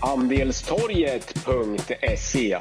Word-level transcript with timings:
Andelstorget.se 0.00 2.58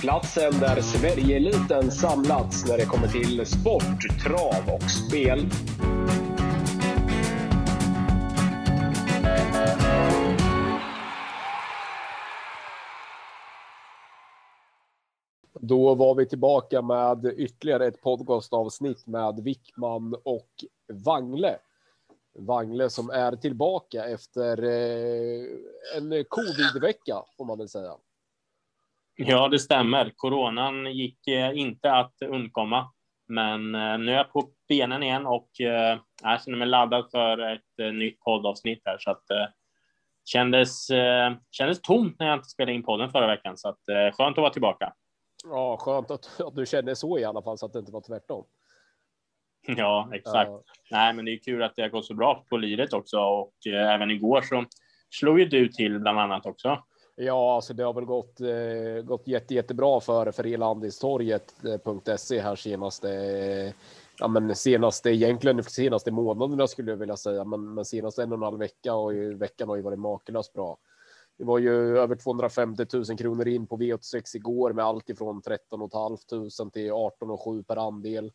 Platsen 0.00 0.52
där 0.60 0.80
Sverigeeliten 0.80 1.90
samlats 1.90 2.68
när 2.68 2.78
det 2.78 2.84
kommer 2.84 3.08
till 3.08 3.46
sport, 3.46 4.22
trav 4.24 4.74
och 4.74 4.90
spel. 4.90 5.46
Då 15.60 15.94
var 15.94 16.14
vi 16.14 16.26
tillbaka 16.26 16.82
med 16.82 17.34
ytterligare 17.36 17.86
ett 17.86 18.02
podcastavsnitt 18.02 19.06
med 19.06 19.40
Wickman 19.44 20.14
och 20.24 20.48
Wangle. 20.92 21.58
Wangle 22.38 22.90
som 22.90 23.10
är 23.10 23.36
tillbaka 23.36 24.04
efter 24.04 24.64
eh, 24.64 25.44
en 25.96 26.24
covid-vecka 26.28 27.22
får 27.36 27.44
man 27.44 27.58
väl 27.58 27.68
säga. 27.68 27.92
Ja, 29.14 29.48
det 29.48 29.58
stämmer. 29.58 30.12
Coronan 30.16 30.86
gick 30.86 31.28
eh, 31.28 31.58
inte 31.58 31.92
att 31.92 32.22
undkomma, 32.22 32.92
men 33.28 33.74
eh, 33.74 33.98
nu 33.98 34.12
är 34.12 34.16
jag 34.16 34.32
på 34.32 34.50
benen 34.68 35.02
igen 35.02 35.26
och 35.26 35.50
jag 36.22 36.42
känner 36.44 36.58
mig 36.58 36.68
laddad 36.68 37.10
för 37.10 37.38
ett 37.38 37.94
nytt 37.94 38.20
poddavsnitt 38.20 38.82
här 38.84 38.98
så 38.98 39.10
att 39.10 39.24
kändes, 40.24 40.86
kändes 41.50 41.80
tomt 41.80 42.18
när 42.18 42.26
jag 42.26 42.36
inte 42.36 42.48
spelade 42.48 42.72
in 42.72 42.82
podden 42.82 43.10
förra 43.10 43.26
veckan 43.26 43.56
så 43.56 43.68
att 43.68 43.80
skönt 43.86 44.38
att 44.38 44.42
vara 44.42 44.52
tillbaka. 44.52 44.92
Ja, 45.44 45.76
skönt 45.80 46.10
att, 46.10 46.40
att 46.40 46.56
du 46.56 46.66
känner 46.66 46.94
så 46.94 47.18
i 47.18 47.24
alla 47.24 47.42
fall 47.42 47.58
så 47.58 47.66
att 47.66 47.72
det 47.72 47.78
inte 47.78 47.92
var 47.92 48.00
tvärtom. 48.00 48.44
Ja, 49.76 50.10
exakt. 50.12 50.50
Uh, 50.50 50.60
Nej, 50.90 51.14
men 51.14 51.24
det 51.24 51.32
är 51.32 51.38
kul 51.38 51.62
att 51.62 51.76
det 51.76 51.82
har 51.82 51.88
gått 51.88 52.06
så 52.06 52.14
bra 52.14 52.44
på 52.50 52.56
liret 52.56 52.92
också 52.92 53.18
och 53.18 53.66
eh, 53.66 53.94
även 53.94 54.10
igår 54.10 54.42
så 54.42 54.64
slog 55.10 55.40
ju 55.40 55.44
du 55.44 55.68
till 55.68 55.98
bland 55.98 56.18
annat 56.18 56.46
också. 56.46 56.82
Ja, 57.16 57.54
alltså 57.54 57.74
det 57.74 57.82
har 57.82 57.92
väl 57.92 58.04
gått, 58.04 58.40
eh, 58.40 59.04
gått 59.04 59.28
jätte, 59.28 59.54
jättebra 59.54 60.00
för, 60.00 60.30
för 60.32 60.46
elandistorget.se 60.46 62.40
här 62.40 62.56
senaste, 62.56 63.08
ja 64.18 64.28
men 64.28 64.56
senaste, 64.56 65.10
egentligen 65.10 65.62
senaste 65.62 66.10
månaderna 66.10 66.66
skulle 66.66 66.90
jag 66.90 66.96
vilja 66.96 67.16
säga, 67.16 67.44
men, 67.44 67.74
men 67.74 67.84
senaste 67.84 68.22
en 68.22 68.32
och 68.32 68.38
en 68.38 68.42
halv 68.42 68.58
vecka 68.58 68.94
och 68.94 69.14
i 69.14 69.34
veckan 69.34 69.68
har 69.68 69.76
ju 69.76 69.82
varit 69.82 69.98
makalöst 69.98 70.52
bra. 70.52 70.78
Det 71.38 71.44
var 71.44 71.58
ju 71.58 71.98
över 71.98 72.16
250 72.16 72.86
000 72.92 73.04
kronor 73.18 73.48
in 73.48 73.66
på 73.66 73.76
V86 73.76 74.36
igår 74.36 74.72
med 74.72 74.84
allt 74.84 75.10
ifrån 75.10 75.42
13 75.42 75.90
500 75.90 76.70
till 76.72 76.92
18 76.92 77.30
och 77.30 77.42
7 77.44 77.62
per 77.62 77.76
andel. 77.76 78.32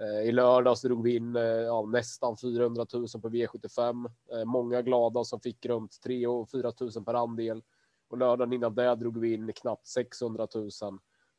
Eh, 0.00 0.28
I 0.28 0.32
lördags 0.32 0.82
drog 0.82 1.02
vi 1.02 1.16
in 1.16 1.36
eh, 1.36 1.42
ja, 1.42 1.86
nästan 1.86 2.36
400 2.36 2.86
000 2.92 3.06
på 3.22 3.28
V75. 3.28 4.10
Eh, 4.32 4.44
många 4.44 4.82
glada 4.82 5.24
som 5.24 5.40
fick 5.40 5.66
runt 5.66 6.00
3 6.02 6.26
och 6.26 6.50
4 6.50 6.72
000 6.80 7.04
per 7.04 7.14
andel. 7.14 7.62
Och 8.08 8.18
lördagen 8.18 8.52
innan 8.52 8.74
det 8.74 8.94
drog 8.94 9.18
vi 9.18 9.34
in 9.34 9.52
knappt 9.52 9.86
600 9.86 10.48
000 10.54 10.70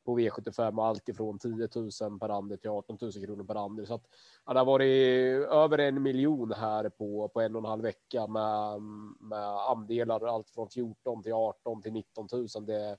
på 0.05 0.19
V75 0.19 0.77
och 0.77 0.85
allt 0.85 1.09
ifrån 1.09 1.39
10 1.39 1.69
000 2.01 2.19
per 2.19 2.29
andel 2.29 2.57
till 2.57 2.69
18 2.69 2.97
000 3.01 3.11
kronor 3.11 3.43
per 3.43 3.55
andel. 3.55 3.87
Så 3.87 3.93
att, 3.93 4.03
ja, 4.45 4.53
det 4.53 4.59
har 4.59 4.65
varit 4.65 5.47
över 5.51 5.77
en 5.77 6.01
miljon 6.01 6.51
här 6.51 6.89
på, 6.89 7.27
på 7.27 7.41
en 7.41 7.55
och 7.55 7.61
en 7.61 7.69
halv 7.69 7.83
vecka 7.83 8.27
med, 8.27 8.81
med 9.19 9.69
andelar 9.69 10.25
allt 10.27 10.49
från 10.49 10.69
14 10.69 11.23
till 11.23 11.33
18 11.33 11.81
till 11.81 11.93
19 11.93 12.27
000. 12.31 12.47
Det, 12.65 12.97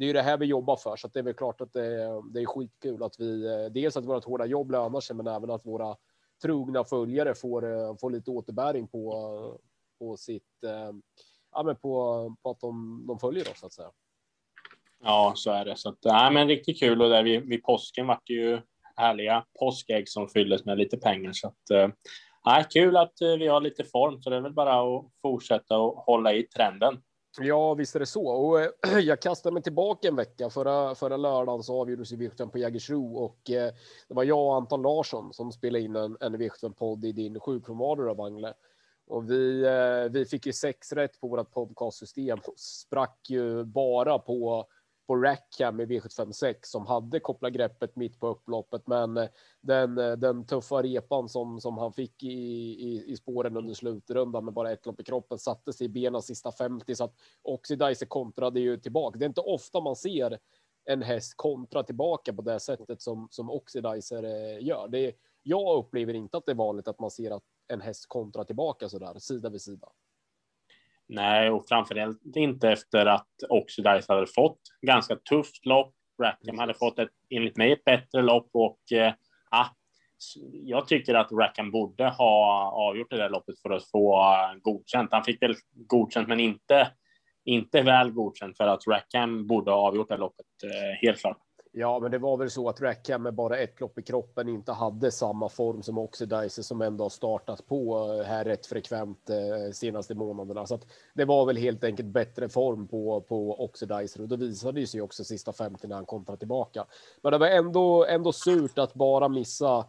det 0.00 0.04
är 0.04 0.06
ju 0.06 0.12
det 0.12 0.22
här 0.22 0.36
vi 0.36 0.46
jobbar 0.46 0.76
för, 0.76 0.96
så 0.96 1.08
det 1.08 1.18
är 1.18 1.22
väl 1.22 1.34
klart 1.34 1.60
att 1.60 1.72
det, 1.72 2.22
det 2.32 2.40
är 2.40 2.46
skitkul 2.46 3.02
att 3.02 3.20
vi 3.20 3.46
eh, 3.46 3.72
dels 3.72 3.96
att 3.96 4.04
vårt 4.04 4.24
hårda 4.24 4.46
jobb 4.46 4.70
lönar 4.70 5.00
sig, 5.00 5.16
men 5.16 5.26
även 5.26 5.50
att 5.50 5.66
våra 5.66 5.96
trogna 6.42 6.84
följare 6.84 7.34
får, 7.34 7.72
eh, 7.72 7.96
får 8.00 8.10
lite 8.10 8.30
återbäring 8.30 8.88
på, 8.88 9.60
på 9.98 10.16
sitt, 10.16 10.64
eh, 10.64 10.92
ja, 11.52 11.62
men 11.62 11.76
på, 11.76 12.36
på 12.42 12.50
att 12.50 12.60
de, 12.60 13.04
de 13.06 13.18
följer 13.18 13.50
oss 13.50 13.60
så 13.60 13.66
att 13.66 13.72
säga. 13.72 13.90
Ja, 15.02 15.32
så 15.36 15.50
är 15.50 15.64
det. 15.64 15.76
Så 15.76 15.88
att, 15.88 15.98
nej, 16.04 16.32
men 16.32 16.48
riktigt 16.48 16.80
kul 16.80 17.02
och 17.02 17.10
där 17.10 17.22
vid, 17.22 17.48
vid 17.48 17.62
påsken 17.62 18.06
vart 18.06 18.26
det 18.26 18.32
ju 18.32 18.60
härliga 18.96 19.44
påskägg 19.58 20.08
som 20.08 20.28
fylldes 20.28 20.64
med 20.64 20.78
lite 20.78 20.96
pengar. 20.96 21.32
Så 21.32 21.48
att, 21.48 21.92
nej, 22.46 22.66
kul 22.70 22.96
att 22.96 23.14
vi 23.20 23.46
har 23.46 23.60
lite 23.60 23.84
form, 23.84 24.22
så 24.22 24.30
det 24.30 24.36
är 24.36 24.40
väl 24.40 24.52
bara 24.52 24.96
att 24.96 25.04
fortsätta 25.22 25.78
och 25.78 25.96
hålla 25.96 26.32
i 26.32 26.42
trenden. 26.42 27.02
Ja, 27.38 27.74
visst 27.74 27.96
är 27.96 28.00
det 28.00 28.06
så. 28.06 28.26
Och 28.26 28.60
eh, 28.60 28.70
jag 29.00 29.22
kastade 29.22 29.52
mig 29.52 29.62
tillbaka 29.62 30.08
en 30.08 30.16
vecka. 30.16 30.50
Förra, 30.50 30.94
förra 30.94 31.16
lördagen 31.16 31.62
så 31.62 31.80
avgjordes 31.80 32.12
Virtual 32.12 32.50
på 32.50 32.58
Jägersro 32.58 33.16
och 33.16 33.50
eh, 33.50 33.72
det 34.08 34.14
var 34.14 34.24
jag 34.24 34.46
och 34.46 34.54
Anton 34.54 34.82
Larsson 34.82 35.32
som 35.32 35.52
spelade 35.52 35.84
in 35.84 35.96
en, 35.96 36.16
en 36.20 36.36
Virtual-podd 36.36 37.04
i 37.04 37.12
din 37.12 37.40
sjukfrånvaro 37.40 38.10
av 38.10 38.16
Wangle. 38.16 38.54
Och 39.06 39.30
vi, 39.30 39.62
eh, 39.64 40.12
vi 40.12 40.24
fick 40.24 40.46
ju 40.46 40.52
sex 40.52 40.92
rätt 40.92 41.20
på 41.20 41.28
vårt 41.28 41.50
podcastsystem 41.50 42.38
och 42.46 42.58
sprack 42.58 43.30
ju 43.30 43.64
bara 43.64 44.18
på 44.18 44.66
på 45.10 45.16
Rackham 45.16 45.80
i 45.80 45.84
V756 45.84 46.56
som 46.62 46.86
hade 46.86 47.20
kopplat 47.20 47.52
greppet 47.52 47.96
mitt 47.96 48.20
på 48.20 48.28
upploppet. 48.28 48.86
Men 48.86 49.16
eh, 49.16 49.28
den, 49.60 49.98
eh, 49.98 50.12
den 50.12 50.46
tuffa 50.46 50.82
repan 50.82 51.28
som, 51.28 51.60
som 51.60 51.78
han 51.78 51.92
fick 51.92 52.22
i, 52.22 52.28
i, 52.28 53.04
i 53.06 53.16
spåren 53.16 53.56
under 53.56 53.74
slutrundan 53.74 54.44
med 54.44 54.54
bara 54.54 54.72
ett 54.72 54.86
lopp 54.86 55.00
i 55.00 55.04
kroppen 55.04 55.38
satte 55.38 55.72
sig 55.72 55.84
i 55.84 55.88
benen 55.88 56.22
sista 56.22 56.52
50 56.52 56.94
så 56.94 57.04
att 57.04 57.14
Oxidizer 57.42 58.06
kontrade 58.06 58.60
ju 58.60 58.76
tillbaka. 58.76 59.18
Det 59.18 59.24
är 59.24 59.28
inte 59.28 59.40
ofta 59.40 59.80
man 59.80 59.96
ser 59.96 60.38
en 60.84 61.02
häst 61.02 61.32
kontra 61.36 61.82
tillbaka 61.82 62.32
på 62.32 62.42
det 62.42 62.60
sättet 62.60 63.02
som, 63.02 63.28
som 63.30 63.50
Oxidizer 63.50 64.22
eh, 64.22 64.64
gör. 64.66 64.88
Det 64.88 65.12
jag 65.42 65.78
upplever 65.78 66.14
inte 66.14 66.36
att 66.36 66.46
det 66.46 66.52
är 66.52 66.56
vanligt 66.56 66.88
att 66.88 67.00
man 67.00 67.10
ser 67.10 67.30
att 67.30 67.44
en 67.68 67.80
häst 67.80 68.04
kontra 68.08 68.44
tillbaka 68.44 68.88
så 68.88 68.98
där 68.98 69.18
sida 69.18 69.48
vid 69.48 69.62
sida. 69.62 69.88
Nej, 71.12 71.50
och 71.50 71.68
framförallt 71.68 72.36
inte 72.36 72.70
efter 72.70 73.06
att 73.06 73.28
Oxidize 73.48 74.12
hade 74.12 74.26
fått 74.26 74.60
ganska 74.82 75.16
tufft 75.16 75.66
lopp. 75.66 75.94
Rackham 76.22 76.58
hade 76.58 76.74
fått 76.74 76.98
ett, 76.98 77.10
enligt 77.30 77.56
mig, 77.56 77.72
ett 77.72 77.84
bättre 77.84 78.22
lopp 78.22 78.48
och 78.52 78.92
eh, 78.92 79.12
ah, 79.50 79.66
jag 80.52 80.88
tycker 80.88 81.14
att 81.14 81.32
Rackham 81.32 81.70
borde 81.70 82.08
ha 82.08 82.70
avgjort 82.70 83.10
det 83.10 83.16
där 83.16 83.30
loppet 83.30 83.60
för 83.62 83.70
att 83.70 83.90
få 83.90 84.20
eh, 84.22 84.60
godkänt. 84.62 85.08
Han 85.12 85.24
fick 85.24 85.42
väl 85.42 85.54
godkänt, 85.72 86.28
men 86.28 86.40
inte, 86.40 86.88
inte 87.44 87.82
väl 87.82 88.10
godkänt 88.10 88.56
för 88.56 88.66
att 88.66 88.86
Rackham 88.86 89.46
borde 89.46 89.70
ha 89.70 89.78
avgjort 89.78 90.08
det 90.08 90.16
loppet, 90.16 90.46
eh, 90.64 91.00
helt 91.02 91.20
klart. 91.20 91.38
Ja, 91.72 91.98
men 92.00 92.10
det 92.10 92.18
var 92.18 92.36
väl 92.36 92.50
så 92.50 92.68
att 92.68 92.80
Rackham 92.80 93.22
med 93.22 93.34
bara 93.34 93.58
ett 93.58 93.80
lopp 93.80 93.98
i 93.98 94.02
kroppen 94.02 94.48
inte 94.48 94.72
hade 94.72 95.10
samma 95.10 95.48
form 95.48 95.82
som 95.82 95.98
Oxidizer 95.98 96.62
som 96.62 96.82
ändå 96.82 97.04
har 97.04 97.08
startat 97.08 97.66
på 97.66 98.12
eh, 98.12 98.26
här 98.26 98.44
rätt 98.44 98.66
frekvent 98.66 99.30
eh, 99.30 99.72
senaste 99.72 100.14
månaderna. 100.14 100.66
Så 100.66 100.74
att 100.74 100.86
det 101.14 101.24
var 101.24 101.46
väl 101.46 101.56
helt 101.56 101.84
enkelt 101.84 102.08
bättre 102.08 102.48
form 102.48 102.88
på, 102.88 103.20
på 103.20 103.64
Oxidizer 103.64 104.22
och 104.22 104.28
då 104.28 104.36
visade 104.36 104.80
det 104.80 104.86
sig 104.86 105.00
också 105.00 105.24
sista 105.24 105.52
50 105.52 105.86
när 105.86 105.96
han 105.96 106.06
kontrade 106.06 106.38
tillbaka. 106.38 106.86
Men 107.22 107.32
det 107.32 107.38
var 107.38 107.46
ändå, 107.46 108.06
ändå 108.06 108.32
surt 108.32 108.78
att 108.78 108.94
bara 108.94 109.28
missa 109.28 109.86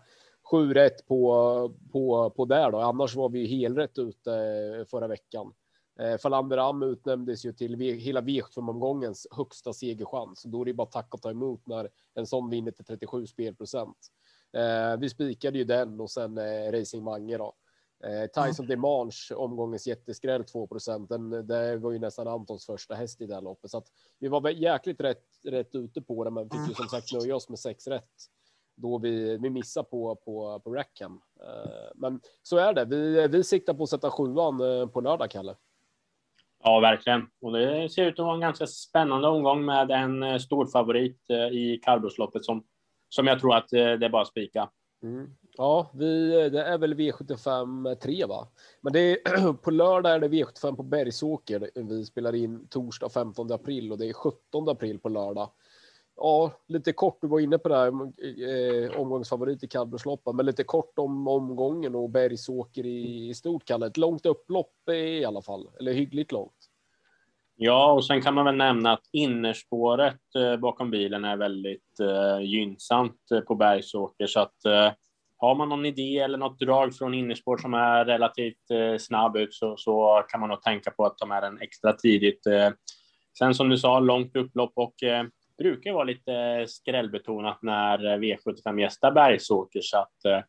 sju 0.52 0.74
rätt 0.74 1.08
på, 1.08 1.72
på, 1.92 2.30
på 2.30 2.46
där 2.46 2.72
då. 2.72 2.80
Annars 2.80 3.16
var 3.16 3.30
vi 3.30 3.46
helrätt 3.46 3.98
ute 3.98 4.34
eh, 4.34 4.86
förra 4.86 5.08
veckan. 5.08 5.54
Eh, 6.02 6.18
Falander 6.18 6.58
Am 6.58 6.84
utnämndes 6.84 7.46
ju 7.46 7.54
till 7.54 7.80
hela 7.80 8.22
V75-omgångens 8.22 9.28
högsta 9.32 9.74
segerchans. 9.74 10.44
Då 10.44 10.62
är 10.62 10.66
det 10.66 10.74
bara 10.74 10.88
tack 10.88 11.14
och 11.14 11.22
ta 11.22 11.30
emot 11.30 11.68
när 11.68 11.90
en 12.14 12.28
sån 12.28 12.50
vinner 12.50 12.72
till 12.72 12.86
37 12.86 13.28
spelprocent. 13.28 13.98
Eh, 14.54 15.00
vi 15.00 15.10
spikade 15.10 15.58
ju 15.58 15.64
den 15.64 16.00
och 16.00 16.12
sen 16.12 16.38
eh, 16.38 16.72
Racing 16.72 17.04
Mange 17.04 17.38
då. 17.38 17.56
Eh, 18.04 18.26
Tyson 18.26 18.66
mm. 18.66 18.68
Demange, 18.68 19.36
omgångens 19.36 19.88
jätteskräll 19.88 20.44
2 20.44 20.68
procent. 20.68 21.10
Det 21.44 21.78
var 21.78 21.92
ju 21.92 22.00
nästan 22.00 22.28
Antons 22.28 22.66
första 22.66 22.96
häst 22.96 23.22
i 23.22 23.26
det 23.26 23.34
här 23.34 23.42
loppet, 23.42 23.72
så 23.72 23.78
att 23.78 23.88
vi 24.20 24.28
var 24.28 24.50
jäkligt 24.50 25.02
rätt, 25.02 25.26
rätt 25.44 25.76
ute 25.76 26.02
på 26.02 26.24
det, 26.24 26.32
men 26.32 26.50
fick 26.50 26.70
ju 26.70 26.74
som 26.74 26.88
sagt 26.88 27.14
nöja 27.14 27.36
oss 27.36 27.50
med 27.50 27.60
sex 27.60 27.88
rätt 27.88 28.12
då 28.76 28.98
vi, 28.98 29.38
vi 29.38 29.50
missar 29.50 29.84
på, 29.84 30.16
på, 30.16 30.60
på 30.60 30.74
Rackham. 30.74 31.22
Eh, 31.42 31.92
men 31.96 32.22
så 32.44 32.58
är 32.58 32.74
det. 32.74 32.86
Vi, 32.86 33.28
vi 33.28 33.44
siktar 33.44 33.74
på 33.74 33.84
att 33.84 33.90
sätta 33.90 34.12
sjuan 34.12 34.62
eh, 34.62 34.88
på 34.88 35.02
lördag, 35.02 35.32
Kalle. 35.32 35.56
Ja, 36.64 36.80
verkligen. 36.80 37.28
Och 37.42 37.52
det 37.52 37.90
ser 37.90 38.06
ut 38.06 38.20
att 38.20 38.26
vara 38.26 38.36
en 38.36 38.42
ganska 38.42 38.68
spännande 38.68 39.28
omgång 39.28 39.66
med 39.66 39.92
en 39.92 40.24
eh, 40.24 40.38
stor 40.38 40.66
favorit 40.66 41.30
eh, 41.30 41.38
i 41.38 41.82
kallblodsloppet 41.84 42.46
som, 42.46 42.64
som 43.10 43.28
jag 43.28 43.40
tror 43.40 43.56
att 43.56 43.74
eh, 43.74 43.80
det 43.80 44.06
är 44.06 44.10
bara 44.10 44.22
att 44.22 44.28
spika. 44.28 44.70
Mm. 45.04 45.30
Ja, 45.58 45.92
vi, 45.94 46.30
det 46.50 46.64
är 46.64 46.78
väl 46.78 46.94
V75 46.94 47.96
3 47.96 48.26
va? 48.26 48.48
Men 48.82 48.94
det 48.94 49.00
är, 49.00 49.54
på 49.64 49.72
lördag 49.72 50.12
är 50.12 50.20
det 50.20 50.28
V75 50.28 50.76
på 50.76 50.84
Bergsåker. 50.84 51.70
Vi 51.76 52.06
spelar 52.06 52.36
in 52.36 52.68
torsdag 52.68 53.10
15 53.10 53.52
april 53.52 53.92
och 53.92 53.98
det 53.98 54.10
är 54.10 54.14
17 54.14 54.70
april 54.70 55.00
på 55.00 55.10
lördag. 55.10 55.50
Ja, 56.24 56.52
lite 56.68 56.94
kort, 56.94 57.18
du 57.22 57.28
var 57.28 57.40
inne 57.40 57.58
på 57.58 57.70
det 57.70 57.76
här, 57.76 57.88
eh, 57.88 59.00
omgångsfavorit 59.00 59.64
i 59.64 59.68
kallblodsloppen, 59.68 60.36
men 60.36 60.46
lite 60.46 60.64
kort 60.64 61.00
om 61.00 61.28
omgången 61.28 61.96
och 61.96 62.10
Bergsåker 62.10 62.86
i, 62.86 63.30
i 63.30 63.34
stort, 63.34 63.66
Kalle. 63.66 63.88
Ett 63.88 63.98
långt 63.98 64.26
upplopp 64.26 64.90
i 64.90 65.26
alla 65.26 65.42
fall, 65.42 65.70
eller 65.80 65.94
hyggligt 65.94 66.32
långt. 66.32 66.70
Ja, 67.56 67.92
och 67.92 68.06
sen 68.06 68.22
kan 68.22 68.34
man 68.34 68.46
väl 68.46 68.56
nämna 68.56 68.92
att 68.92 69.10
innerspåret 69.12 70.36
eh, 70.36 70.58
bakom 70.58 70.92
bilen 70.92 71.26
är 71.26 71.38
väldigt 71.38 72.00
eh, 72.00 72.46
gynnsamt 72.46 73.32
eh, 73.32 73.40
på 73.40 73.56
Bergsåker, 73.56 74.28
så 74.28 74.40
att 74.40 74.66
eh, 74.66 74.92
har 75.38 75.56
man 75.56 75.70
någon 75.70 75.86
idé 75.86 76.20
eller 76.20 76.38
något 76.38 76.60
drag 76.60 76.96
från 76.96 77.14
innerspår 77.14 77.58
som 77.58 77.74
är 77.74 78.06
relativt 78.06 78.72
eh, 78.72 78.98
snabb 78.98 79.38
ut 79.38 79.54
så, 79.54 79.78
så 79.78 80.24
kan 80.30 80.40
man 80.40 80.50
nog 80.50 80.62
tänka 80.62 80.92
på 80.92 81.06
att 81.06 81.18
ta 81.18 81.26
med 81.26 81.44
den 81.44 81.62
extra 81.62 81.94
tidigt. 81.94 82.46
Eh, 82.46 82.70
sen 83.38 83.56
som 83.56 83.70
du 83.70 83.78
sa, 83.78 84.00
långt 84.00 84.36
upplopp 84.36 84.74
och 84.76 85.04
eh, 85.04 85.24
brukar 85.64 85.94
vara 85.94 86.04
lite 86.04 86.66
skrällbetonat 86.68 87.62
när 87.62 87.98
V75 87.98 88.80
gästar 88.80 89.12
Bergsåker 89.12 89.80
så 89.84 89.98
att 89.98 90.26
eh, 90.26 90.40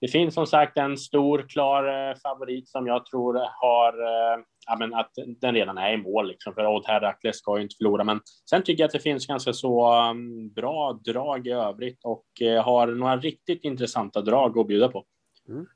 det 0.00 0.08
finns 0.08 0.34
som 0.34 0.46
sagt 0.46 0.78
en 0.78 0.96
stor 0.96 1.48
klar 1.48 2.10
eh, 2.10 2.16
favorit 2.16 2.68
som 2.68 2.86
jag 2.86 3.06
tror 3.06 3.34
har 3.60 3.92
eh, 3.92 4.44
ja, 4.66 4.76
men 4.78 4.94
att 4.94 5.10
den 5.40 5.54
redan 5.54 5.78
är 5.78 5.92
i 5.92 5.96
mål 5.96 6.28
liksom, 6.28 6.54
för 6.54 6.66
Odd 6.66 6.86
Herakles 6.86 7.36
ska 7.36 7.56
ju 7.56 7.62
inte 7.62 7.76
förlora. 7.76 8.04
Men 8.04 8.20
sen 8.50 8.62
tycker 8.62 8.82
jag 8.82 8.88
att 8.88 8.92
det 8.92 9.00
finns 9.00 9.26
ganska 9.26 9.52
så 9.52 9.92
mm, 9.92 10.52
bra 10.52 11.00
drag 11.04 11.46
i 11.46 11.50
övrigt 11.50 12.04
och 12.04 12.26
har 12.64 12.86
några 12.86 13.16
riktigt 13.16 13.64
intressanta 13.64 14.20
drag 14.20 14.58
att 14.58 14.66
bjuda 14.66 14.88
på. 14.88 15.04
Mm. 15.48 15.66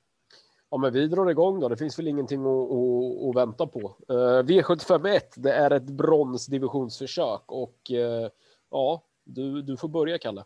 Ja, 0.70 0.76
men 0.76 0.92
vi 0.92 1.06
drar 1.06 1.30
igång 1.30 1.60
då. 1.60 1.68
Det 1.68 1.76
finns 1.76 1.98
väl 1.98 2.08
ingenting 2.08 2.40
att, 2.40 2.70
att, 2.70 3.28
att 3.28 3.36
vänta 3.36 3.66
på. 3.66 3.96
Uh, 4.10 4.42
V751, 4.42 5.20
det 5.36 5.52
är 5.52 5.70
ett 5.70 5.90
bronsdivisionsförsök 5.90 7.42
och 7.46 7.90
uh, 7.92 8.28
ja, 8.76 9.02
du, 9.24 9.62
du 9.62 9.76
får 9.76 9.88
börja 9.88 10.18
Kalle. 10.18 10.44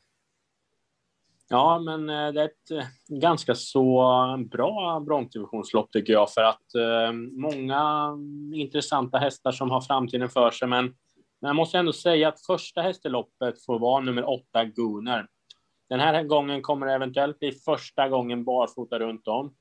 Ja, 1.49 1.79
men 1.79 2.11
eh, 2.11 2.33
det 2.33 2.41
är 2.41 2.45
ett 2.45 2.71
eh, 2.71 2.85
ganska 3.21 3.55
så 3.55 4.03
bra 4.51 5.01
bronsdivisionslopp 5.01 5.93
tycker 5.93 6.13
jag 6.13 6.33
för 6.33 6.41
att 6.41 6.75
eh, 6.75 7.13
många 7.33 8.13
intressanta 8.55 9.19
hästar 9.19 9.53
som 9.53 9.71
har 9.71 9.81
framtiden 9.81 10.29
för 10.29 10.51
sig. 10.51 10.69
Men, 10.69 10.85
men 11.41 11.49
jag 11.49 11.57
måste 11.57 11.79
ändå 11.79 11.93
säga 11.93 12.29
att 12.29 12.47
första 12.47 12.83
hästeloppet 12.83 13.65
får 13.65 13.79
vara 13.79 14.01
nummer 14.01 14.29
åtta 14.29 14.65
Gunnar. 14.65 15.27
Den 15.89 16.01
här 16.01 16.23
gången 16.23 16.63
kommer 16.63 16.87
det 16.87 16.93
eventuellt 16.93 17.39
bli 17.39 17.53
första 17.53 18.09
gången 18.09 18.45
barfota 18.45 18.99
runt 18.99 19.29
om. 19.29 19.55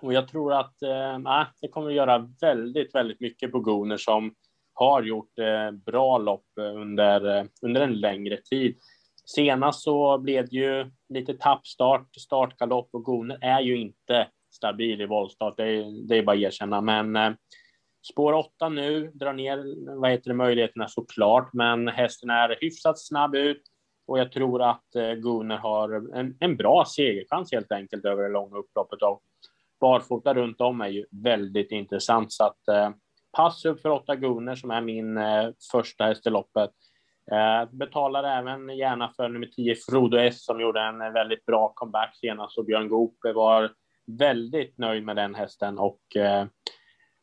Och 0.00 0.12
jag 0.12 0.28
tror 0.28 0.52
att 0.52 0.82
eh, 0.82 1.46
det 1.60 1.68
kommer 1.68 1.88
att 1.88 1.94
göra 1.94 2.28
väldigt, 2.40 2.94
väldigt 2.94 3.20
mycket 3.20 3.52
på 3.52 3.60
Gunnar 3.60 3.96
som 3.96 4.34
har 4.78 5.02
gjort 5.02 5.38
eh, 5.38 5.70
bra 5.70 6.18
lopp 6.18 6.58
eh, 6.58 6.80
under, 6.80 7.38
eh, 7.38 7.44
under 7.62 7.80
en 7.80 8.00
längre 8.00 8.36
tid. 8.36 8.76
Senast 9.24 9.82
så 9.82 10.18
blev 10.18 10.48
det 10.48 10.56
ju 10.56 10.90
lite 11.08 11.34
tappstart, 11.34 12.16
startgalopp 12.16 12.88
och 12.92 13.04
Goner 13.04 13.38
är 13.40 13.60
ju 13.60 13.76
inte 13.76 14.28
stabil 14.50 15.00
i 15.00 15.06
voltstart. 15.06 15.56
Det 15.56 15.64
är, 15.64 16.08
det 16.08 16.16
är 16.16 16.22
bara 16.22 16.36
att 16.36 16.42
erkänna. 16.42 16.80
Men 16.80 17.16
eh, 17.16 17.32
spår 18.12 18.32
8 18.32 18.68
nu 18.68 19.10
drar 19.14 19.32
ner 19.32 19.64
vad 20.00 20.10
heter 20.10 20.30
det, 20.30 20.36
möjligheterna 20.36 20.88
såklart, 20.88 21.52
men 21.52 21.88
hästen 21.88 22.30
är 22.30 22.56
hyfsat 22.60 22.98
snabb 22.98 23.34
ut 23.34 23.62
och 24.06 24.18
jag 24.18 24.32
tror 24.32 24.62
att 24.62 24.94
eh, 24.94 25.12
Gunnar 25.12 25.56
har 25.56 26.16
en, 26.16 26.36
en 26.40 26.56
bra 26.56 26.84
segerchans 26.88 27.52
helt 27.52 27.72
enkelt 27.72 28.04
över 28.04 28.22
det 28.22 28.28
långa 28.28 28.56
upploppet. 28.56 29.02
Och 29.02 29.22
barfota 29.80 30.34
runt 30.34 30.60
om 30.60 30.80
är 30.80 30.88
ju 30.88 31.04
väldigt 31.10 31.72
intressant 31.72 32.32
så 32.32 32.44
att 32.44 32.68
eh, 32.68 32.90
pass 33.36 33.64
upp 33.64 33.80
för 33.80 33.90
8 33.90 34.16
Gunnar 34.16 34.54
som 34.54 34.70
är 34.70 34.80
min 34.80 35.18
eh, 35.18 35.50
första 35.72 36.04
häst 36.04 36.26
i 36.26 36.30
loppet. 36.30 36.70
Eh, 37.32 37.70
betalar 37.70 38.24
även 38.24 38.76
gärna 38.76 39.12
för 39.16 39.28
nummer 39.28 39.46
10 39.46 39.74
Frodo 39.74 40.16
S 40.16 40.44
som 40.44 40.60
gjorde 40.60 40.80
en 40.80 41.00
eh, 41.02 41.10
väldigt 41.10 41.46
bra 41.46 41.72
comeback 41.74 42.16
senast 42.16 42.58
och 42.58 42.64
Björn 42.64 42.88
Goop 42.88 43.16
var 43.34 43.72
väldigt 44.18 44.78
nöjd 44.78 45.04
med 45.04 45.16
den 45.16 45.34
hästen 45.34 45.78
och 45.78 46.16
eh, 46.16 46.46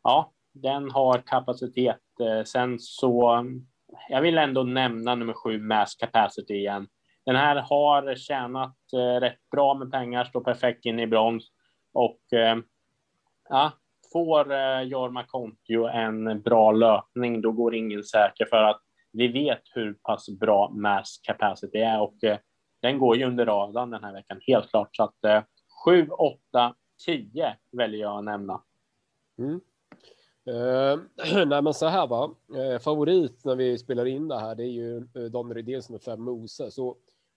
ja, 0.03 0.31
den 0.53 0.91
har 0.91 1.21
kapacitet. 1.25 2.01
Eh, 2.21 2.43
sen 2.43 2.79
så 2.79 3.45
jag 4.09 4.21
vill 4.21 4.37
ändå 4.37 4.63
nämna 4.63 5.15
nummer 5.15 5.33
7 5.33 5.59
Mass 5.59 5.95
Capacity 5.95 6.53
igen. 6.53 6.87
Den 7.25 7.35
här 7.35 7.55
har 7.55 8.15
tjänat 8.15 8.77
eh, 8.93 9.19
rätt 9.19 9.49
bra 9.51 9.73
med 9.73 9.91
pengar, 9.91 10.25
står 10.25 10.41
perfekt 10.41 10.85
in 10.85 10.99
i 10.99 11.07
brons 11.07 11.47
och 11.93 12.33
eh, 12.33 12.57
ja, 13.49 13.71
får 14.11 14.51
eh, 14.51 14.81
Jorma 14.81 15.23
Kontio 15.23 15.87
en 15.87 16.41
bra 16.41 16.71
löpning, 16.71 17.41
då 17.41 17.51
går 17.51 17.75
ingen 17.75 18.03
säker 18.03 18.45
för 18.45 18.63
att 18.63 18.81
vi 19.11 19.27
vet 19.27 19.61
hur 19.73 19.93
pass 19.93 20.29
bra 20.29 20.69
mass 20.69 21.19
capacity 21.23 21.77
är 21.77 22.01
och 22.01 22.23
eh, 22.23 22.37
den 22.81 22.99
går 22.99 23.17
ju 23.17 23.25
under 23.25 23.45
radarn 23.45 23.89
den 23.91 24.03
här 24.03 24.13
veckan, 24.13 24.39
helt 24.47 24.69
klart. 24.69 24.95
Så 24.95 25.03
att 25.03 25.23
eh, 25.23 25.43
7, 25.85 26.07
8, 26.09 26.75
10 27.05 27.55
väljer 27.71 28.01
jag 28.01 28.17
att 28.17 28.23
nämna. 28.23 28.61
Mm. 29.39 29.61
Eh, 30.47 30.99
nej, 31.45 31.61
men 31.61 31.73
så 31.73 31.85
här 31.85 32.07
va. 32.07 32.35
Eh, 32.55 32.79
favorit 32.79 33.45
när 33.45 33.55
vi 33.55 33.77
spelar 33.77 34.05
in 34.05 34.27
det 34.27 34.39
här, 34.39 34.55
det 34.55 34.63
är 34.63 34.71
ju 34.71 34.97
eh, 34.97 35.23
Daniel 35.31 35.55
Rydén 35.55 35.83
som 35.83 35.95
är 35.95 35.99
fem 35.99 36.21
Moses. 36.21 36.75
Så, 36.75 36.87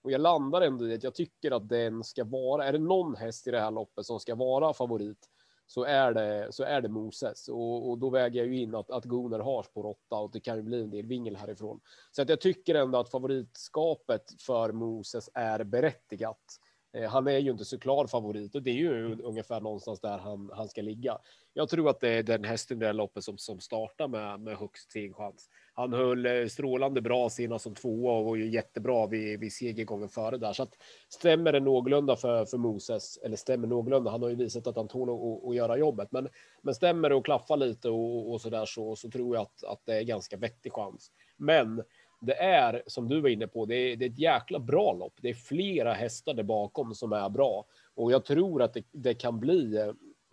och 0.03 0.11
jag 0.11 0.21
landar 0.21 0.61
ändå 0.61 0.87
i 0.87 0.95
att 0.95 1.03
jag 1.03 1.15
tycker 1.15 1.51
att 1.51 1.69
den 1.69 2.03
ska 2.03 2.23
vara, 2.23 2.65
är 2.65 2.71
det 2.71 2.79
någon 2.79 3.15
häst 3.15 3.47
i 3.47 3.51
det 3.51 3.59
här 3.59 3.71
loppet 3.71 4.05
som 4.05 4.19
ska 4.19 4.35
vara 4.35 4.73
favorit 4.73 5.29
så 5.69 5.83
är 5.83 6.13
det, 6.13 6.47
så 6.51 6.63
är 6.63 6.81
det 6.81 6.89
Moses 6.89 7.47
och, 7.47 7.89
och 7.89 7.97
då 7.97 8.09
väger 8.09 8.39
jag 8.39 8.47
ju 8.47 8.61
in 8.61 8.75
att, 8.75 8.91
att 8.91 9.05
Gunnar 9.05 9.39
har 9.39 9.63
spår 9.63 9.85
8 9.85 10.15
och 10.15 10.31
det 10.31 10.39
kan 10.39 10.55
ju 10.55 10.61
bli 10.61 10.81
en 10.81 10.89
del 10.89 11.05
vingel 11.05 11.35
härifrån. 11.35 11.79
Så 12.11 12.21
att 12.21 12.29
jag 12.29 12.41
tycker 12.41 12.75
ändå 12.75 12.99
att 12.99 13.09
favoritskapet 13.09 14.41
för 14.41 14.71
Moses 14.71 15.29
är 15.33 15.63
berättigat. 15.63 16.59
Eh, 16.93 17.09
han 17.09 17.27
är 17.27 17.37
ju 17.37 17.51
inte 17.51 17.65
så 17.65 17.79
klar 17.79 18.07
favorit 18.07 18.55
och 18.55 18.63
det 18.63 18.71
är 18.71 18.75
ju 18.75 19.21
ungefär 19.21 19.61
någonstans 19.61 19.99
där 19.99 20.17
han, 20.17 20.51
han 20.53 20.69
ska 20.69 20.81
ligga. 20.81 21.17
Jag 21.53 21.69
tror 21.69 21.89
att 21.89 21.99
det 21.99 22.09
är 22.09 22.23
den 22.23 22.43
hästen 22.43 22.77
i 22.77 22.79
det 22.79 22.85
här 22.85 22.93
loppet 22.93 23.23
som, 23.23 23.37
som 23.37 23.59
startar 23.59 24.07
med, 24.07 24.39
med 24.39 24.57
högst 24.57 24.93
chans. 25.13 25.49
Han 25.79 25.93
höll 25.93 26.25
eh, 26.25 26.45
strålande 26.45 27.01
bra 27.01 27.29
senast 27.29 27.63
som 27.63 27.75
tvåa 27.75 28.13
och 28.13 28.25
var 28.25 28.35
ju 28.35 28.49
jättebra 28.49 29.07
vid, 29.07 29.39
vid 29.39 29.53
segergången 29.53 30.09
före 30.09 30.37
där. 30.37 30.53
Så 30.53 30.63
att 30.63 30.77
stämmer 31.09 31.51
det 31.51 31.59
någorlunda 31.59 32.15
för, 32.15 32.45
för 32.45 32.57
Moses, 32.57 33.17
eller 33.17 33.37
stämmer 33.37 33.67
någorlunda, 33.67 34.11
han 34.11 34.21
har 34.21 34.29
ju 34.29 34.35
visat 34.35 34.67
att 34.67 34.75
han 34.75 34.87
tål 34.87 35.09
att, 35.09 35.49
att 35.49 35.55
göra 35.55 35.77
jobbet. 35.77 36.11
Men, 36.11 36.27
men 36.61 36.75
stämmer 36.75 37.09
det 37.09 37.15
och 37.15 37.25
klaffar 37.25 37.57
lite 37.57 37.89
och, 37.89 38.31
och 38.31 38.41
så 38.41 38.49
där 38.49 38.65
så, 38.65 38.95
så 38.95 39.09
tror 39.09 39.35
jag 39.35 39.41
att, 39.41 39.63
att 39.63 39.81
det 39.85 39.97
är 39.97 40.03
ganska 40.03 40.37
vettig 40.37 40.73
chans. 40.73 41.11
Men 41.37 41.83
det 42.21 42.35
är 42.35 42.83
som 42.87 43.07
du 43.07 43.21
var 43.21 43.29
inne 43.29 43.47
på, 43.47 43.65
det 43.65 43.75
är, 43.75 43.95
det 43.95 44.05
är 44.05 44.09
ett 44.09 44.19
jäkla 44.19 44.59
bra 44.59 44.93
lopp. 44.93 45.13
Det 45.21 45.29
är 45.29 45.33
flera 45.33 45.93
hästar 45.93 46.33
där 46.33 46.43
bakom 46.43 46.95
som 46.95 47.13
är 47.13 47.29
bra 47.29 47.65
och 47.95 48.11
jag 48.11 48.25
tror 48.25 48.61
att 48.61 48.73
det, 48.73 48.83
det 48.91 49.13
kan 49.13 49.39
bli 49.39 49.77
eh, 49.77 49.87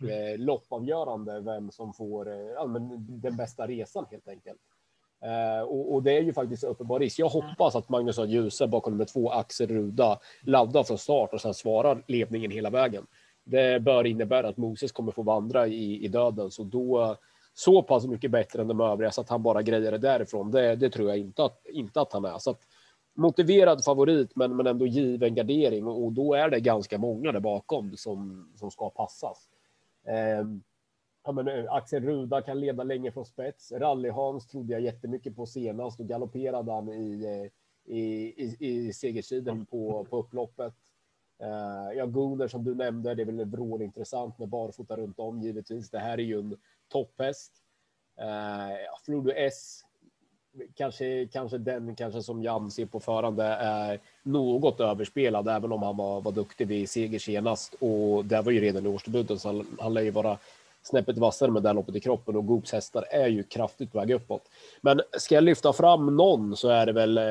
eh 0.09 0.37
loppavgörande 0.37 1.39
vem 1.39 1.71
som 1.71 1.93
får 1.93 2.31
eh, 2.31 2.73
den 2.97 3.37
bästa 3.37 3.67
resan 3.67 4.05
helt 4.11 4.27
enkelt. 4.27 4.59
Eh, 5.23 5.61
och, 5.61 5.93
och, 5.93 6.03
det 6.03 6.17
är 6.17 6.21
ju 6.21 6.33
faktiskt 6.33 6.63
uppenbar 6.63 6.99
risk. 6.99 7.19
Jag 7.19 7.29
hoppas 7.29 7.75
att 7.75 7.89
Magnus 7.89 8.17
har 8.17 8.25
Djuse 8.25 8.67
bakom 8.67 8.93
nummer 8.93 9.05
två, 9.05 9.31
Axel 9.31 9.67
Ruda, 9.67 10.19
laddar 10.41 10.83
från 10.83 10.97
start 10.97 11.33
och 11.33 11.41
sen 11.41 11.53
svarar 11.53 12.03
ledningen 12.07 12.51
hela 12.51 12.69
vägen. 12.69 13.05
Det 13.43 13.81
bör 13.81 14.07
innebära 14.07 14.47
att 14.47 14.57
Moses 14.57 14.91
kommer 14.91 15.11
få 15.11 15.23
vandra 15.23 15.67
i, 15.67 16.05
i 16.05 16.07
döden, 16.07 16.51
så 16.51 16.63
då 16.63 17.17
så 17.53 17.81
pass 17.81 18.07
mycket 18.07 18.31
bättre 18.31 18.61
än 18.61 18.67
de 18.67 18.81
övriga 18.81 19.11
så 19.11 19.21
att 19.21 19.29
han 19.29 19.43
bara 19.43 19.61
grejer 19.61 19.91
det 19.91 19.97
därifrån. 19.97 20.51
Det, 20.51 20.75
det 20.75 20.89
tror 20.89 21.09
jag 21.09 21.17
inte 21.17 21.43
att, 21.43 21.61
inte 21.65 22.01
att 22.01 22.13
han 22.13 22.25
är. 22.25 22.37
Så 22.37 22.51
att, 22.51 22.59
motiverad 23.17 23.83
favorit, 23.83 24.35
men, 24.35 24.55
men 24.55 24.67
ändå 24.67 24.87
given 24.87 25.35
gardering 25.35 25.87
och, 25.87 26.05
och 26.05 26.11
då 26.11 26.33
är 26.33 26.49
det 26.49 26.59
ganska 26.59 26.97
många 26.97 27.31
där 27.31 27.39
bakom 27.39 27.97
som, 27.97 28.49
som 28.55 28.71
ska 28.71 28.89
passas. 28.89 29.49
Eh, 30.07 30.45
ja, 31.27 31.31
men, 31.33 31.47
eh, 31.47 31.73
Axel 31.73 32.03
Ruda 32.03 32.41
kan 32.41 32.59
leda 32.59 32.83
länge 32.83 33.11
från 33.11 33.25
spets. 33.25 33.71
Rally-Hans 33.71 34.47
trodde 34.47 34.73
jag 34.73 34.81
jättemycket 34.81 35.35
på 35.35 35.45
senast. 35.45 35.99
och 35.99 36.07
galopperade 36.07 36.71
han 36.71 36.89
i, 36.89 37.23
eh, 37.25 37.95
i, 37.95 38.33
i, 38.37 38.55
i 38.59 38.93
segersidan 38.93 39.65
på, 39.65 40.07
på 40.09 40.17
upploppet. 40.19 40.73
Uh, 41.43 41.97
ja, 41.97 42.05
Gunnar 42.05 42.47
som 42.47 42.63
du 42.63 42.75
nämnde, 42.75 43.15
det 43.15 43.23
är 43.23 43.25
väl 43.25 43.45
vrålintressant 43.45 44.39
med 44.39 44.47
barfota 44.47 44.97
runt 44.97 45.19
om 45.19 45.41
givetvis. 45.41 45.89
Det 45.89 45.99
här 45.99 46.17
är 46.17 46.23
ju 46.23 46.39
en 46.39 46.57
topphäst. 46.87 47.51
Uh, 48.21 49.05
Frodo 49.05 49.31
S, 49.35 49.81
kanske, 50.75 51.27
kanske 51.27 51.57
den 51.57 51.95
kanske 51.95 52.23
som 52.23 52.43
Jan 52.43 52.71
ser 52.71 52.85
på 52.85 52.99
förande 52.99 53.43
är 53.45 53.99
något 54.23 54.79
överspelad, 54.79 55.47
även 55.47 55.71
om 55.71 55.83
han 55.83 55.97
var, 55.97 56.21
var 56.21 56.31
duktig 56.31 56.67
vid 56.67 56.89
seger 56.89 57.19
senast. 57.19 57.73
Och 57.73 58.25
det 58.25 58.41
var 58.41 58.51
ju 58.51 58.61
redan 58.61 58.85
i 58.85 58.89
årsdebuten, 58.89 59.39
så 59.39 59.47
han, 59.47 59.77
han 59.79 59.93
lär 59.93 60.01
ju 60.01 60.11
vara 60.11 60.37
snäppet 60.81 61.17
vassare 61.17 61.51
med 61.51 61.63
det 61.63 61.73
loppet 61.73 61.95
i 61.95 61.99
kroppen 61.99 62.35
och 62.35 62.45
Goops 62.45 62.71
hästar 62.71 63.05
är 63.11 63.27
ju 63.27 63.43
kraftigt 63.43 63.91
på 63.91 63.99
väg 63.99 64.11
uppåt. 64.11 64.49
Men 64.81 65.01
ska 65.17 65.35
jag 65.35 65.43
lyfta 65.43 65.73
fram 65.73 66.15
någon 66.15 66.55
så 66.55 66.69
är 66.69 66.85
det 66.85 66.93
väl 66.93 67.17
eh, 67.17 67.23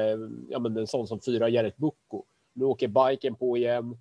ja, 0.49 0.59
men 0.59 0.77
en 0.77 0.87
sån 0.87 1.07
som 1.07 1.21
fyra 1.21 1.51
Gerrit 1.51 1.77
Bucco. 1.77 2.23
Nu 2.55 2.65
åker 2.65 2.89
biken 2.89 3.35
på 3.35 3.57
igen, 3.57 3.99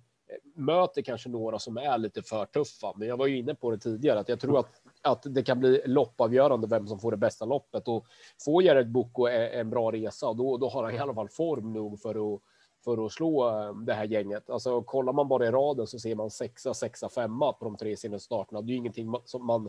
möter 0.54 1.02
kanske 1.02 1.28
några 1.28 1.58
som 1.58 1.76
är 1.76 1.98
lite 1.98 2.22
för 2.22 2.44
tuffa, 2.44 2.92
men 2.96 3.08
jag 3.08 3.16
var 3.16 3.26
ju 3.26 3.38
inne 3.38 3.54
på 3.54 3.70
det 3.70 3.78
tidigare 3.78 4.18
att 4.18 4.28
jag 4.28 4.40
tror 4.40 4.58
att, 4.58 4.82
att 5.02 5.22
det 5.34 5.42
kan 5.42 5.60
bli 5.60 5.82
loppavgörande 5.86 6.66
vem 6.66 6.86
som 6.86 6.98
får 6.98 7.10
det 7.10 7.16
bästa 7.16 7.44
loppet 7.44 7.88
och 7.88 8.06
får 8.44 8.62
Gerrit 8.62 8.86
Bucco 8.86 9.28
eh, 9.28 9.58
en 9.58 9.70
bra 9.70 9.92
resa, 9.92 10.32
då, 10.32 10.56
då 10.56 10.68
har 10.68 10.84
han 10.84 10.94
i 10.94 10.98
alla 10.98 11.14
fall 11.14 11.28
form 11.28 11.72
nog 11.72 12.00
för 12.00 12.34
att 12.34 12.40
för 12.86 13.06
att 13.06 13.12
slå 13.12 13.48
eh, 13.48 13.74
det 13.74 13.94
här 13.94 14.04
gänget. 14.04 14.50
Alltså 14.50 14.82
kollar 14.82 15.12
man 15.12 15.28
bara 15.28 15.46
i 15.46 15.50
raden 15.50 15.86
så 15.86 15.98
ser 15.98 16.14
man 16.14 16.30
sexa, 16.30 16.74
sexa, 16.74 17.08
femma 17.08 17.52
på 17.52 17.64
de 17.64 17.76
tre 17.76 17.96
senaste 17.96 18.24
starterna. 18.24 18.62
Det 18.62 18.72
är 18.72 18.76
ingenting 18.76 19.14
som 19.24 19.46
man, 19.46 19.66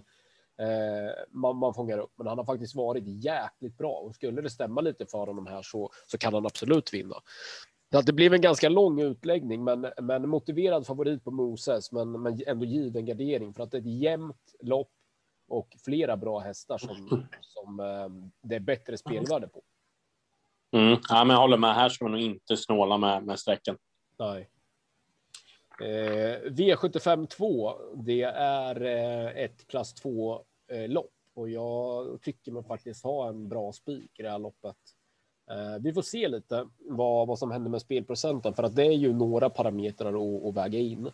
eh, 0.58 1.14
man, 1.32 1.58
man 1.58 1.74
fångar 1.74 1.98
upp, 1.98 2.12
men 2.16 2.28
han 2.28 2.38
har 2.38 2.46
faktiskt 2.46 2.76
varit 2.76 3.04
jäkligt 3.06 3.78
bra 3.78 3.92
och 3.92 4.16
skulle 4.16 4.42
det 4.42 4.50
stämma 4.50 4.82
lite 4.82 5.06
för 5.06 5.18
honom 5.18 5.48
här 5.48 5.62
så, 5.62 5.92
så 6.08 6.18
kan 6.18 6.34
han 6.34 6.46
absolut 6.46 6.94
vinna. 6.94 7.16
Det 8.06 8.14
blev 8.14 8.34
en 8.34 8.42
ganska 8.42 8.70
lång 8.70 9.02
utläggning, 9.02 9.64
men, 9.64 9.88
men 10.02 10.30
motiverad 10.30 10.88
favorit 10.88 11.24
på 11.24 11.32
Moses, 11.32 11.92
men, 11.92 12.12
men 12.22 12.42
ändå 12.48 12.66
given 12.66 13.06
gardering 13.06 13.54
för 13.54 13.64
att 13.64 13.72
det 13.72 13.78
är 13.78 13.82
ett 13.82 14.00
jämnt 14.00 14.56
lopp 14.62 14.92
och 15.48 15.76
flera 15.86 16.18
bra 16.18 16.40
hästar 16.40 16.78
som, 16.78 17.28
som 17.42 17.80
eh, 17.80 18.30
det 18.42 18.56
är 18.56 18.60
bättre 18.60 18.98
spelvärde 18.98 19.48
på. 19.48 19.62
Mm. 20.72 21.00
Ja, 21.10 21.24
men 21.24 21.34
jag 21.34 21.42
håller 21.42 21.58
med. 21.58 21.76
Här 21.76 21.90
ska 21.90 22.06
man 22.06 22.12
nog 22.12 22.22
inte 22.22 22.58
snåla 22.58 22.98
med, 22.98 23.24
med 23.24 23.40
sträckan. 23.40 23.78
Nej. 24.20 24.50
Eh, 25.82 26.42
V75 26.52 27.28
2, 27.28 27.74
det 27.96 28.24
är 28.24 28.82
eh, 28.82 29.44
ett 29.44 29.68
klass 29.68 29.94
2 29.94 30.42
eh, 30.72 30.88
lopp 30.90 31.12
och 31.34 31.50
jag 31.50 32.22
tycker 32.22 32.52
man 32.52 32.64
faktiskt 32.64 33.04
har 33.04 33.30
en 33.30 33.50
bra 33.50 33.72
spik 33.72 34.20
i 34.20 34.24
det 34.24 34.30
här 34.30 34.40
loppet. 34.40 34.76
Eh, 35.52 35.82
vi 35.82 35.94
får 35.94 36.02
se 36.02 36.28
lite 36.28 36.68
vad, 36.80 37.28
vad 37.28 37.40
som 37.40 37.52
händer 37.52 37.72
med 37.72 37.82
spelprocenten 37.82 38.54
för 38.54 38.64
att 38.64 38.76
det 38.76 38.86
är 38.86 38.92
ju 38.92 39.14
några 39.14 39.50
parametrar 39.50 40.10
att, 40.10 40.46
att 40.46 40.56
väga 40.56 40.80
in. 40.80 41.12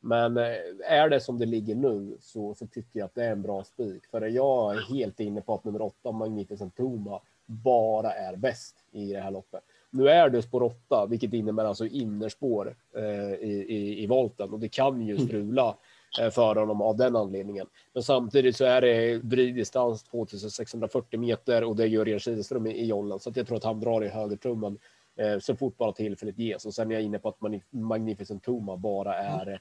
Men 0.00 0.36
eh, 0.36 0.54
är 0.84 1.08
det 1.08 1.20
som 1.20 1.38
det 1.38 1.46
ligger 1.46 1.74
nu 1.74 2.16
så, 2.20 2.54
så 2.54 2.66
tycker 2.66 2.98
jag 2.98 3.06
att 3.06 3.14
det 3.14 3.24
är 3.24 3.32
en 3.32 3.42
bra 3.42 3.64
spik. 3.64 4.06
För 4.10 4.20
jag 4.20 4.74
är 4.74 4.94
helt 4.94 5.20
inne 5.20 5.40
på 5.40 5.54
att 5.54 5.64
nummer 5.64 5.82
åtta, 5.82 6.12
Magnificent 6.12 6.76
Toma, 6.76 7.20
bara 7.48 8.12
är 8.12 8.36
bäst 8.36 8.76
i 8.92 9.12
det 9.12 9.20
här 9.20 9.30
loppet. 9.30 9.62
Nu 9.90 10.08
är 10.08 10.30
det 10.30 10.42
spår 10.42 10.62
8, 10.62 11.06
vilket 11.06 11.32
innebär 11.32 11.64
alltså 11.64 11.86
innerspår 11.86 12.76
eh, 12.96 13.32
i, 13.32 13.66
i, 13.68 14.02
i 14.02 14.06
volten 14.06 14.52
och 14.52 14.60
det 14.60 14.68
kan 14.68 15.00
ju 15.00 15.18
strula 15.18 15.76
eh, 16.20 16.30
för 16.30 16.56
honom 16.56 16.82
av 16.82 16.96
den 16.96 17.16
anledningen. 17.16 17.66
Men 17.92 18.02
samtidigt 18.02 18.56
så 18.56 18.64
är 18.64 18.80
det 18.80 19.18
vriddistans 19.18 20.02
2640 20.02 21.20
meter 21.20 21.64
och 21.64 21.76
det 21.76 21.86
gör 21.86 22.00
Örjan 22.00 22.20
Kihlström 22.20 22.66
i, 22.66 22.70
i 22.70 22.86
jollen 22.86 23.18
så 23.18 23.30
att 23.30 23.36
jag 23.36 23.46
tror 23.46 23.56
att 23.56 23.64
han 23.64 23.80
drar 23.80 24.04
i 24.04 24.08
högertrummen 24.08 24.78
eh, 25.16 25.38
så 25.38 25.56
fort 25.56 25.76
bara 25.76 25.92
tillfället 25.92 26.38
ges. 26.38 26.66
Och 26.66 26.74
sen 26.74 26.90
är 26.90 26.94
jag 26.94 27.02
inne 27.02 27.18
på 27.18 27.28
att 27.28 27.40
Magnificent 27.70 28.44
Toma 28.44 28.76
bara 28.76 29.14
är, 29.14 29.60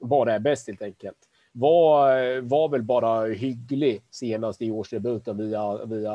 bara 0.00 0.34
är 0.34 0.38
bäst 0.38 0.66
helt 0.66 0.82
enkelt 0.82 1.28
var, 1.58 2.40
var 2.40 2.68
väl 2.68 2.82
bara 2.82 3.26
hygglig 3.26 4.02
senast 4.10 4.62
i 4.62 4.70
årsdebuten 4.70 5.36
via, 5.36 5.84
via 5.84 6.12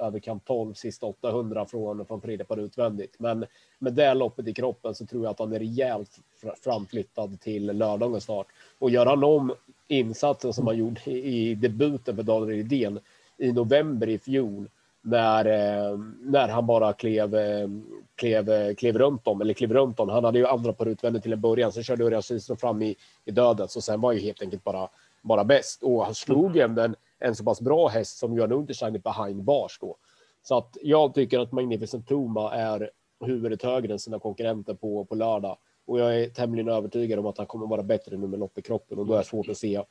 överkant 0.00 0.44
12, 0.44 0.74
sista 0.74 1.06
800 1.06 1.66
från, 1.66 2.06
från 2.06 2.20
tredje 2.20 2.44
par 2.44 2.56
utvändigt. 2.56 3.14
Men 3.18 3.46
med 3.78 3.92
det 3.92 4.14
loppet 4.14 4.48
i 4.48 4.54
kroppen 4.54 4.94
så 4.94 5.06
tror 5.06 5.24
jag 5.24 5.30
att 5.30 5.38
han 5.38 5.52
är 5.52 5.58
rejält 5.58 6.20
framflyttad 6.64 7.40
till 7.40 7.66
lördagens 7.66 8.24
start. 8.24 8.46
Och 8.78 8.90
gör 8.90 9.06
han 9.06 9.24
om 9.24 9.52
insatsen 9.88 10.52
som 10.52 10.66
han 10.66 10.78
gjorde 10.78 11.00
i, 11.04 11.50
i 11.50 11.54
debuten 11.54 12.16
för 12.16 12.22
Daniel 12.22 12.58
Idén 12.58 12.98
i 13.38 13.52
november 13.52 14.08
i 14.08 14.18
fjol 14.18 14.68
när, 15.02 15.44
eh, 15.44 15.98
när 16.20 16.48
han 16.48 16.66
bara 16.66 16.92
klev, 16.92 17.34
eh, 17.34 17.68
klev, 18.14 18.74
klev 18.74 18.98
runt 18.98 19.26
om, 19.26 19.40
eller 19.40 19.54
klev 19.54 19.72
runt 19.72 20.00
om. 20.00 20.08
Han 20.08 20.24
hade 20.24 20.38
ju 20.38 20.46
andra 20.46 20.72
på 20.72 20.84
utvändigt 20.84 21.22
till 21.22 21.32
en 21.32 21.40
början, 21.40 21.72
sen 21.72 21.82
körde 21.82 22.04
Örjan 22.04 22.22
Kihlström 22.22 22.56
fram 22.56 22.82
i, 22.82 22.96
i 23.24 23.30
döden, 23.30 23.68
så 23.68 23.80
sen 23.80 24.00
var 24.00 24.12
ju 24.12 24.20
helt 24.20 24.42
enkelt 24.42 24.64
bara, 24.64 24.88
bara 25.22 25.44
bäst. 25.44 25.82
Och 25.82 26.04
han 26.04 26.14
slog 26.14 26.56
mm. 26.56 26.70
även 26.70 26.96
en 27.18 27.34
så 27.34 27.44
pass 27.44 27.60
bra 27.60 27.88
häst 27.88 28.18
som 28.18 28.36
Johan 28.36 28.52
Untersteiner 28.52 28.98
behind 28.98 29.42
bars 29.42 29.78
då. 29.80 29.96
Så 30.42 30.58
att 30.58 30.76
jag 30.82 31.14
tycker 31.14 31.38
att 31.38 31.52
Magnificent 31.52 32.08
Toma 32.08 32.54
är 32.54 32.90
huvudet 33.24 33.62
högre 33.62 33.92
än 33.92 33.98
sina 33.98 34.18
konkurrenter 34.18 34.74
på, 34.74 35.04
på 35.04 35.14
lördag. 35.14 35.56
Och 35.86 36.00
jag 36.00 36.20
är 36.20 36.28
tämligen 36.28 36.68
övertygad 36.68 37.18
om 37.18 37.26
att 37.26 37.38
han 37.38 37.46
kommer 37.46 37.66
vara 37.66 37.82
bättre 37.82 38.16
nu 38.16 38.26
med 38.26 38.38
lopp 38.38 38.58
i 38.58 38.62
kroppen 38.62 38.98
och 38.98 39.06
då 39.06 39.12
är 39.12 39.18
det 39.18 39.24
svårt 39.24 39.48
att 39.48 39.56
se 39.56 39.82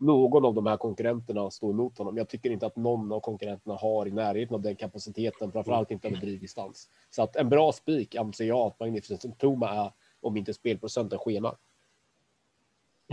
någon 0.00 0.44
av 0.44 0.54
de 0.54 0.66
här 0.66 0.76
konkurrenterna 0.76 1.50
stå 1.50 1.70
emot 1.70 1.98
honom. 1.98 2.16
Jag 2.16 2.28
tycker 2.28 2.50
inte 2.50 2.66
att 2.66 2.76
någon 2.76 3.12
av 3.12 3.20
konkurrenterna 3.20 3.74
har 3.74 4.08
i 4.08 4.10
närheten 4.10 4.54
av 4.54 4.62
den 4.62 4.76
kapaciteten, 4.76 5.52
framförallt 5.52 5.90
inte 5.90 6.08
över 6.08 6.18
drivdistans. 6.18 6.88
Så 7.10 7.22
att 7.22 7.36
en 7.36 7.48
bra 7.48 7.72
spik 7.72 8.14
anser 8.14 8.44
jag 8.44 8.58
att 8.58 8.80
Magnificent 8.80 9.38
Toma 9.38 9.68
är 9.68 9.92
om 10.20 10.36
inte 10.36 10.54
spelprocenten 10.54 11.18
skenar. 11.18 11.56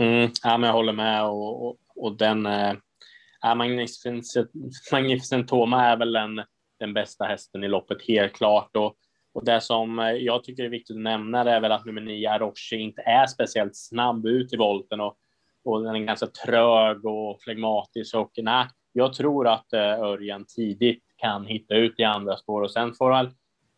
Mm, 0.00 0.30
ja, 0.42 0.58
men 0.58 0.68
jag 0.68 0.74
håller 0.74 0.92
med 0.92 1.24
och, 1.24 1.66
och, 1.68 1.76
och 1.96 2.16
den 2.16 2.46
äh, 2.46 2.74
Magnificent, 3.56 4.24
Magnificent 4.92 5.48
Toma 5.48 5.84
är 5.84 5.96
väl 5.96 6.12
den, 6.12 6.42
den 6.78 6.94
bästa 6.94 7.24
hästen 7.24 7.64
i 7.64 7.68
loppet 7.68 8.02
helt 8.08 8.32
klart 8.32 8.76
och 8.76 8.96
och 9.38 9.44
det 9.44 9.60
som 9.60 9.98
eh, 9.98 10.10
jag 10.10 10.44
tycker 10.44 10.64
är 10.64 10.68
viktigt 10.68 10.96
att 10.96 11.02
nämna 11.02 11.40
är 11.40 11.60
väl 11.60 11.72
att 11.72 11.84
nummer 11.84 12.00
nio 12.00 12.30
Aroshi 12.30 12.76
inte 12.76 13.02
är 13.02 13.26
speciellt 13.26 13.76
snabb 13.76 14.26
ut 14.26 14.52
i 14.52 14.56
volten 14.56 15.00
och 15.00 15.16
och 15.64 15.82
den 15.82 15.94
är 15.94 15.98
ganska 15.98 16.26
trög 16.26 17.04
och 17.04 17.42
flegmatisk 17.42 18.14
och 18.14 18.30
nej, 18.36 18.66
jag 18.92 19.12
tror 19.12 19.48
att 19.48 19.72
eh, 19.72 20.00
Örjan 20.00 20.44
tidigt 20.56 21.02
kan 21.16 21.46
hitta 21.46 21.74
ut 21.74 22.00
i 22.00 22.04
andra 22.04 22.36
spår 22.36 22.62
och 22.62 22.70
sen 22.70 22.94
får 22.94 23.10
väl 23.10 23.30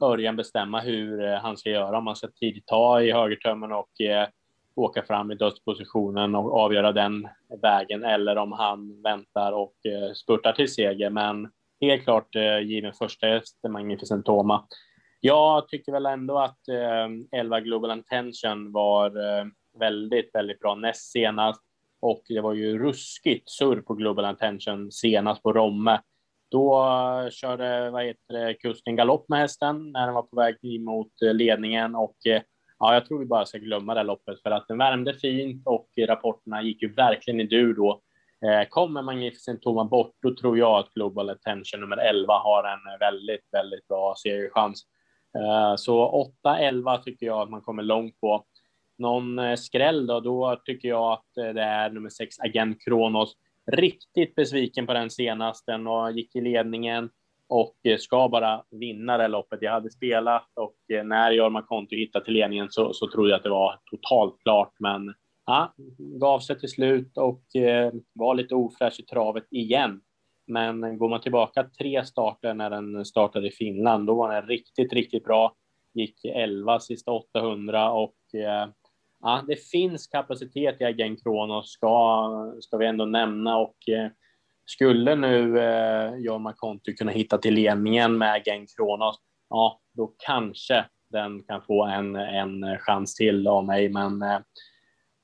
Örjan 0.03 0.37
bestämma 0.37 0.81
hur 0.81 1.25
eh, 1.25 1.39
han 1.39 1.57
ska 1.57 1.71
göra, 1.71 1.99
om 1.99 2.07
han 2.07 2.17
ska 2.17 2.29
tidigt 2.29 2.67
ta 2.67 3.03
i 3.03 3.13
högertömmen 3.13 3.73
och 3.73 4.01
eh, 4.01 4.29
åka 4.75 5.03
fram 5.03 5.31
i 5.31 5.35
dödspositionen 5.35 6.35
och 6.35 6.61
avgöra 6.61 6.93
den 6.93 7.29
vägen 7.63 8.05
eller 8.05 8.37
om 8.37 8.53
han 8.53 9.03
väntar 9.03 9.53
och 9.53 9.75
eh, 9.87 10.13
spurtar 10.13 10.53
till 10.53 10.75
seger. 10.75 11.11
Men 11.11 11.49
helt 11.81 12.05
klart 12.05 12.37
eh, 12.37 12.59
given 12.59 12.93
första 12.93 13.27
häst, 13.27 13.59
Magnificent 13.69 14.27
Toma. 14.27 14.67
Jag 15.21 15.69
tycker 15.69 15.93
väl 15.93 16.07
ändå 16.07 16.39
att 16.39 16.69
eh, 16.69 17.39
11 17.41 17.61
Global 17.61 17.99
Intention 17.99 18.73
var 18.73 19.07
eh, 19.07 19.45
väldigt, 19.79 20.35
väldigt 20.35 20.61
bra 20.61 20.75
näst 20.75 21.13
senast 21.13 21.63
och 22.01 22.23
det 22.29 22.41
var 22.41 22.55
ju 22.55 22.79
ruskigt 22.79 23.51
surr 23.51 23.81
på 23.81 23.95
Global 23.95 24.25
Attention 24.25 24.93
senast 24.93 25.43
på 25.43 25.53
Romme. 25.53 26.01
Då 26.51 26.75
eh, 26.75 27.31
körde 27.31 27.91
vad 27.91 28.05
heter 28.05 28.35
det, 28.35 28.55
kusten 28.55 28.97
galopp 28.97 29.29
med 29.29 29.39
hästen 29.39 29.93
när 29.93 30.07
den 30.07 30.15
var 30.15 30.23
på 30.23 30.37
väg 30.37 30.81
mot 30.81 31.23
eh, 31.23 31.35
ledningen 31.35 31.95
och 31.95 32.17
eh, 32.27 32.43
ja, 32.79 32.95
jag 32.95 33.07
tror 33.07 33.19
vi 33.19 33.27
bara 33.27 33.47
ska 33.47 33.59
glömma 33.59 33.95
det 33.95 34.03
loppet 34.03 34.43
för 34.43 34.51
att 34.51 34.69
den 34.69 34.79
värmde 34.79 35.15
fint 35.15 35.63
och 35.67 35.89
rapporterna 36.09 36.63
gick 36.63 36.83
ju 36.83 36.95
verkligen 36.95 37.41
i 37.41 37.45
dur 37.45 37.75
då. 37.75 38.01
Kommer 38.69 39.03
Magnificent 39.03 39.63
Toma 39.63 39.85
bort, 39.85 40.15
då 40.23 40.35
tror 40.35 40.59
jag 40.59 40.79
att 40.79 40.95
Global 40.95 41.31
Attention 41.31 41.81
nummer 41.81 41.97
11 41.97 42.35
har 42.35 42.65
en 42.65 42.99
väldigt, 43.01 43.49
väldigt 43.53 43.89
bra 43.89 44.15
seriechans. 44.23 44.85
Så 45.77 46.25
8-11 46.45 47.03
tycker 47.03 47.27
jag 47.27 47.41
att 47.41 47.51
man 47.51 47.61
kommer 47.61 47.83
långt 47.83 48.21
på 48.21 48.45
någon 49.01 49.39
eh, 49.39 49.55
skräll 49.55 50.07
då, 50.07 50.21
då 50.21 50.61
tycker 50.65 50.89
jag 50.89 51.13
att 51.13 51.37
eh, 51.37 51.55
det 51.55 51.63
är 51.63 51.91
nummer 51.91 52.11
sex, 52.11 52.41
Agent 52.41 52.85
Kronos. 52.85 53.37
Riktigt 53.73 54.35
besviken 54.35 54.87
på 54.87 54.93
den 54.93 55.11
senaste 55.11 55.75
och 55.75 56.13
gick 56.13 56.37
i 56.37 56.41
ledningen 56.41 57.11
och 57.49 57.77
eh, 57.83 57.99
ska 57.99 58.29
bara 58.29 58.63
vinna 58.71 59.19
det 59.19 59.29
loppet. 59.29 59.63
Jag 59.63 59.73
hade 59.73 59.91
spelat 59.91 60.49
och 60.55 60.77
när 61.05 61.31
Jorma 61.31 61.63
Konti 61.63 61.97
hittade 61.97 62.25
till 62.25 62.35
ledningen 62.35 62.67
så, 62.71 62.93
så 62.93 63.11
trodde 63.11 63.31
jag 63.31 63.37
att 63.37 63.43
det 63.43 63.51
var 63.51 63.79
totalt 63.91 64.43
klart, 64.43 64.73
men 64.79 65.15
ja, 65.47 65.75
gav 65.99 66.41
sig 66.41 66.59
till 66.59 66.69
slut 66.69 67.19
och 67.19 67.57
eh, 67.57 67.93
var 68.13 68.35
lite 68.35 68.55
ofräsch 68.55 69.01
i 69.01 69.03
travet 69.03 69.47
igen. 69.51 70.01
Men 70.47 70.99
går 70.99 71.09
man 71.09 71.21
tillbaka 71.21 71.71
tre 71.79 72.05
starter 72.05 72.55
när 72.55 72.71
den 72.71 73.05
startade 73.05 73.49
i 73.49 73.51
Finland, 73.51 74.07
då 74.07 74.15
var 74.15 74.35
den 74.35 74.47
riktigt, 74.47 74.93
riktigt 74.93 75.25
bra. 75.25 75.55
Gick 75.95 76.25
11 76.25 76.81
sista 76.81 77.11
800 77.11 77.91
och 77.91 78.35
eh, 78.35 78.69
ja, 79.21 79.45
det 79.47 79.57
finns 79.57 80.07
kapacitet 80.07 80.81
i 80.81 80.85
Agent 80.85 81.23
Kronos, 81.23 81.71
ska, 81.71 82.55
ska 82.61 82.77
vi 82.77 82.87
ändå 82.87 83.05
nämna. 83.05 83.59
Och 83.59 83.89
eh, 83.89 84.11
skulle 84.65 85.15
nu 85.15 85.59
eh, 85.59 86.15
Jorma 86.15 86.53
Konti 86.53 86.95
kunna 86.95 87.13
hitta 87.13 87.39
till 87.39 87.55
ledningen 87.55 88.19
med 88.19 88.33
Agent 88.33 88.77
Kronos, 88.77 89.17
ja, 89.49 89.81
då 89.93 90.15
kanske 90.19 90.85
den 91.11 91.43
kan 91.43 91.63
få 91.63 91.85
en, 91.85 92.17
en 92.17 92.65
eh, 92.65 92.79
chans 92.79 93.15
till 93.15 93.47
av 93.47 93.65
mig. 93.65 93.89
Men 93.89 94.23
eh, 94.23 94.39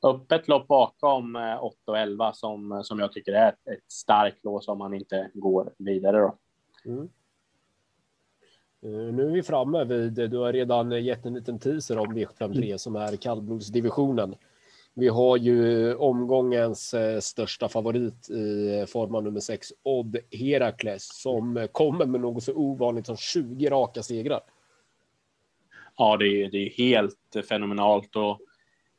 öppet 0.02 0.48
lopp 0.48 0.66
bakom 0.66 1.36
eh, 1.36 1.64
8 1.64 1.76
och 1.86 1.98
11 1.98 2.32
som, 2.32 2.80
som 2.84 2.98
jag 2.98 3.12
tycker 3.12 3.32
är 3.32 3.48
ett, 3.48 3.68
ett 3.68 3.92
starkt 3.92 4.44
lås 4.44 4.68
om 4.68 4.78
man 4.78 4.94
inte 4.94 5.30
går 5.34 5.72
vidare. 5.78 6.18
Då. 6.18 6.38
Mm. 6.84 7.08
Eh, 8.86 9.14
nu 9.14 9.28
är 9.28 9.32
vi 9.32 9.42
framme 9.42 9.84
vid, 9.84 10.12
du 10.12 10.38
har 10.38 10.52
redan 10.52 11.04
gett 11.04 11.26
en 11.26 11.34
liten 11.34 11.58
teaser 11.58 11.98
om 11.98 12.16
V753 12.16 12.64
mm. 12.64 12.78
som 12.78 12.96
är 12.96 13.16
kallblodsdivisionen. 13.16 14.34
Vi 14.94 15.08
har 15.08 15.36
ju 15.36 15.94
omgångens 15.94 16.94
eh, 16.94 17.20
största 17.20 17.68
favorit 17.68 18.30
i 18.30 18.84
form 18.88 19.14
av 19.14 19.24
nummer 19.24 19.40
6, 19.40 19.68
Odd 19.82 20.16
Herakles, 20.32 21.22
som 21.22 21.68
kommer 21.72 22.06
med 22.06 22.20
något 22.20 22.42
så 22.42 22.54
ovanligt 22.54 23.06
som 23.06 23.16
20 23.16 23.70
raka 23.70 24.02
segrar. 24.02 24.40
Ja, 25.96 26.16
det 26.16 26.26
är, 26.26 26.50
det 26.50 26.58
är 26.58 26.70
helt 26.70 27.48
fenomenalt 27.48 28.16
och 28.16 28.40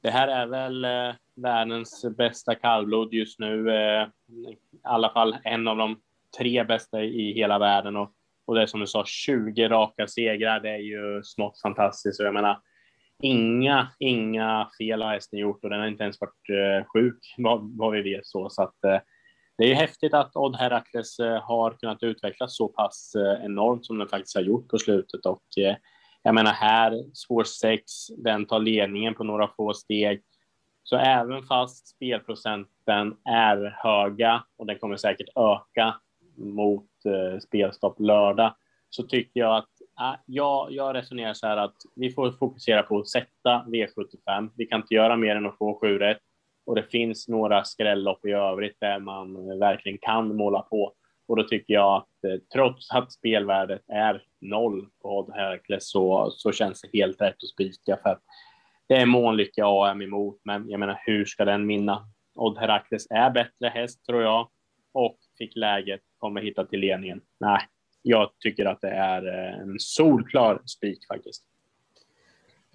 det 0.01 0.09
här 0.09 0.27
är 0.27 0.45
väl 0.45 0.85
eh, 0.85 1.15
världens 1.35 2.05
bästa 2.17 2.55
kallblod 2.55 3.13
just 3.13 3.39
nu. 3.39 3.69
Eh, 3.69 4.07
I 4.29 4.57
alla 4.83 5.09
fall 5.09 5.37
en 5.43 5.67
av 5.67 5.77
de 5.77 5.99
tre 6.37 6.63
bästa 6.63 7.03
i 7.03 7.33
hela 7.33 7.59
världen 7.59 7.95
och 7.95 8.11
och 8.47 8.55
det 8.55 8.61
är 8.61 8.65
som 8.65 8.79
du 8.79 8.87
sa, 8.87 9.05
20 9.05 9.67
raka 9.67 10.07
segrar, 10.07 10.59
det 10.59 10.69
är 10.69 10.77
ju 10.77 11.23
smått 11.23 11.61
fantastiskt. 11.61 12.19
Och 12.19 12.25
jag 12.25 12.33
menar, 12.33 12.59
inga, 13.23 13.87
inga 13.99 14.69
fel 14.77 15.01
har 15.01 15.13
hästen 15.13 15.39
gjort 15.39 15.63
och 15.63 15.69
den 15.69 15.79
har 15.79 15.87
inte 15.87 16.03
ens 16.03 16.21
varit 16.21 16.49
eh, 16.49 16.85
sjuk, 16.85 17.33
vad, 17.37 17.77
vad 17.77 17.91
vi 17.91 18.01
vet. 18.01 18.25
så. 18.25 18.49
så 18.49 18.63
att, 18.63 18.83
eh, 18.83 18.99
det 19.57 19.63
är 19.63 19.67
ju 19.67 19.73
häftigt 19.73 20.13
att 20.13 20.35
Odd 20.35 20.55
Herakles 20.55 21.19
eh, 21.19 21.41
har 21.41 21.71
kunnat 21.71 22.03
utvecklas 22.03 22.57
så 22.57 22.67
pass 22.67 23.15
eh, 23.15 23.45
enormt 23.45 23.85
som 23.85 23.97
den 23.97 24.07
faktiskt 24.07 24.35
har 24.35 24.43
gjort 24.43 24.67
på 24.67 24.77
slutet. 24.77 25.25
Och 25.25 25.43
eh, 25.57 25.75
jag 26.23 26.35
menar 26.35 26.51
här, 26.51 27.03
spår 27.13 27.43
6, 27.43 27.83
den 28.17 28.45
tar 28.45 28.59
ledningen 28.59 29.13
på 29.13 29.23
några 29.23 29.47
få 29.47 29.73
steg. 29.73 30.21
Så 30.83 30.97
även 30.97 31.43
fast 31.43 31.87
spelprocenten 31.87 33.17
är 33.25 33.77
höga 33.83 34.43
och 34.57 34.65
den 34.65 34.79
kommer 34.79 34.97
säkert 34.97 35.27
öka 35.35 35.95
mot 36.37 36.89
eh, 37.05 37.39
spelstopp 37.39 37.99
lördag 37.99 38.55
så 38.89 39.03
tycker 39.03 39.39
jag 39.39 39.57
att 39.57 39.69
äh, 39.99 40.19
jag, 40.25 40.71
jag 40.71 40.95
resonerar 40.95 41.33
så 41.33 41.47
här 41.47 41.57
att 41.57 41.75
vi 41.95 42.11
får 42.11 42.31
fokusera 42.31 42.83
på 42.83 42.99
att 42.99 43.09
sätta 43.09 43.65
V75. 43.67 44.49
Vi 44.55 44.65
kan 44.65 44.81
inte 44.81 44.93
göra 44.93 45.15
mer 45.15 45.35
än 45.35 45.45
att 45.45 45.57
få 45.57 45.79
7 45.81 45.99
rätt 45.99 46.21
och 46.65 46.75
det 46.75 46.83
finns 46.83 47.27
några 47.27 47.63
skrällopp 47.63 48.25
i 48.25 48.31
övrigt 48.31 48.77
där 48.79 48.99
man 48.99 49.49
eh, 49.49 49.57
verkligen 49.57 49.97
kan 49.97 50.35
måla 50.35 50.61
på. 50.61 50.93
Och 51.27 51.35
då 51.35 51.43
tycker 51.43 51.73
jag 51.73 51.95
att 51.95 52.31
eh, 52.31 52.39
trots 52.53 52.91
att 52.91 53.11
spelvärdet 53.11 53.81
är 53.87 54.23
noll 54.41 54.87
på 55.01 55.17
Odd 55.19 55.33
så, 55.79 56.31
så 56.31 56.51
känns 56.51 56.81
det 56.81 56.97
helt 56.97 57.21
rätt 57.21 57.35
att 57.43 57.49
spika 57.49 57.97
för 58.03 58.09
att 58.09 58.21
det 58.87 58.95
är 58.95 59.05
Månlycke 59.05 59.61
AM 59.65 60.01
emot. 60.01 60.41
Men 60.43 60.69
jag 60.69 60.79
menar, 60.79 61.01
hur 61.05 61.25
ska 61.25 61.45
den 61.45 61.67
vinna? 61.67 62.07
Odd 62.35 62.57
Herakles 62.57 63.07
är 63.09 63.29
bättre 63.29 63.67
häst 63.67 64.05
tror 64.05 64.23
jag 64.23 64.49
och 64.93 65.17
fick 65.37 65.55
läget, 65.55 66.01
kommer 66.17 66.41
hitta 66.41 66.65
till 66.65 66.79
ledningen. 66.79 67.21
Nej, 67.39 67.61
jag 68.01 68.29
tycker 68.39 68.65
att 68.65 68.81
det 68.81 68.91
är 68.91 69.27
eh, 69.27 69.59
en 69.59 69.75
solklar 69.79 70.61
spik 70.65 71.07
faktiskt. 71.07 71.43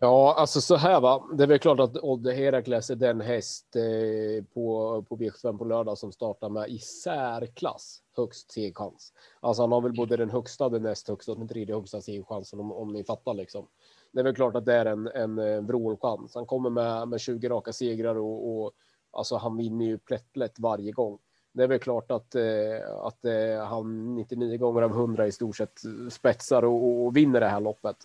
Ja, 0.05 0.35
alltså 0.39 0.61
så 0.61 0.77
här 0.77 1.01
va. 1.01 1.29
Det 1.35 1.43
är 1.43 1.47
väl 1.47 1.59
klart 1.59 1.81
att 1.81 1.97
Odd 1.97 2.27
Herakles 2.27 2.91
är 2.91 2.97
den 2.97 3.21
häst 3.21 3.77
eh, 3.77 4.45
på, 4.55 5.03
på 5.09 5.17
V75 5.17 5.59
på 5.59 5.65
lördag 5.65 5.99
som 5.99 6.13
startar 6.13 6.49
med 6.49 6.69
i 6.69 6.79
särklass 6.79 8.03
högst 8.17 8.53
segerchans. 8.53 9.13
Alltså 9.41 9.63
han 9.63 9.73
har 9.73 9.81
väl 9.81 9.93
både 9.93 10.17
den 10.17 10.31
högsta, 10.31 10.69
den 10.69 10.83
näst 10.83 11.09
högsta 11.09 11.33
och 11.33 11.39
den 11.39 11.49
tredje 11.49 11.75
högsta 11.75 12.01
segerchansen 12.01 12.61
om, 12.61 12.73
om 12.73 12.93
ni 12.93 13.05
fattar 13.05 13.35
liksom. 13.35 13.67
Det 14.13 14.21
är 14.21 14.25
väl 14.25 14.35
klart 14.35 14.57
att 14.57 14.67
det 14.67 14.75
är 14.75 14.87
en, 14.87 15.07
en, 15.07 15.39
eh, 15.39 15.47
en 15.47 15.67
vrålchans. 15.67 16.35
Han 16.35 16.47
kommer 16.47 16.71
med, 16.71 17.09
med 17.09 17.21
20 17.21 17.49
raka 17.49 17.73
segrar 17.73 18.15
och, 18.19 18.65
och 18.65 18.73
alltså 19.11 19.37
han 19.37 19.57
vinner 19.57 19.85
ju 19.85 19.99
plättlätt 19.99 20.59
varje 20.59 20.93
gång 20.93 21.19
det 21.53 21.63
är 21.63 21.69
väl 21.69 21.79
klart 21.79 22.11
att, 22.11 22.35
eh, 22.35 22.97
att 23.03 23.25
eh, 23.25 23.67
han 23.67 24.15
99 24.15 24.59
gånger 24.59 24.83
av 24.83 24.91
100 24.91 25.27
i 25.27 25.33
stort 25.33 25.57
sett 25.57 25.81
spetsar 26.11 26.65
och, 26.65 27.05
och 27.05 27.17
vinner 27.17 27.41
det 27.41 27.49
här 27.49 27.61
loppet. 27.61 27.97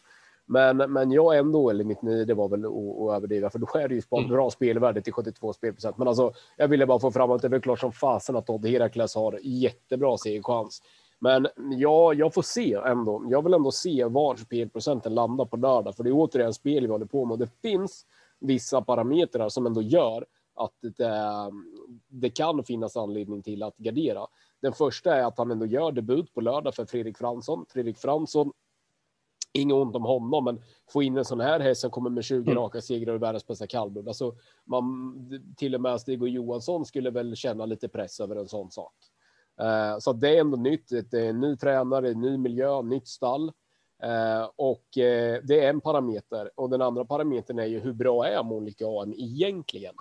Men, 0.46 0.77
men 0.77 1.12
jag 1.12 1.38
ändå, 1.38 1.70
eller 1.70 1.84
99, 1.84 2.25
det 2.25 2.34
var 2.34 2.50
väl 2.50 2.66
att 2.66 3.16
överdriva, 3.16 3.50
för 3.50 3.60
då 3.60 3.68
är 3.74 3.88
det 3.88 3.96
ju 3.96 4.01
mm. 4.12 4.30
bra 4.30 4.50
spelvärde 4.50 5.01
till 5.01 5.13
72 5.13 5.54
spelprocent. 5.54 5.98
Men 5.98 6.08
alltså, 6.08 6.34
jag 6.58 6.68
ville 6.68 6.86
bara 6.86 7.00
få 7.00 7.12
fram 7.12 7.32
att 7.32 7.42
det 7.42 7.56
är 7.56 7.60
klart 7.60 7.80
som 7.80 7.92
fasen 7.92 8.36
att 8.36 8.46
Todd 8.46 8.66
Herakles 8.66 9.16
har 9.16 9.39
jättebra 9.44 10.18
segerchans. 10.18 10.82
Men 11.20 11.48
ja, 11.72 12.13
jag 12.13 12.34
får 12.34 12.42
se 12.42 12.74
ändå. 12.86 13.25
Jag 13.30 13.44
vill 13.44 13.54
ändå 13.54 13.72
se 13.72 14.06
var 14.06 14.36
spelprocenten 14.36 15.16
landar 15.16 15.46
på 15.46 15.58
lördag, 15.58 15.96
för 15.96 16.04
det 16.04 16.10
är 16.10 16.13
återigen 16.13 16.54
spel 16.54 16.84
vi 16.84 16.92
håller 16.92 17.06
på 17.06 17.25
med 17.25 17.32
och 17.34 17.39
det 17.39 17.62
finns 17.62 18.06
vissa 18.39 18.82
parametrar 18.82 19.50
som 19.50 19.66
ändå 19.66 19.82
gör 19.82 20.25
att 20.57 20.73
det, 20.97 21.51
det 22.07 22.29
kan 22.29 22.63
finnas 22.63 22.97
anledning 22.97 23.43
till 23.43 23.63
att 23.63 23.77
gardera. 23.77 24.27
Den 24.61 24.73
första 24.73 25.15
är 25.15 25.23
att 25.23 25.37
han 25.37 25.51
ändå 25.51 25.65
gör 25.65 25.91
debut 25.91 26.33
på 26.33 26.41
lördag 26.41 26.75
för 26.75 26.85
Fredrik 26.85 27.17
Fransson. 27.17 27.65
Fredrik 27.69 27.97
Fransson, 27.97 28.51
inget 29.53 29.75
ont 29.75 29.95
om 29.95 30.03
honom, 30.03 30.43
men 30.43 30.61
få 30.89 31.03
in 31.03 31.17
en 31.17 31.25
sån 31.25 31.39
här 31.39 31.59
häst 31.59 31.81
som 31.81 31.91
kommer 31.91 32.09
med 32.09 32.23
20 32.23 32.51
mm. 32.51 32.63
raka 32.63 32.81
segrar 32.81 33.13
och 33.13 33.21
världens 33.21 33.47
bästa 33.47 33.67
kallblod. 33.67 34.07
Alltså, 34.07 34.35
man, 34.65 35.53
till 35.57 35.75
och 35.75 35.81
med 35.81 36.01
Stig 36.01 36.21
och 36.21 36.29
Johansson 36.29 36.85
skulle 36.85 37.09
väl 37.09 37.35
känna 37.35 37.65
lite 37.65 37.87
press 37.87 38.19
över 38.19 38.35
en 38.35 38.47
sån 38.47 38.71
sak. 38.71 38.93
Uh, 39.61 39.99
så 39.99 40.13
det 40.13 40.37
är 40.37 40.39
ändå 40.39 40.57
nytt. 40.57 40.89
Det 40.89 41.13
är 41.13 41.29
en 41.29 41.39
ny 41.39 41.57
tränare, 41.57 42.13
ny 42.13 42.37
miljö, 42.37 42.81
nytt 42.81 43.07
stall. 43.07 43.51
Uh, 44.03 44.49
och 44.55 44.83
uh, 44.97 45.43
det 45.43 45.65
är 45.65 45.69
en 45.69 45.81
parameter 45.81 46.51
och 46.55 46.69
den 46.69 46.81
andra 46.81 47.05
parametern 47.05 47.59
är 47.59 47.65
ju 47.65 47.79
hur 47.79 47.93
bra 47.93 48.27
är 48.27 48.43
Monica 48.43 48.85
AM 48.87 49.13
egentligen? 49.13 49.95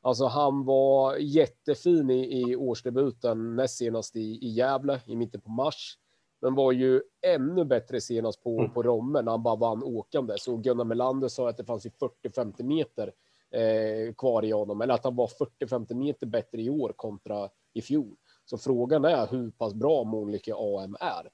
Alltså 0.00 0.26
han 0.26 0.64
var 0.64 1.16
jättefin 1.16 2.10
i, 2.10 2.40
i 2.40 2.56
årsdebuten 2.56 3.56
näst 3.56 3.76
senast 3.76 4.16
i, 4.16 4.20
i 4.20 4.48
Gävle 4.48 5.00
i 5.06 5.16
mitten 5.16 5.40
på 5.40 5.50
mars. 5.50 5.98
Men 6.40 6.54
var 6.54 6.72
ju 6.72 7.02
ännu 7.26 7.64
bättre 7.64 8.00
senast 8.00 8.42
på, 8.42 8.58
mm. 8.58 8.70
på 8.72 8.82
Romme 8.82 9.22
när 9.22 9.30
han 9.30 9.42
bara 9.42 9.56
vann 9.56 9.82
åkande. 9.82 10.34
Så 10.38 10.56
Gunnar 10.56 10.84
Melander 10.84 11.28
sa 11.28 11.48
att 11.48 11.56
det 11.56 11.64
fanns 11.64 11.86
40-50 11.86 12.62
meter 12.62 13.12
eh, 13.50 14.14
kvar 14.14 14.44
i 14.44 14.50
honom. 14.50 14.80
Eller 14.80 14.94
att 14.94 15.04
han 15.04 15.16
var 15.16 15.30
40-50 15.60 15.94
meter 15.94 16.26
bättre 16.26 16.62
i 16.62 16.70
år 16.70 16.92
kontra 16.96 17.48
i 17.74 17.82
fjol. 17.82 18.16
Så 18.44 18.58
frågan 18.58 19.04
är 19.04 19.26
hur 19.26 19.50
pass 19.50 19.74
bra 19.74 20.04
Månlycke 20.04 20.54
AM 20.54 20.96
är. 21.00 21.30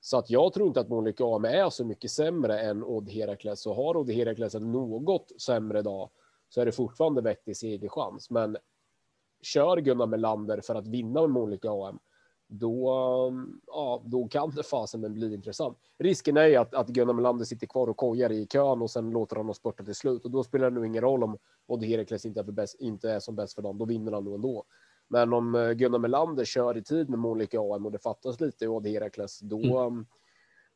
Så 0.00 0.18
att 0.18 0.30
jag 0.30 0.52
tror 0.52 0.68
inte 0.68 0.80
att 0.80 0.88
Månlycke 0.88 1.24
AM 1.24 1.44
är 1.44 1.70
så 1.70 1.84
mycket 1.84 2.10
sämre 2.10 2.60
än 2.60 2.84
Odd 2.84 3.08
Herakles. 3.08 3.66
Och 3.66 3.74
har 3.74 3.96
Odd 3.96 4.10
Herakles 4.10 4.54
en 4.54 4.72
något 4.72 5.40
sämre 5.40 5.82
dag 5.82 6.10
så 6.48 6.60
är 6.60 6.66
det 6.66 6.72
fortfarande 6.72 7.22
vettig 7.22 7.56
segerchans. 7.56 8.30
Men 8.30 8.56
kör 9.42 9.76
Gunnar 9.76 10.06
Melander 10.06 10.60
för 10.60 10.74
att 10.74 10.86
vinna 10.86 11.20
med 11.20 11.30
Monica 11.30 11.70
AM, 11.70 11.98
då, 12.48 12.90
ja, 13.66 14.02
då 14.04 14.28
kan 14.28 14.50
det 14.50 14.62
fasen 14.62 15.12
bli 15.12 15.34
intressant. 15.34 15.78
Risken 15.98 16.36
är 16.36 16.46
ju 16.46 16.56
att, 16.56 16.74
att 16.74 16.88
Gunnar 16.88 17.12
Melander 17.12 17.44
sitter 17.44 17.66
kvar 17.66 17.88
och 17.88 17.96
kojar 17.96 18.32
i 18.32 18.46
kön 18.46 18.82
och 18.82 18.90
sen 18.90 19.10
låter 19.10 19.36
honom 19.36 19.54
spurta 19.54 19.84
till 19.84 19.94
slut 19.94 20.24
och 20.24 20.30
då 20.30 20.44
spelar 20.44 20.70
det 20.70 20.74
nog 20.74 20.86
ingen 20.86 21.02
roll 21.02 21.24
om 21.24 21.38
Odd 21.66 21.84
Herakles 21.84 22.26
inte 22.26 22.40
är, 22.40 22.44
för 22.44 22.52
bäst, 22.52 22.74
inte 22.80 23.10
är 23.10 23.20
som 23.20 23.36
bäst 23.36 23.54
för 23.54 23.62
dem. 23.62 23.78
Då 23.78 23.84
vinner 23.84 24.12
han 24.12 24.24
nog 24.24 24.34
ändå. 24.34 24.64
Men 25.08 25.32
om 25.32 25.54
eh, 25.54 25.70
Gunnar 25.70 25.98
Melander 25.98 26.44
kör 26.44 26.76
i 26.76 26.82
tid 26.82 27.10
med 27.10 27.18
Monica 27.18 27.60
AM 27.60 27.86
och 27.86 27.92
det 27.92 27.98
fattas 27.98 28.40
lite 28.40 28.64
i 28.64 28.68
Odd 28.68 28.86
Herakles, 28.86 29.40
då, 29.40 29.78
mm 29.78 30.06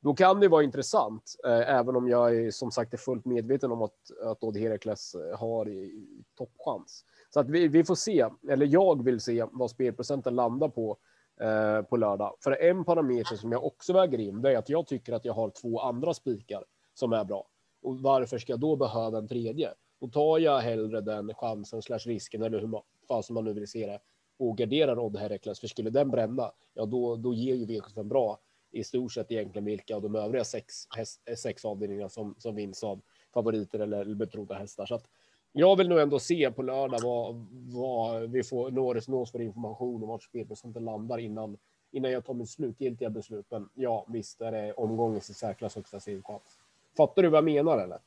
då 0.03 0.15
kan 0.15 0.41
det 0.41 0.49
vara 0.49 0.63
intressant, 0.63 1.37
eh, 1.47 1.75
även 1.77 1.97
om 1.97 2.09
jag 2.09 2.37
är 2.37 2.51
som 2.51 2.71
sagt 2.71 2.95
är 2.95 2.99
fullt 2.99 3.25
medveten 3.25 3.73
om 3.73 3.83
att, 3.83 4.11
att 4.25 4.45
Odd 4.45 4.57
Herakles 4.57 5.15
eh, 5.15 5.39
har 5.39 5.69
i, 5.69 5.79
i 5.79 6.25
toppchans. 6.39 7.05
Så 7.31 7.41
att 7.41 7.51
vi, 7.51 7.69
vi 7.69 7.85
får 7.85 7.95
se, 7.95 8.27
eller 8.51 8.67
jag 8.67 9.05
vill 9.05 9.21
se 9.21 9.45
vad 9.53 9.71
spelprocenten 9.71 10.35
landar 10.35 10.69
på 10.69 10.97
eh, 11.41 11.83
på 11.83 11.97
lördag. 11.97 12.37
För 12.41 12.53
en 12.53 12.85
parameter 12.85 13.37
som 13.37 13.53
jag 13.53 13.65
också 13.65 13.93
väger 13.93 14.19
in, 14.19 14.43
det 14.43 14.53
är 14.53 14.59
att 14.59 14.69
jag 14.69 14.87
tycker 14.87 15.13
att 15.13 15.25
jag 15.25 15.33
har 15.33 15.51
två 15.51 15.81
andra 15.81 16.15
spikar 16.15 16.65
som 16.95 17.13
är 17.13 17.25
bra. 17.25 17.47
Och 17.83 17.99
varför 17.99 18.39
ska 18.39 18.53
jag 18.53 18.61
då 18.61 18.77
behöva 18.77 19.19
en 19.19 19.29
tredje? 19.29 19.71
Då 20.01 20.09
tar 20.09 20.39
jag 20.39 20.59
hellre 20.59 21.01
den 21.01 21.35
chansen 21.35 21.83
slash 21.83 21.99
risken 21.99 22.43
eller 22.43 22.61
hur 22.61 22.83
fasen 23.09 23.35
man 23.35 23.45
nu 23.45 23.53
vill 23.53 23.69
se 23.69 23.87
det 23.87 24.01
och 24.39 24.57
garderar 24.57 24.99
Odd 24.99 25.17
Herakles. 25.17 25.61
För 25.61 25.69
skulle 25.69 25.91
den 25.91 26.11
bränna, 26.11 26.53
ja 26.75 26.85
då, 26.85 27.17
då 27.17 27.35
ger 27.35 27.55
ju 27.55 27.67
V75 27.67 28.05
bra 28.05 28.39
i 28.73 28.85
stort 28.85 29.13
sett 29.13 29.33
egentligen 29.33 29.65
vilka 29.65 29.97
av 29.97 30.03
de 30.03 30.15
övriga 30.15 30.45
sex, 30.45 30.75
häst, 30.97 31.21
sex 31.39 31.65
avdelningarna 31.65 32.09
som, 32.09 32.35
som 32.39 32.55
vinns 32.55 32.85
av 32.85 33.01
favoriter 33.35 33.79
eller, 33.79 34.15
betrodda 34.15 34.55
hästar. 34.55 34.87
Så 34.87 34.95
att 34.95 35.05
jag 35.53 35.77
vill 35.77 35.89
nog 35.89 35.99
ändå 35.99 36.19
se 36.19 36.51
på 36.51 36.63
lördag 36.63 37.01
vad, 37.03 37.47
vad 37.75 38.31
vi 38.31 38.43
får 38.43 38.71
nås, 38.71 39.09
nås 39.09 39.33
för 39.33 39.41
information 39.41 40.03
om 40.03 40.09
vart 40.09 40.23
spelprocenten 40.23 40.85
landar 40.85 41.19
innan, 41.19 41.59
innan 41.91 42.11
jag 42.11 42.25
tar 42.25 42.35
mitt 42.35 42.51
slutgiltiga 42.51 43.11
beslut. 43.11 43.47
Men 43.51 43.69
ja, 43.75 44.07
visst 44.09 44.41
är 44.41 44.53
det 44.53 44.73
omgångens 44.73 45.31
i 45.31 45.35
särklass 45.35 45.77
högsta 45.77 46.01
segerchans. 46.01 46.59
Fattar 46.97 47.23
du 47.23 47.29
vad 47.29 47.37
jag 47.37 47.45
menar 47.45 47.79
eller? 47.79 47.99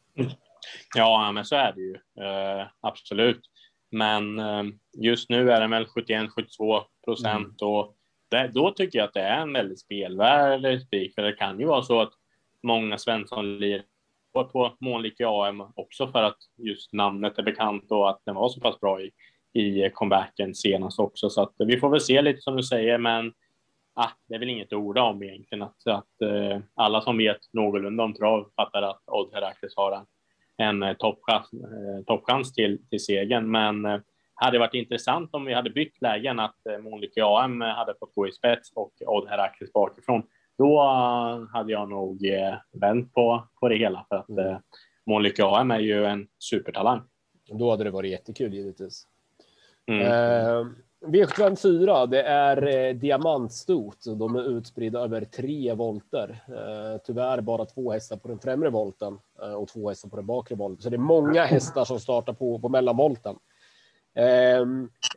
Ja, 0.96 1.32
men 1.32 1.46
så 1.46 1.56
är 1.56 1.74
det 1.74 1.82
ju. 1.82 1.94
Uh, 1.94 2.68
absolut. 2.82 3.42
Men 3.90 4.40
uh, 4.40 4.64
just 4.94 5.30
nu 5.30 5.52
är 5.52 5.62
den 5.62 5.72
väl 5.72 5.86
71-72 5.86 6.82
procent 7.06 7.62
mm. 7.62 7.74
och 7.74 7.96
det, 8.34 8.52
då 8.54 8.72
tycker 8.72 9.00
jag 9.00 9.06
att 9.06 9.14
det 9.14 9.22
är 9.22 9.42
en 9.42 9.54
väldigt 9.54 9.80
spelvärd 9.80 10.82
spik, 10.82 11.16
för 11.16 11.22
det 11.22 11.34
kan 11.34 11.60
ju 11.60 11.66
vara 11.66 11.82
så 11.82 12.02
att 12.02 12.14
många 12.64 12.98
Svensson 12.98 13.58
lir 13.58 13.84
på 14.34 14.76
Månlycke 14.80 15.28
AM 15.28 15.64
också 15.76 16.08
för 16.08 16.24
att 16.24 16.38
just 16.58 16.94
namnet 16.94 17.38
är 17.38 17.44
bekant 17.44 17.92
och 17.92 18.10
att 18.10 18.22
den 18.26 18.36
var 18.36 18.50
så 18.50 18.60
pass 18.60 18.80
bra 18.80 19.02
i, 19.02 19.12
i 19.54 19.90
comebacken 19.94 20.56
senast 20.56 21.00
också. 21.00 21.30
Så 21.30 21.42
att 21.42 21.54
vi 21.58 21.80
får 21.80 21.90
väl 21.90 22.02
se 22.02 22.22
lite 22.22 22.42
som 22.42 22.56
du 22.58 22.64
säger, 22.64 22.98
men 22.98 23.34
ah, 23.94 24.10
det 24.28 24.36
är 24.36 24.40
väl 24.40 24.50
inget 24.50 24.68
att 24.68 24.80
orda 24.80 25.02
om 25.02 25.24
egentligen. 25.24 25.62
Att, 25.62 25.88
att 25.88 26.22
eh, 26.22 26.60
alla 26.76 27.02
som 27.02 27.18
vet 27.18 27.40
någorlunda 27.54 28.04
om 28.04 28.14
trav 28.14 28.52
fattar 28.56 28.82
att 28.82 29.02
Odd 29.08 29.34
Herakles 29.34 29.74
har 29.76 29.92
en, 29.92 30.06
en 30.58 30.84
eh, 30.84 30.94
toppchans, 30.94 31.54
eh, 31.54 32.06
toppchans 32.06 32.54
till, 32.54 32.88
till 32.90 33.06
segern. 33.06 33.52
Men 33.52 33.86
eh, 33.86 34.00
hade 34.44 34.60
varit 34.60 34.74
intressant 34.74 35.30
om 35.34 35.46
vi 35.46 35.54
hade 35.54 35.70
bytt 35.70 36.02
lägen, 36.02 36.40
att 36.40 36.68
eh, 36.70 36.78
Månlycke 36.78 37.24
AM 37.24 37.62
hade 37.62 37.94
fått 38.00 38.16
gå 38.16 38.28
i 38.28 38.32
spets 38.32 38.72
och 38.76 38.94
Odd 39.06 39.30
Herakles 39.30 39.74
bakifrån. 39.74 40.24
Då 40.58 40.82
hade 41.54 41.72
jag 41.72 41.90
nog 41.90 42.26
eh, 42.26 42.56
vänt 42.72 43.14
på, 43.14 43.48
på 43.60 43.70
det 43.70 43.76
hela 43.76 44.06
för 44.10 44.16
att 44.16 44.30
mm. 44.30 44.46
Eh, 44.46 44.58
Månlycke 45.06 45.46
AM 45.46 45.72
är 45.72 45.80
ju 45.80 46.06
en 46.06 46.28
supertalang. 46.40 47.02
Då 47.52 47.72
hade 47.72 47.84
det 47.84 47.92
varit 47.92 48.12
jättekul 48.12 48.54
givetvis. 48.54 49.08
Mm. 49.88 50.02
Eh, 50.02 50.66
V754, 51.06 52.08
det 52.08 52.24
är 52.24 52.68
eh, 52.68 52.96
diamantstort. 52.96 53.98
De 54.06 54.36
är 54.36 54.58
utspridda 54.58 55.00
över 55.00 55.26
tre 55.26 55.74
volter. 55.74 56.44
Eh, 56.48 57.02
tyvärr 57.06 57.42
bara 57.42 57.66
två 57.66 57.92
hästar 57.92 58.18
på 58.18 58.28
den 58.28 58.40
främre 58.40 58.70
volten 58.70 59.20
eh, 59.42 59.54
och 59.54 59.68
två 59.68 59.90
hästar 59.90 60.10
på 60.10 60.16
den 60.16 60.26
bakre 60.26 60.56
volten. 60.56 60.82
Så 60.82 60.90
det 60.90 60.96
är 60.96 60.98
många 60.98 61.44
hästar 61.46 61.86
som 61.86 62.00
startar 62.00 62.34
på, 62.34 62.60
på 62.60 62.70
mellanvolten. 62.70 63.36
Eh, 64.14 64.66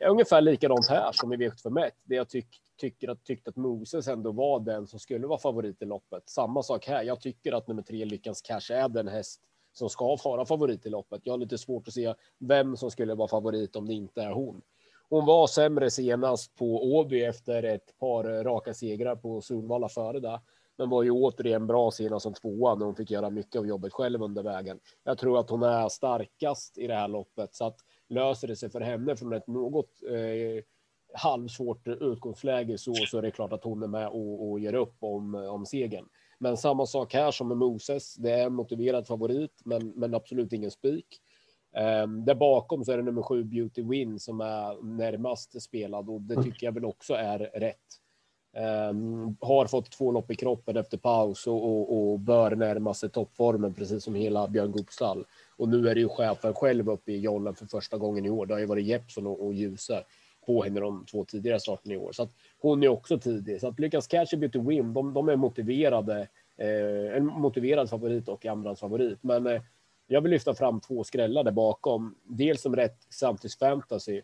ungefär 0.09 0.41
likadant 0.41 0.87
här 0.89 1.11
som 1.11 1.33
i 1.33 1.37
V751. 1.37 1.91
Det 2.03 2.15
jag 2.15 2.29
tyck, 2.29 2.47
tycker 2.77 3.09
att, 3.09 3.23
tyckte 3.23 3.49
att 3.49 3.55
Moses 3.55 4.07
ändå 4.07 4.31
var 4.31 4.59
den 4.59 4.87
som 4.87 4.99
skulle 4.99 5.27
vara 5.27 5.39
favorit 5.39 5.81
i 5.81 5.85
loppet. 5.85 6.29
Samma 6.29 6.63
sak 6.63 6.87
här. 6.87 7.03
Jag 7.03 7.21
tycker 7.21 7.53
att 7.53 7.67
nummer 7.67 7.81
tre 7.81 8.05
Lyckans 8.05 8.41
Cash 8.41 8.71
är 8.71 8.89
den 8.89 9.07
häst 9.07 9.41
som 9.73 9.89
ska 9.89 10.17
vara 10.23 10.45
favorit 10.45 10.85
i 10.85 10.89
loppet. 10.89 11.21
Jag 11.23 11.33
har 11.33 11.37
lite 11.37 11.57
svårt 11.57 11.87
att 11.87 11.93
se 11.93 12.13
vem 12.39 12.77
som 12.77 12.91
skulle 12.91 13.15
vara 13.15 13.27
favorit 13.27 13.75
om 13.75 13.87
det 13.87 13.93
inte 13.93 14.21
är 14.21 14.31
hon. 14.31 14.61
Hon 15.09 15.25
var 15.25 15.47
sämre 15.47 15.91
senast 15.91 16.55
på 16.55 16.95
Åby 16.95 17.23
efter 17.23 17.63
ett 17.63 17.97
par 17.99 18.43
raka 18.43 18.73
segrar 18.73 19.15
på 19.15 19.41
Solvalla 19.41 19.89
före 19.89 20.19
det. 20.19 20.41
Men 20.77 20.89
var 20.89 21.03
ju 21.03 21.11
återigen 21.11 21.67
bra 21.67 21.91
senast 21.91 22.23
som 22.23 22.33
tvåa 22.33 22.75
när 22.75 22.85
hon 22.85 22.95
fick 22.95 23.11
göra 23.11 23.29
mycket 23.29 23.59
av 23.59 23.67
jobbet 23.67 23.93
själv 23.93 24.23
under 24.23 24.43
vägen. 24.43 24.79
Jag 25.03 25.17
tror 25.17 25.39
att 25.39 25.49
hon 25.49 25.63
är 25.63 25.89
starkast 25.89 26.77
i 26.77 26.87
det 26.87 26.93
här 26.93 27.07
loppet 27.07 27.55
så 27.55 27.65
att 27.65 27.77
löser 28.09 28.47
det 28.47 28.55
sig 28.55 28.69
för 28.69 28.81
henne 28.81 29.15
från 29.15 29.33
ett 29.33 29.47
något 29.47 30.03
eh, 30.09 30.63
halvsvårt 31.13 31.87
utgångsläge 31.87 32.77
så, 32.77 32.93
så 32.93 33.17
är 33.17 33.21
det 33.21 33.31
klart 33.31 33.53
att 33.53 33.63
hon 33.63 33.83
är 33.83 33.87
med 33.87 34.07
och, 34.07 34.49
och 34.49 34.59
ger 34.59 34.73
upp 34.73 34.95
om, 34.99 35.35
om 35.35 35.65
segern. 35.65 36.05
Men 36.39 36.57
samma 36.57 36.85
sak 36.85 37.13
här 37.13 37.31
som 37.31 37.47
med 37.47 37.57
Moses. 37.57 38.15
Det 38.15 38.31
är 38.31 38.45
en 38.45 38.53
motiverad 38.53 39.07
favorit, 39.07 39.61
men, 39.65 39.87
men 39.95 40.13
absolut 40.13 40.53
ingen 40.53 40.71
spik. 40.71 41.07
Um, 42.03 42.25
där 42.25 42.35
bakom 42.35 42.85
så 42.85 42.91
är 42.91 42.97
det 42.97 43.03
nummer 43.03 43.21
sju 43.21 43.43
Beauty 43.43 43.83
Win 43.83 44.19
som 44.19 44.41
är 44.41 44.83
närmast 44.83 45.61
spelad 45.61 46.09
och 46.09 46.21
det 46.21 46.43
tycker 46.43 46.67
jag 46.67 46.73
väl 46.73 46.85
också 46.85 47.13
är 47.13 47.39
rätt. 47.39 47.77
Um, 48.89 49.37
har 49.41 49.65
fått 49.65 49.91
två 49.91 50.11
lopp 50.11 50.31
i 50.31 50.35
kroppen 50.35 50.77
efter 50.77 50.97
paus 50.97 51.47
och, 51.47 51.63
och, 51.63 52.11
och 52.11 52.19
bör 52.19 52.55
närma 52.55 52.93
sig 52.93 53.09
toppformen 53.09 53.73
precis 53.73 54.03
som 54.03 54.15
hela 54.15 54.47
Björn 54.47 54.71
Goopstall. 54.71 55.25
Och 55.57 55.69
nu 55.69 55.89
är 55.89 55.95
det 55.95 56.01
ju 56.01 56.09
chefen 56.09 56.53
själv 56.53 56.89
uppe 56.89 57.11
i 57.11 57.19
jollen 57.19 57.55
för 57.55 57.65
första 57.65 57.97
gången 57.97 58.25
i 58.25 58.29
år. 58.29 58.45
Det 58.45 58.53
har 58.53 58.59
ju 58.59 58.65
varit 58.65 58.85
Jeppson 58.85 59.27
och, 59.27 59.45
och 59.45 59.53
Ljuse 59.53 60.03
på 60.45 60.63
henne 60.63 60.79
de 60.79 61.05
två 61.05 61.25
tidigare 61.25 61.59
starterna 61.59 61.93
i 61.93 61.97
år. 61.97 62.11
Så 62.11 62.23
att 62.23 62.31
hon 62.59 62.83
är 62.83 62.87
också 62.87 63.19
tidig. 63.19 63.61
Så 63.61 63.67
att 63.67 63.79
lyckas 63.79 64.07
Cash 64.07 64.27
och 64.33 64.39
Beauty 64.39 64.59
Win, 64.59 64.93
de, 64.93 65.13
de 65.13 65.29
är 65.29 65.35
motiverade. 65.35 66.27
Eh, 66.57 67.17
en 67.17 67.25
motiverad 67.25 67.89
favorit 67.89 68.27
och 68.27 68.45
andrahandsfavorit. 68.45 69.19
favorit. 69.21 69.43
Men 69.43 69.55
eh, 69.55 69.61
jag 70.07 70.21
vill 70.21 70.31
lyfta 70.31 70.53
fram 70.53 70.79
två 70.79 71.03
skrällar 71.03 71.43
där 71.43 71.51
bakom. 71.51 72.15
Dels 72.23 72.61
som 72.61 72.75
rätt 72.75 73.07
samtidsfantasy. 73.09 74.21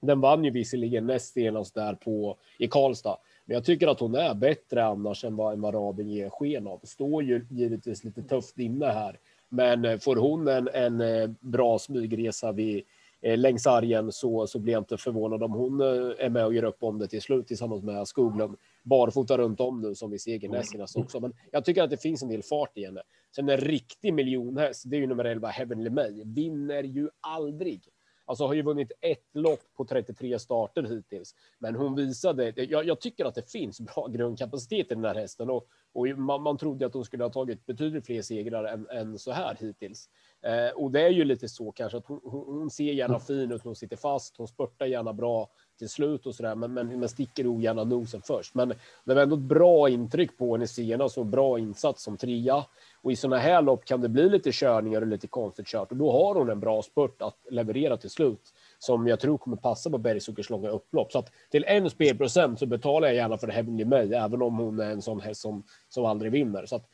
Den 0.00 0.20
vann 0.20 0.44
ju 0.44 0.50
visserligen 0.50 1.06
näst 1.06 1.32
senast 1.32 1.74
där 1.74 1.94
på 1.94 2.36
i 2.58 2.68
Karlstad, 2.68 3.16
men 3.44 3.54
jag 3.54 3.64
tycker 3.64 3.88
att 3.88 4.00
hon 4.00 4.14
är 4.14 4.34
bättre 4.34 4.84
annars 4.84 5.24
än 5.24 5.36
vad, 5.36 5.52
än 5.52 5.60
vad 5.60 5.74
raden 5.74 6.08
ger 6.08 6.30
sken 6.30 6.66
av. 6.66 6.80
Står 6.82 7.22
ju 7.22 7.46
givetvis 7.50 8.04
lite 8.04 8.22
tufft 8.22 8.58
inne 8.58 8.86
här, 8.86 9.18
men 9.48 9.84
eh, 9.84 9.98
får 9.98 10.16
hon 10.16 10.48
en, 10.48 10.68
en 10.72 11.00
eh, 11.00 11.30
bra 11.40 11.78
smygresa 11.78 12.52
vid 12.52 12.84
eh, 13.20 13.38
längs 13.38 13.62
sargen 13.62 14.12
så, 14.12 14.46
så 14.46 14.58
blir 14.58 14.72
jag 14.72 14.80
inte 14.80 14.96
förvånad 14.96 15.42
om 15.42 15.52
hon 15.52 15.80
är 16.18 16.28
med 16.28 16.44
och 16.44 16.54
gör 16.54 16.64
upp 16.64 16.82
om 16.82 16.98
det 16.98 17.08
till 17.08 17.22
slut 17.22 17.46
tillsammans 17.46 17.82
med 17.82 18.08
Skoglund. 18.08 18.56
Barfota 18.82 19.38
runt 19.38 19.60
om 19.60 19.80
nu 19.80 19.94
som 19.94 20.10
vi 20.10 20.18
ser 20.18 20.44
i 20.44 20.48
Nässinäs 20.48 20.96
också. 20.96 21.20
Men 21.20 21.32
jag 21.50 21.64
tycker 21.64 21.82
att 21.82 21.90
det 21.90 22.02
finns 22.02 22.22
en 22.22 22.28
del 22.28 22.42
fart 22.42 22.78
i 22.78 22.84
henne. 22.84 23.02
Sen 23.36 23.48
en 23.48 23.56
riktig 23.56 24.14
miljonhäst, 24.14 24.82
det 24.86 24.96
är 24.96 25.00
ju 25.00 25.06
nummer 25.06 25.24
11 25.24 25.48
Heavenly 25.48 25.90
May. 25.90 26.24
Vinner 26.24 26.82
ju 26.82 27.08
aldrig. 27.20 27.82
Alltså 28.28 28.46
har 28.46 28.54
ju 28.54 28.62
vunnit 28.62 28.92
ett 29.00 29.28
lopp 29.34 29.60
på 29.76 29.84
33 29.84 30.38
starter 30.38 30.82
hittills. 30.82 31.34
Men 31.58 31.74
hon 31.74 31.94
visade, 31.94 32.52
jag, 32.56 32.86
jag 32.86 33.00
tycker 33.00 33.24
att 33.24 33.34
det 33.34 33.50
finns 33.50 33.80
bra 33.80 34.06
grundkapacitet 34.06 34.92
i 34.92 34.94
den 34.94 35.04
här 35.04 35.14
hästen 35.14 35.50
och, 35.50 35.68
och 35.98 36.18
man, 36.18 36.42
man 36.42 36.58
trodde 36.58 36.86
att 36.86 36.94
hon 36.94 37.04
skulle 37.04 37.24
ha 37.24 37.30
tagit 37.30 37.66
betydligt 37.66 38.06
fler 38.06 38.22
segrar 38.22 38.64
än, 38.64 38.86
än 38.90 39.18
så 39.18 39.32
här 39.32 39.56
hittills. 39.60 40.08
Eh, 40.42 40.76
och 40.76 40.90
det 40.90 41.00
är 41.00 41.10
ju 41.10 41.24
lite 41.24 41.48
så 41.48 41.72
kanske 41.72 41.98
att 41.98 42.06
hon, 42.06 42.20
hon, 42.24 42.70
ser 42.70 42.92
gärna 42.92 43.18
fin 43.20 43.52
ut, 43.52 43.62
hon 43.64 43.76
sitter 43.76 43.96
fast, 43.96 44.36
hon 44.36 44.48
spurtar 44.48 44.86
gärna 44.86 45.12
bra 45.12 45.50
till 45.78 45.88
slut 45.88 46.26
och 46.26 46.34
så 46.34 46.42
där, 46.42 46.54
men, 46.54 46.74
men, 46.74 47.00
men 47.00 47.08
sticker 47.08 47.46
ogärna 47.46 47.84
nosen 47.84 48.22
först. 48.24 48.54
Men 48.54 48.68
det 49.04 49.14
var 49.14 49.22
ändå 49.22 49.36
ett 49.36 49.42
bra 49.42 49.88
intryck 49.88 50.38
på 50.38 50.54
henne 50.54 50.66
senast 50.66 51.18
och 51.18 51.26
bra 51.26 51.58
insats 51.58 52.02
som 52.02 52.16
trea. 52.16 52.64
Och 53.02 53.12
i 53.12 53.16
sådana 53.16 53.38
här 53.38 53.62
lopp 53.62 53.84
kan 53.84 54.00
det 54.00 54.08
bli 54.08 54.28
lite 54.28 54.50
körningar 54.52 55.00
och 55.00 55.06
lite 55.06 55.26
konstigt 55.26 55.66
kört 55.66 55.90
och 55.90 55.96
då 55.96 56.12
har 56.12 56.34
hon 56.34 56.50
en 56.50 56.60
bra 56.60 56.82
spurt 56.82 57.22
att 57.22 57.38
leverera 57.50 57.96
till 57.96 58.10
slut 58.10 58.54
som 58.78 59.06
jag 59.06 59.20
tror 59.20 59.38
kommer 59.38 59.56
passa 59.56 59.90
på 59.90 59.98
Bergsåkers 59.98 60.50
långa 60.50 60.68
upplopp. 60.68 61.12
Så 61.12 61.18
att 61.18 61.32
till 61.50 61.64
en 61.64 61.90
spelprocent 61.90 62.58
så 62.58 62.66
betalar 62.66 63.08
jag 63.08 63.16
gärna 63.16 63.38
för 63.38 63.48
Heavenly 63.48 63.84
May, 63.84 64.12
även 64.12 64.42
om 64.42 64.58
hon 64.58 64.80
är 64.80 64.90
en 64.90 65.02
sån 65.02 65.20
häst 65.20 65.40
som, 65.40 65.64
som 65.88 66.04
aldrig 66.04 66.32
vinner. 66.32 66.66
Så 66.66 66.76
att 66.76 66.88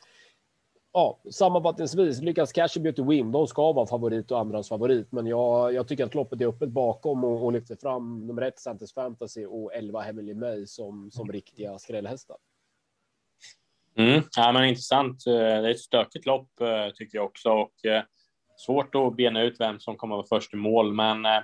ja, 0.95 1.19
sammanfattningsvis, 1.31 2.21
lyckas 2.21 2.51
Cash 2.51 2.79
Beauty 2.79 3.03
Win. 3.03 3.31
De 3.31 3.47
ska 3.47 3.71
vara 3.71 3.87
favorit 3.87 4.31
och 4.31 4.39
andras 4.39 4.69
favorit, 4.69 5.11
men 5.11 5.27
jag, 5.27 5.73
jag 5.73 5.87
tycker 5.87 6.05
att 6.05 6.15
loppet 6.15 6.41
är 6.41 6.47
öppet 6.47 6.69
bakom 6.69 7.23
och, 7.23 7.45
och 7.45 7.51
lyfter 7.53 7.75
fram 7.75 8.27
nummer 8.27 8.41
ett 8.41 8.59
Santis 8.59 8.93
Fantasy 8.93 9.45
och 9.45 9.73
11 9.73 10.01
Heavenly 10.01 10.33
May 10.33 10.65
som, 10.65 11.11
som 11.11 11.31
riktiga 11.31 11.79
skrällhästar. 11.79 12.37
Mm, 13.97 14.21
ja, 14.37 14.51
men 14.51 14.65
intressant. 14.65 15.27
Eh, 15.27 15.33
det 15.33 15.39
är 15.39 15.69
ett 15.69 15.79
stökigt 15.79 16.25
lopp 16.25 16.61
eh, 16.61 16.93
tycker 16.95 17.17
jag 17.17 17.25
också 17.25 17.49
och 17.49 17.85
eh, 17.85 18.03
svårt 18.57 18.95
att 18.95 19.15
bena 19.15 19.41
ut 19.41 19.59
vem 19.59 19.79
som 19.79 19.95
kommer 19.95 20.15
att 20.15 20.31
vara 20.31 20.39
först 20.39 20.53
i 20.53 20.57
mål, 20.57 20.93
men 20.93 21.25
eh, 21.25 21.39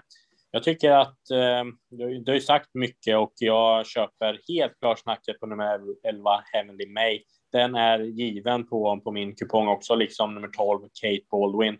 jag 0.51 0.63
tycker 0.63 0.91
att 0.91 1.31
eh, 1.31 1.63
du, 1.89 2.19
du 2.19 2.31
har 2.31 2.35
ju 2.35 2.41
sagt 2.41 2.69
mycket 2.73 3.17
och 3.17 3.33
jag 3.37 3.87
köper 3.87 4.39
helt 4.47 4.79
klart 4.79 4.99
snacket 4.99 5.39
på 5.39 5.45
nummer 5.45 5.79
11 6.07 6.43
Heavenly 6.53 6.87
May 6.93 7.19
den 7.51 7.75
är 7.75 7.99
given 7.99 8.67
på, 8.67 9.01
på 9.03 9.11
min 9.11 9.35
kupong 9.35 9.67
också, 9.67 9.95
liksom 9.95 10.35
nummer 10.35 10.47
12, 10.47 10.79
Kate 11.01 11.25
Baldwin. 11.31 11.73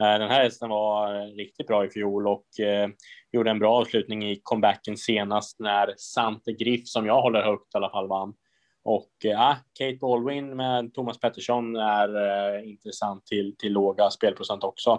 Eh, 0.00 0.18
den 0.18 0.30
här 0.30 0.42
hästen 0.42 0.68
var 0.68 1.14
eh, 1.14 1.26
riktigt 1.26 1.66
bra 1.66 1.84
i 1.84 1.88
fjol 1.88 2.28
och 2.28 2.60
eh, 2.60 2.88
gjorde 3.32 3.50
en 3.50 3.58
bra 3.58 3.74
avslutning 3.74 4.24
i 4.30 4.40
comebacken 4.42 4.96
senast 4.96 5.60
när 5.60 5.94
Sante 5.96 6.52
Griff, 6.52 6.88
som 6.88 7.06
jag 7.06 7.22
håller 7.22 7.42
högt 7.42 7.74
i 7.74 7.76
alla 7.76 7.90
fall, 7.90 8.08
vann. 8.08 8.34
Och 8.84 9.24
eh, 9.24 9.40
ah, 9.40 9.56
Kate 9.78 9.98
Baldwin 10.00 10.56
med 10.56 10.94
Thomas 10.94 11.20
Pettersson 11.20 11.76
är 11.76 12.16
eh, 12.16 12.68
intressant 12.68 13.26
till, 13.26 13.56
till 13.58 13.72
låga 13.72 14.10
spelprocent 14.10 14.64
också. 14.64 14.98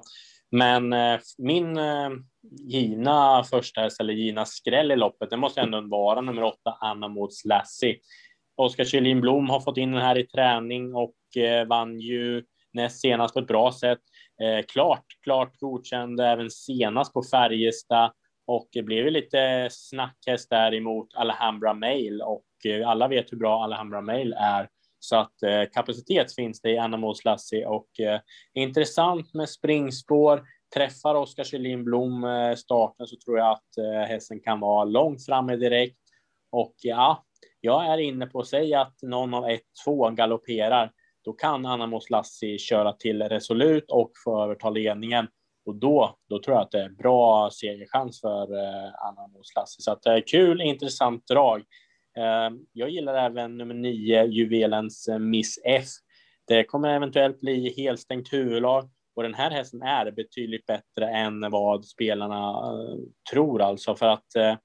Men 0.51 0.93
eh, 0.93 1.19
min 1.37 1.77
eh, 1.77 2.09
givna 2.51 2.87
gina 2.97 3.43
första 3.43 3.81
häst, 3.81 3.99
eller 3.99 4.13
gina 4.13 4.45
skräll 4.45 4.91
i 4.91 4.95
loppet, 4.95 5.29
det 5.29 5.37
måste 5.37 5.61
ändå 5.61 5.81
vara 5.81 6.21
nummer 6.21 6.43
åtta, 6.43 6.77
Anna 6.79 7.07
Moods 7.07 7.45
Lassie. 7.45 7.97
Oskar 8.57 8.83
Kjellin 8.83 9.21
Blom 9.21 9.49
har 9.49 9.59
fått 9.59 9.77
in 9.77 9.91
den 9.91 10.01
här 10.01 10.17
i 10.17 10.27
träning 10.27 10.95
och 10.95 11.41
eh, 11.43 11.67
vann 11.67 11.99
ju 11.99 12.43
näst 12.73 13.01
senast 13.01 13.33
på 13.33 13.39
ett 13.39 13.47
bra 13.47 13.71
sätt. 13.71 13.99
Eh, 14.41 14.65
klart, 14.65 15.05
klart 15.23 15.59
godkänd 15.59 16.19
även 16.19 16.49
senast 16.49 17.13
på 17.13 17.23
Färjestad 17.23 18.11
och 18.47 18.67
det 18.71 18.83
blev 18.83 19.05
ju 19.05 19.11
lite 19.11 19.67
snackhäst 19.71 20.49
där 20.49 20.73
emot 20.73 21.07
Alhambra 21.15 21.73
Mail 21.73 22.21
och 22.21 22.45
eh, 22.65 22.89
alla 22.89 23.07
vet 23.07 23.31
hur 23.31 23.37
bra 23.37 23.63
Alhambra 23.63 24.01
Mail 24.01 24.33
är. 24.33 24.69
Så 24.99 25.15
att 25.15 25.43
eh, 25.43 25.63
kapacitet 25.73 26.35
finns 26.35 26.61
det 26.61 26.71
i 26.71 26.77
Anna 26.77 27.13
Lassie 27.25 27.65
och 27.65 27.99
eh, 27.99 28.19
intressant 28.53 29.33
med 29.33 29.49
springspår. 29.49 30.43
Träffar 30.75 31.15
Oskar 31.15 31.43
Kjellin 31.43 31.83
Blom 31.83 32.23
eh, 32.23 32.55
starten 32.55 33.07
så 33.07 33.15
tror 33.25 33.37
jag 33.37 33.51
att 33.51 33.77
eh, 33.77 34.07
hästen 34.07 34.39
kan 34.39 34.59
vara 34.59 34.83
långt 34.83 35.25
framme 35.25 35.55
direkt. 35.55 35.97
Och 36.51 36.75
ja, 36.81 37.25
jag 37.61 37.85
är 37.85 37.97
inne 37.97 38.27
på 38.27 38.39
att 38.39 38.47
säga 38.47 38.81
att 38.81 39.01
någon 39.01 39.33
av 39.33 39.49
ett, 39.49 39.61
två 39.85 40.09
galopperar, 40.09 40.91
då 41.25 41.33
kan 41.33 41.65
Anna 41.65 41.87
Moslassi 41.87 42.57
köra 42.57 42.93
till 42.93 43.21
Resolut 43.21 43.91
och 43.91 44.11
få 44.23 44.43
överta 44.43 44.69
ledningen. 44.69 45.27
Och 45.65 45.75
då, 45.75 46.17
då 46.29 46.41
tror 46.41 46.55
jag 46.55 46.63
att 46.63 46.71
det 46.71 46.81
är 46.81 46.89
bra 46.89 47.49
segerchans 47.53 48.21
för 48.21 48.57
eh, 48.57 48.91
Anna 49.07 49.27
Moslassi. 49.27 49.81
Så 49.81 49.91
att 49.91 50.01
det 50.01 50.11
är 50.11 50.27
kul, 50.27 50.61
intressant 50.61 51.27
drag. 51.27 51.63
Jag 52.73 52.89
gillar 52.89 53.13
även 53.13 53.57
nummer 53.57 53.73
nio, 53.73 54.25
Juvelens 54.25 55.09
Miss 55.19 55.59
F. 55.65 55.85
Det 56.47 56.63
kommer 56.63 56.89
eventuellt 56.89 57.39
bli 57.39 57.73
helstängt 57.77 58.33
huvudlag 58.33 58.89
och 59.17 59.23
den 59.23 59.33
här 59.33 59.51
hästen 59.51 59.81
är 59.81 60.11
betydligt 60.11 60.65
bättre 60.65 61.09
än 61.09 61.51
vad 61.51 61.85
spelarna 61.85 62.49
eh, 62.49 62.97
tror 63.31 63.61
alltså 63.61 63.95
för 63.95 64.05
att 64.05 64.35
eh, 64.35 64.55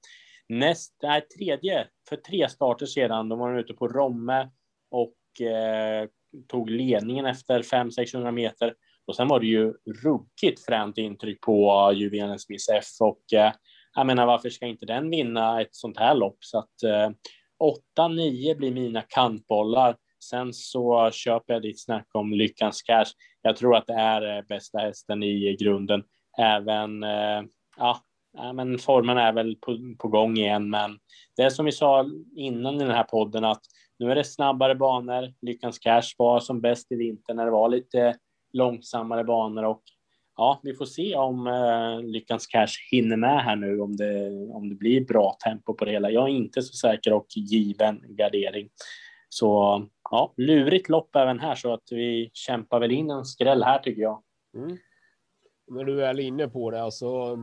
Näst, 0.49 0.95
nej, 1.03 1.21
tredje, 1.21 1.87
för 2.09 2.15
tre 2.15 2.49
starter 2.49 2.85
sedan, 2.85 3.29
då 3.29 3.35
var 3.35 3.53
de 3.53 3.59
ute 3.59 3.73
på 3.73 3.87
Romme 3.87 4.49
och 4.91 5.41
eh, 5.47 6.07
tog 6.47 6.69
ledningen 6.69 7.25
efter 7.25 7.61
500-600 7.61 8.31
meter. 8.31 8.73
Och 9.07 9.15
sen 9.15 9.27
var 9.27 9.39
det 9.39 9.45
ju 9.45 9.73
ruggigt 10.03 10.65
fränt 10.65 10.97
intryck 10.97 11.41
på 11.41 11.91
Julian 11.95 12.39
Smith 12.39 12.63
F 12.73 12.85
och 12.99 13.33
eh, 13.33 13.53
jag 13.95 14.07
menar 14.07 14.25
varför 14.25 14.49
ska 14.49 14.65
inte 14.65 14.85
den 14.85 15.09
vinna 15.09 15.61
ett 15.61 15.75
sånt 15.75 15.97
här 15.97 16.15
lopp? 16.15 16.37
Så 16.39 16.57
att 16.57 16.83
eh, 16.83 17.09
8-9 17.99 18.55
blir 18.55 18.71
mina 18.71 19.01
kantbollar. 19.01 19.95
Sen 20.29 20.53
så 20.53 21.11
köper 21.11 21.53
jag 21.53 21.61
ditt 21.61 21.83
snack 21.83 22.07
om 22.13 22.33
Lyckans 22.33 22.81
Cash. 22.81 23.05
Jag 23.45 23.55
tror 23.55 23.75
att 23.75 23.87
det 23.87 23.93
är 23.93 24.41
bästa 24.41 24.77
hästen 24.77 25.23
i 25.23 25.55
grunden. 25.59 26.03
Även, 26.37 27.03
eh, 27.03 27.41
ja, 27.77 28.01
men 28.53 28.77
formen 28.77 29.17
är 29.17 29.33
väl 29.33 29.55
på, 29.55 29.95
på 29.99 30.07
gång 30.07 30.37
igen. 30.37 30.69
Men 30.69 30.97
det 31.37 31.43
är 31.43 31.49
som 31.49 31.65
vi 31.65 31.71
sa 31.71 32.05
innan 32.35 32.75
i 32.75 32.79
den 32.79 32.95
här 32.95 33.03
podden 33.03 33.43
att 33.43 33.61
nu 33.99 34.11
är 34.11 34.15
det 34.15 34.23
snabbare 34.23 34.75
banor. 34.75 35.33
Lyckans 35.41 35.79
Cash 35.79 36.15
var 36.17 36.39
som 36.39 36.61
bäst 36.61 36.91
i 36.91 36.95
vinter 36.95 37.33
när 37.33 37.45
det 37.45 37.51
var 37.51 37.69
lite 37.69 38.15
långsammare 38.53 39.23
banor 39.23 39.63
och 39.63 39.83
ja, 40.37 40.59
vi 40.63 40.73
får 40.73 40.85
se 40.85 41.15
om 41.15 41.47
eh, 41.47 41.53
uh, 41.53 42.03
Lyckans 42.03 42.47
Cash 42.47 42.73
hinner 42.91 43.17
med 43.17 43.43
här 43.43 43.55
nu, 43.55 43.81
om 43.81 43.97
det, 43.97 44.29
om 44.53 44.69
det 44.69 44.75
blir 44.75 45.05
bra 45.05 45.37
tempo 45.43 45.73
på 45.73 45.85
det 45.85 45.91
hela. 45.91 46.11
Jag 46.11 46.23
är 46.23 46.33
inte 46.33 46.61
så 46.61 46.73
säker 46.73 47.13
och 47.13 47.27
given 47.35 48.03
gardering. 48.07 48.69
Så 49.29 49.83
ja, 50.13 50.33
lurigt 50.37 50.89
lopp 50.89 51.15
även 51.15 51.39
här 51.39 51.55
så 51.55 51.73
att 51.73 51.91
vi 51.91 52.31
kämpar 52.33 52.79
väl 52.79 52.91
in 52.91 53.09
en 53.09 53.25
skräll 53.25 53.63
här 53.63 53.79
tycker 53.79 54.01
jag. 54.01 54.23
Mm. 54.55 54.77
När 55.67 55.83
du 55.83 56.05
är 56.05 56.19
inne 56.19 56.47
på 56.47 56.71
det, 56.71 56.81
alltså 56.81 57.39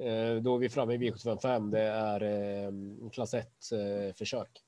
eh, 0.00 0.34
då 0.42 0.54
är 0.54 0.58
vi 0.58 0.68
framme 0.68 0.94
i 0.94 0.98
V755. 0.98 1.70
Det 1.70 1.80
är 1.80 2.22
eh, 2.22 3.10
klass 3.10 3.34
1 3.34 3.46
eh, 3.72 4.14
försök. 4.14 4.60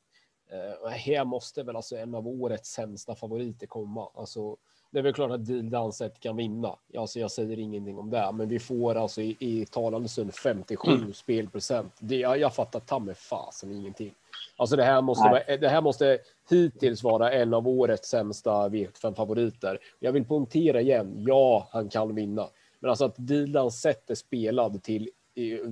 Här 0.91 1.25
måste 1.25 1.63
väl 1.63 1.77
alltså 1.77 1.97
en 1.97 2.15
av 2.15 2.29
årets 2.29 2.71
sämsta 2.71 3.15
favoriter 3.15 3.67
komma. 3.67 4.11
Alltså, 4.15 4.57
det 4.97 5.01
är 5.01 5.03
väl 5.03 5.13
klart 5.13 5.31
att 5.31 5.47
Deal 5.47 5.71
Danset 5.71 6.21
kan 6.21 6.37
vinna. 6.37 6.77
Alltså 6.99 7.21
jag 7.21 7.31
säger 7.31 7.59
ingenting 7.59 7.99
om 7.99 8.11
det, 8.11 8.31
men 8.35 8.49
vi 8.49 8.59
får 8.59 8.95
alltså 8.95 9.21
i, 9.21 9.37
i 9.39 9.67
talande 9.67 10.09
stund 10.09 10.35
57 10.35 10.93
mm. 10.93 11.13
spelprocent. 11.13 11.93
Det, 11.99 12.17
jag, 12.17 12.39
jag 12.39 12.55
fattar 12.55 12.81
ta 12.81 12.99
mig 12.99 13.15
fasen 13.15 13.73
ingenting. 13.73 14.15
Alltså 14.57 14.77
det 14.77 14.85
här 14.85 15.03
måste, 15.03 15.29
vara, 15.29 15.57
det 15.57 15.69
här 15.69 15.81
måste 15.81 16.19
hittills 16.51 17.03
vara 17.03 17.33
en 17.33 17.55
av 17.55 17.69
årets 17.69 18.09
sämsta 18.09 18.69
V75 18.69 19.15
favoriter. 19.15 19.79
Jag 19.99 20.13
vill 20.13 20.25
poängtera 20.25 20.81
igen, 20.81 21.15
ja, 21.27 21.69
han 21.71 21.89
kan 21.89 22.15
vinna. 22.15 22.49
Men 22.81 22.91
alltså 22.91 23.05
att 23.05 23.15
Dilan 23.17 23.71
sätter 23.71 24.15
spelad 24.15 24.83
till 24.83 25.11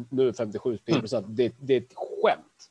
nu 0.09 0.33
57 0.33 0.79
spelprocent, 0.79 1.25
mm. 1.25 1.37
det, 1.37 1.55
det 1.59 1.75
är 1.75 1.81
ett 1.81 1.95
skämt. 1.95 2.71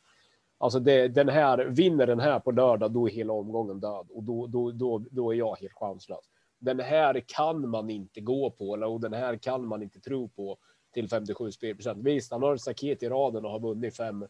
Alltså 0.58 0.80
det, 0.80 1.08
den 1.08 1.30
här, 1.30 1.58
vinner 1.58 2.08
den 2.08 2.20
här 2.20 2.40
på 2.40 2.52
lördag, 2.52 2.92
då 2.92 3.10
är 3.10 3.12
hela 3.12 3.34
omgången 3.34 3.80
död 3.80 4.08
och 4.10 4.24
då, 4.24 4.48
då, 4.48 4.72
då, 4.72 5.02
då 5.12 5.32
är 5.34 5.36
jag 5.36 5.56
helt 5.56 5.74
chanslös. 5.74 6.33
Den 6.64 6.80
här 6.80 7.24
kan 7.28 7.70
man 7.70 7.90
inte 7.90 8.22
gå 8.22 8.52
på 8.52 8.70
och 8.70 9.02
den 9.02 9.14
här 9.14 9.38
kan 9.38 9.68
man 9.68 9.82
inte 9.82 10.00
tro 10.00 10.30
på 10.30 10.58
till 10.94 11.10
57 11.10 11.52
spelprocent. 11.52 12.04
Visst, 12.04 12.32
han 12.32 12.44
har 12.44 12.56
ett 12.56 12.62
staket 12.62 13.04
i 13.04 13.10
raden 13.10 13.46
och 13.46 13.52
har 13.52 13.60
vunnit 13.60 13.98
fem, 13.98 14.26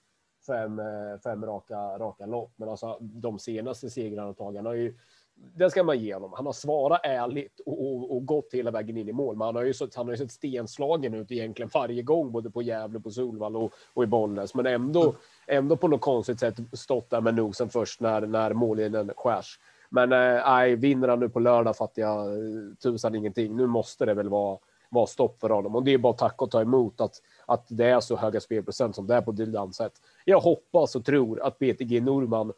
fem, 0.47 0.79
eh, 0.79 1.19
fem 1.23 1.45
raka, 1.45 1.75
raka 1.75 2.25
lopp, 2.25 2.53
men 2.55 2.69
alltså 2.69 2.97
de 2.99 3.39
senaste 3.39 3.89
segrarna 3.89 4.33
tagit, 4.33 4.57
han 4.57 4.65
har 4.65 4.73
ju 4.73 4.97
det 5.35 5.69
ska 5.69 5.83
man 5.83 5.99
ge 5.99 6.13
honom. 6.13 6.33
Han 6.35 6.45
har 6.45 6.53
svarat 6.53 7.01
ärligt 7.03 7.59
och, 7.59 7.85
och, 7.85 8.15
och, 8.15 8.25
gått 8.25 8.53
hela 8.53 8.71
vägen 8.71 8.97
in 8.97 9.09
i 9.09 9.13
mål. 9.13 9.35
Men 9.35 9.45
han 9.45 9.55
har 9.55 9.63
ju 9.63 9.73
sett, 9.73 9.95
han 9.95 10.05
har 10.05 10.13
ju 10.13 10.17
sett 10.17 10.31
stenslagen 10.31 11.13
ut 11.13 11.31
egentligen 11.31 11.69
varje 11.73 12.01
gång, 12.01 12.31
både 12.31 12.51
på 12.51 12.61
Gävle, 12.61 12.99
på 12.99 13.11
Solvalla 13.11 13.59
och, 13.59 13.71
och 13.93 14.03
i 14.03 14.07
Bollnäs. 14.07 14.55
Men 14.55 14.65
ändå, 14.65 15.15
ändå 15.47 15.77
på 15.77 15.87
något 15.87 16.01
konstigt 16.01 16.39
sätt 16.39 16.55
stått 16.73 17.09
där 17.09 17.21
med 17.21 17.35
nosen 17.35 17.69
först 17.69 18.01
när, 18.01 18.21
när 18.21 18.53
mållinjen 18.53 19.11
skärs. 19.15 19.59
Men 19.93 20.11
eh, 20.11 20.41
nej, 20.45 20.75
vinner 20.75 21.07
han 21.07 21.19
nu 21.19 21.29
på 21.29 21.39
lördag 21.39 21.77
fattar 21.77 22.01
jag 22.01 22.27
eh, 22.27 22.73
tusan 22.83 23.15
ingenting. 23.15 23.55
Nu 23.55 23.67
måste 23.67 24.05
det 24.05 24.13
väl 24.13 24.29
vara, 24.29 24.57
vara 24.89 25.07
stopp 25.07 25.39
för 25.39 25.49
honom 25.49 25.75
och 25.75 25.83
det 25.83 25.93
är 25.93 25.97
bara 25.97 26.13
tack 26.13 26.41
och 26.41 26.51
ta 26.51 26.61
emot 26.61 27.01
att, 27.01 27.21
att 27.45 27.65
det 27.69 27.85
är 27.85 27.99
så 27.99 28.15
höga 28.15 28.39
spelprocent 28.39 28.95
som 28.95 29.07
det 29.07 29.15
är 29.15 29.21
på 29.21 29.31
Dildanset. 29.31 29.91
Jag 30.25 30.39
hoppas 30.39 30.95
och 30.95 31.05
tror 31.05 31.41
att 31.41 31.59
BTG 31.59 32.01
Norman 32.01 32.53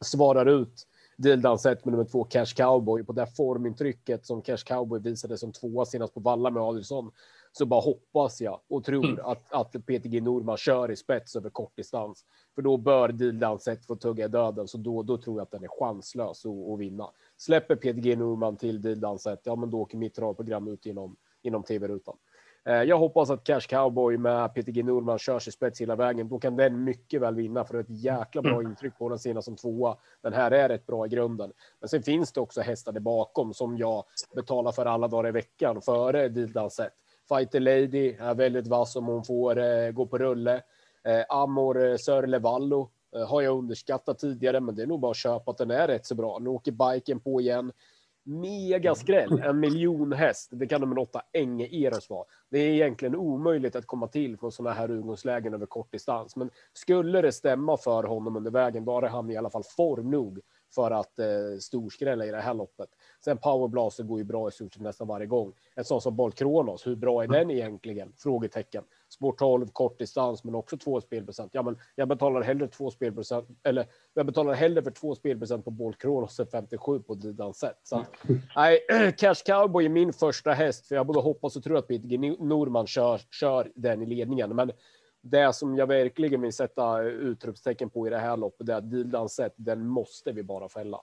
svarar 0.00 0.46
ut 0.46 0.86
Dildanset 1.16 1.84
med 1.84 1.92
nummer 1.92 2.04
två 2.04 2.24
Cash 2.24 2.54
Cowboy 2.56 3.04
på 3.04 3.12
det 3.12 3.26
formintrycket 3.26 4.26
som 4.26 4.42
Cash 4.42 4.64
Cowboy 4.64 5.00
visade 5.00 5.38
som 5.38 5.52
tvåa 5.52 5.84
senast 5.84 6.14
på 6.14 6.20
Valla 6.20 6.50
med 6.50 6.62
Adelsson. 6.62 7.10
Så 7.52 7.66
bara 7.66 7.80
hoppas 7.80 8.40
jag 8.40 8.60
och 8.68 8.84
tror 8.84 9.04
mm. 9.04 9.24
att, 9.24 9.52
att 9.52 9.72
PTG 9.72 10.20
Norman 10.20 10.56
kör 10.56 10.90
i 10.90 10.96
spets 10.96 11.36
över 11.36 11.50
kortdistans. 11.50 12.24
För 12.54 12.62
då 12.62 12.76
bör 12.76 13.08
Dildan 13.08 13.58
sett 13.58 13.86
få 13.86 13.96
tugga 13.96 14.24
i 14.24 14.28
döden, 14.28 14.68
så 14.68 14.78
då, 14.78 15.02
då 15.02 15.18
tror 15.18 15.36
jag 15.36 15.42
att 15.42 15.50
den 15.50 15.64
är 15.64 15.80
chanslös 15.80 16.46
att, 16.46 16.78
vinna. 16.78 17.10
Släpper 17.36 17.76
PTG 17.76 18.16
Norman 18.16 18.56
till 18.56 18.82
Dildan 18.82 19.18
sett, 19.18 19.40
ja 19.44 19.56
men 19.56 19.70
då 19.70 19.80
åker 19.80 19.98
mitt 19.98 20.14
travprogram 20.14 20.68
ut 20.68 20.86
inom, 20.86 21.16
inom 21.42 21.62
tv-rutan. 21.62 22.16
Eh, 22.64 22.82
jag 22.82 22.98
hoppas 22.98 23.30
att 23.30 23.44
Cash 23.44 23.60
Cowboy 23.60 24.18
med 24.18 24.54
PTG 24.54 24.82
Norman 24.82 25.18
körs 25.18 25.48
i 25.48 25.50
spets 25.50 25.80
hela 25.80 25.96
vägen. 25.96 26.28
Då 26.28 26.38
kan 26.38 26.56
den 26.56 26.84
mycket 26.84 27.20
väl 27.20 27.34
vinna 27.34 27.64
för 27.64 27.78
ett 27.78 27.86
jäkla 27.88 28.42
bra 28.42 28.54
mm. 28.54 28.66
intryck 28.66 28.98
på 28.98 29.08
den 29.08 29.18
senast 29.18 29.44
som 29.44 29.56
tvåa. 29.56 29.96
Den 30.22 30.32
här 30.32 30.50
är 30.50 30.68
rätt 30.68 30.86
bra 30.86 31.06
i 31.06 31.08
grunden. 31.08 31.52
Men 31.80 31.88
sen 31.88 32.02
finns 32.02 32.32
det 32.32 32.40
också 32.40 32.60
hästar 32.60 32.92
där 32.92 33.00
bakom 33.00 33.54
som 33.54 33.78
jag 33.78 34.04
betalar 34.34 34.72
för 34.72 34.86
alla 34.86 35.08
dagar 35.08 35.28
i 35.28 35.32
veckan 35.32 35.82
före 35.82 36.28
Dildan 36.28 36.70
Set. 36.70 36.92
Fighter 37.34 37.60
Lady 37.60 38.16
är 38.18 38.34
väldigt 38.34 38.66
vass 38.66 38.96
om 38.96 39.06
hon 39.06 39.24
får 39.24 39.58
eh, 39.58 39.90
gå 39.90 40.06
på 40.06 40.18
rulle. 40.18 40.62
Eh, 41.04 41.24
Amor 41.28 41.84
eh, 41.84 41.96
Sörlevallo 41.96 42.90
eh, 43.16 43.28
har 43.28 43.42
jag 43.42 43.58
underskattat 43.58 44.18
tidigare, 44.18 44.60
men 44.60 44.74
det 44.74 44.82
är 44.82 44.86
nog 44.86 45.00
bara 45.00 45.10
att 45.10 45.16
köpa 45.16 45.50
att 45.50 45.58
den 45.58 45.70
är 45.70 45.88
rätt 45.88 46.06
så 46.06 46.14
bra. 46.14 46.38
Nu 46.38 46.50
åker 46.50 46.72
biken 46.72 47.20
på 47.20 47.40
igen 47.40 47.72
mega 48.22 48.94
skräll, 48.94 49.42
en 49.44 49.60
miljon 49.60 50.12
häst. 50.12 50.48
Det 50.52 50.66
kan 50.66 50.80
nummer 50.80 50.98
åtta 50.98 51.22
Enge 51.32 51.66
Eros 51.66 52.10
vara. 52.10 52.24
Det 52.50 52.58
är 52.58 52.72
egentligen 52.72 53.16
omöjligt 53.16 53.76
att 53.76 53.86
komma 53.86 54.06
till 54.06 54.36
från 54.36 54.52
sådana 54.52 54.74
här 54.74 54.88
utgångslägen 54.88 55.54
över 55.54 55.66
kort 55.66 55.92
distans. 55.92 56.36
Men 56.36 56.50
skulle 56.72 57.20
det 57.20 57.32
stämma 57.32 57.76
för 57.76 58.02
honom 58.02 58.36
under 58.36 58.50
vägen, 58.50 58.84
då 58.84 58.92
har 58.92 59.02
han 59.02 59.30
i 59.30 59.36
alla 59.36 59.50
fall 59.50 59.64
form 59.76 60.10
nog 60.10 60.40
för 60.74 60.90
att 60.90 61.18
eh, 61.18 61.26
storskrälla 61.60 62.26
i 62.26 62.30
det 62.30 62.40
här 62.40 62.54
loppet. 62.54 62.88
Sen 63.24 63.38
powerblaster 63.38 64.04
går 64.04 64.18
ju 64.18 64.24
bra 64.24 64.48
i 64.48 64.52
stort 64.52 64.74
sett 64.74 64.82
nästan 64.82 65.08
varje 65.08 65.26
gång. 65.26 65.52
En 65.74 65.84
sån 65.84 66.00
som 66.00 66.16
Bolt 66.16 66.34
Kronos, 66.34 66.86
hur 66.86 66.96
bra 66.96 67.22
är 67.22 67.28
den 67.28 67.50
egentligen? 67.50 68.12
Frågetecken. 68.16 68.84
Sport 69.08 69.38
12, 69.38 69.66
kort 69.66 69.98
distans, 69.98 70.44
men 70.44 70.54
också 70.54 70.76
två 70.76 71.00
spelprocent. 71.00 71.50
Ja, 71.54 71.62
men 71.62 71.78
jag 71.94 72.08
betalar 72.08 72.42
hellre 72.42 72.68
två 72.68 72.90
spelprocent, 72.90 73.48
eller 73.62 73.86
jag 74.14 74.26
betalar 74.26 74.54
hellre 74.54 74.82
för 74.82 74.90
två 74.90 75.14
spelprocent 75.14 75.64
på 75.64 75.70
Bolt 75.70 75.98
Kronos 75.98 76.40
än 76.40 76.46
57 76.46 77.00
på 77.00 77.14
Didan 77.14 77.54
sätt. 77.54 77.78
Så 77.82 77.96
att, 77.96 78.10
nej, 78.56 78.80
Cash 79.16 79.34
Cowboy 79.46 79.84
är 79.84 79.88
min 79.88 80.12
första 80.12 80.52
häst, 80.52 80.86
för 80.86 80.94
jag 80.94 81.06
både 81.06 81.20
hoppas 81.20 81.56
och 81.56 81.64
tror 81.64 81.76
att 81.76 81.88
Peter 81.88 82.44
Norman 82.44 82.86
kör, 82.86 83.20
kör 83.30 83.72
den 83.74 84.02
i 84.02 84.06
ledningen. 84.06 84.56
Men 84.56 84.72
det 85.22 85.52
som 85.52 85.76
jag 85.76 85.86
verkligen 85.86 86.40
vill 86.40 86.52
sätta 86.52 87.02
utropstecken 87.02 87.90
på 87.90 88.06
i 88.06 88.10
det 88.10 88.18
här 88.18 88.36
loppet, 88.36 88.66
det 88.66 88.72
är 88.72 88.76
att 88.76 88.90
Dildan 88.90 89.28
sett, 89.28 89.54
den 89.56 89.86
måste 89.86 90.32
vi 90.32 90.42
bara 90.42 90.68
fälla. 90.68 91.00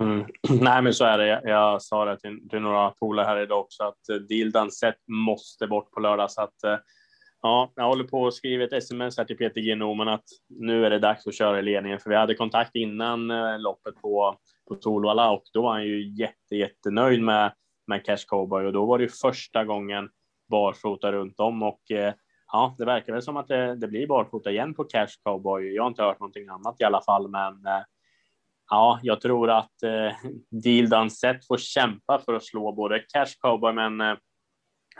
Mm. 0.00 0.26
Nej, 0.60 0.82
men 0.82 0.94
så 0.94 1.04
är 1.04 1.18
det. 1.18 1.40
Jag 1.44 1.82
sa 1.82 2.04
det 2.04 2.18
till, 2.18 2.48
till 2.48 2.60
några 2.60 2.90
polare 2.90 3.26
här 3.26 3.42
idag 3.42 3.60
också 3.60 3.84
att 3.84 4.08
eh, 4.08 4.16
Dildan 4.16 4.70
sett 4.70 4.98
måste 5.06 5.66
bort 5.66 5.90
på 5.90 6.00
lördag. 6.00 6.30
Så 6.30 6.42
att, 6.42 6.64
eh, 6.64 6.78
ja, 7.42 7.72
jag 7.76 7.84
håller 7.84 8.04
på 8.04 8.26
att 8.26 8.34
skriva 8.34 8.64
ett 8.64 8.72
sms 8.72 9.18
här 9.18 9.24
till 9.24 9.36
Peter 9.36 9.60
Genomen 9.60 10.08
att 10.08 10.24
nu 10.48 10.86
är 10.86 10.90
det 10.90 10.98
dags 10.98 11.26
att 11.26 11.34
köra 11.34 11.58
i 11.58 11.62
ledningen, 11.62 11.98
för 11.98 12.10
vi 12.10 12.16
hade 12.16 12.34
kontakt 12.34 12.74
innan 12.74 13.30
eh, 13.30 13.58
loppet 13.58 13.94
på, 13.94 14.36
på 14.68 14.76
Solvalla 14.80 15.30
och 15.30 15.42
då 15.52 15.62
var 15.62 15.72
han 15.72 15.84
ju 15.84 16.14
jätte, 16.14 16.56
jättenöjd 16.56 17.22
med, 17.22 17.52
med 17.86 18.04
Cash 18.04 18.26
Cowboy 18.26 18.66
och 18.66 18.72
då 18.72 18.86
var 18.86 18.98
det 18.98 19.04
ju 19.04 19.10
första 19.10 19.64
gången 19.64 20.08
barfota 20.50 21.12
runt 21.12 21.40
om 21.40 21.62
och 21.62 21.80
ja, 22.52 22.74
det 22.78 22.84
verkar 22.84 23.12
väl 23.12 23.22
som 23.22 23.36
att 23.36 23.48
det, 23.48 23.76
det 23.76 23.88
blir 23.88 24.06
barfota 24.06 24.50
igen 24.50 24.74
på 24.74 24.84
Cash 24.84 25.08
Cowboy. 25.24 25.74
Jag 25.74 25.82
har 25.82 25.88
inte 25.88 26.02
hört 26.02 26.20
någonting 26.20 26.48
annat 26.48 26.80
i 26.80 26.84
alla 26.84 27.02
fall, 27.02 27.28
men 27.28 27.66
eh, 27.66 27.82
ja, 28.70 29.00
jag 29.02 29.20
tror 29.20 29.50
att 29.50 29.82
eh, 29.82 30.30
Deal 30.50 31.10
Set 31.10 31.46
får 31.46 31.56
kämpa 31.56 32.18
för 32.18 32.34
att 32.34 32.44
slå 32.44 32.72
både 32.72 32.98
Cash 32.98 33.34
Cowboy 33.40 33.72
men 33.72 34.00
eh, 34.00 34.16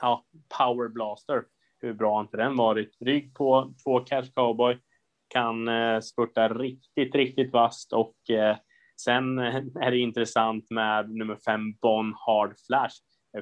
ja, 0.01 0.25
Power 0.59 0.89
Blaster. 0.89 1.43
Hur 1.81 1.93
bra 1.93 2.15
har 2.15 2.21
inte 2.21 2.37
den 2.37 2.57
varit? 2.57 2.97
Rygg 3.01 3.35
på 3.35 3.75
två 3.85 4.01
Cash 4.01 4.33
Cowboy 4.35 4.79
kan 5.29 5.69
eh, 5.69 6.01
spurta 6.01 6.49
riktigt, 6.49 7.15
riktigt 7.15 7.53
vasst 7.53 7.93
och 7.93 8.31
eh, 8.31 8.57
sen 9.01 9.39
eh, 9.39 9.63
är 9.81 9.91
det 9.91 9.99
intressant 9.99 10.71
med 10.71 11.11
nummer 11.11 11.37
fem 11.37 11.75
Bon 11.83 12.15
Hard 12.17 12.55
Flash. 12.67 12.97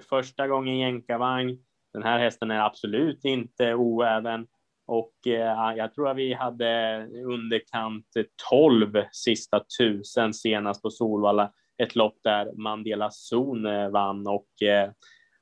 Första 0.08 0.48
gången 0.48 0.78
jänkarvagn. 0.78 1.58
Den 1.92 2.02
här 2.02 2.18
hästen 2.18 2.50
är 2.50 2.60
absolut 2.60 3.24
inte 3.24 3.74
oäven 3.74 4.46
och 4.86 5.26
eh, 5.26 5.76
jag 5.76 5.94
tror 5.94 6.08
att 6.08 6.16
vi 6.16 6.34
hade 6.34 7.06
underkant 7.26 8.06
12 8.50 9.02
sista 9.12 9.64
tusen 9.78 10.34
senast 10.34 10.82
på 10.82 10.90
Solvalla. 10.90 11.52
Ett 11.82 11.96
lopp 11.96 12.18
där 12.24 12.52
Mandela 12.56 13.10
Zon 13.10 13.66
eh, 13.66 13.88
vann 13.88 14.26
och 14.26 14.62
eh, 14.62 14.90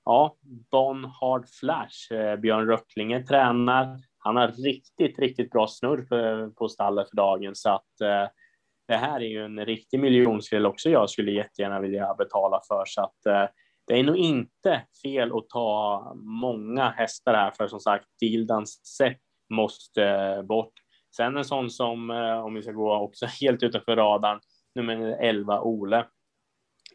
ja, 0.05 0.37
Bon 0.71 1.05
Hard 1.05 1.49
Flash. 1.61 2.13
Eh, 2.13 2.37
Björn 2.37 2.67
Röcklinge 2.67 3.23
tränar. 3.23 3.99
Han 4.19 4.37
har 4.37 4.49
riktigt, 4.49 5.19
riktigt 5.19 5.51
bra 5.51 5.67
snurr 5.67 6.03
på, 6.03 6.51
på 6.55 6.69
stallet 6.69 7.11
för 7.11 7.17
dagen 7.17 7.55
så 7.55 7.71
att 7.71 8.01
eh, 8.01 8.29
det 8.89 8.97
här 8.97 9.21
är 9.21 9.29
ju 9.29 9.45
en 9.45 9.65
riktig 9.65 10.01
miljonskräll 10.01 10.67
också 10.67 10.91
jag 10.91 11.11
skulle 11.11 11.33
jättegärna 11.33 11.81
vilja 11.81 12.15
betala 12.15 12.61
för 12.69 12.83
så 12.87 13.03
att 13.03 13.27
eh, 13.27 13.49
det 13.89 13.99
är 13.99 14.03
nog 14.03 14.17
inte 14.17 14.83
fel 15.03 15.33
att 15.37 15.49
ta 15.49 16.13
många 16.17 16.91
hästar 16.91 17.35
här 17.35 17.51
för 17.51 17.69
som 17.69 17.81
sagt 17.81 18.07
Dildans 18.21 18.87
sätt 18.97 19.21
måste 19.51 20.05
eh, 20.05 20.43
bort. 20.43 20.73
Sen 21.17 21.37
en 21.37 21.45
sån 21.45 21.71
som, 21.71 22.11
eh, 22.11 22.39
om 22.39 22.55
vi 22.55 22.63
ska 22.63 22.73
gå 22.73 22.95
också 22.95 23.27
helt 23.41 23.63
utanför 23.63 23.97
radarn, 23.97 24.41
nummer 24.75 25.17
11, 25.21 25.61
Ole. 25.61 26.07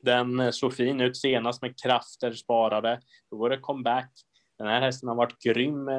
Den 0.02 0.40
eh, 0.40 0.52
såg 0.52 0.74
fin 0.74 1.02
ut 1.02 1.18
senast 1.18 1.62
med 1.62 1.82
krafter 1.84 2.32
sparade. 2.32 3.00
Då 3.32 3.38
var 3.38 3.50
det 3.50 3.58
comeback. 3.58 4.12
Den 4.58 4.68
här 4.68 4.82
hästen 4.82 5.10
har 5.10 5.16
varit 5.16 5.42
grym 5.44 5.90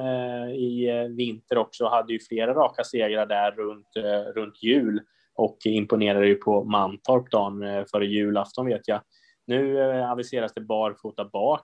i 0.50 0.88
vinter 1.16 1.58
också, 1.58 1.88
hade 1.88 2.12
ju 2.12 2.20
flera 2.20 2.54
raka 2.54 2.84
segrar 2.84 3.26
där 3.26 3.52
runt, 3.52 3.88
runt 4.34 4.62
jul 4.62 5.00
och 5.34 5.58
imponerade 5.64 6.26
ju 6.26 6.34
på 6.34 6.64
Mantorp 6.64 7.30
dagen 7.30 7.86
före 7.90 8.06
julafton 8.06 8.66
vet 8.66 8.88
jag. 8.88 9.00
Nu 9.46 9.80
eh, 9.80 10.10
aviseras 10.10 10.54
det 10.54 10.60
barfota 10.60 11.24
bak 11.24 11.62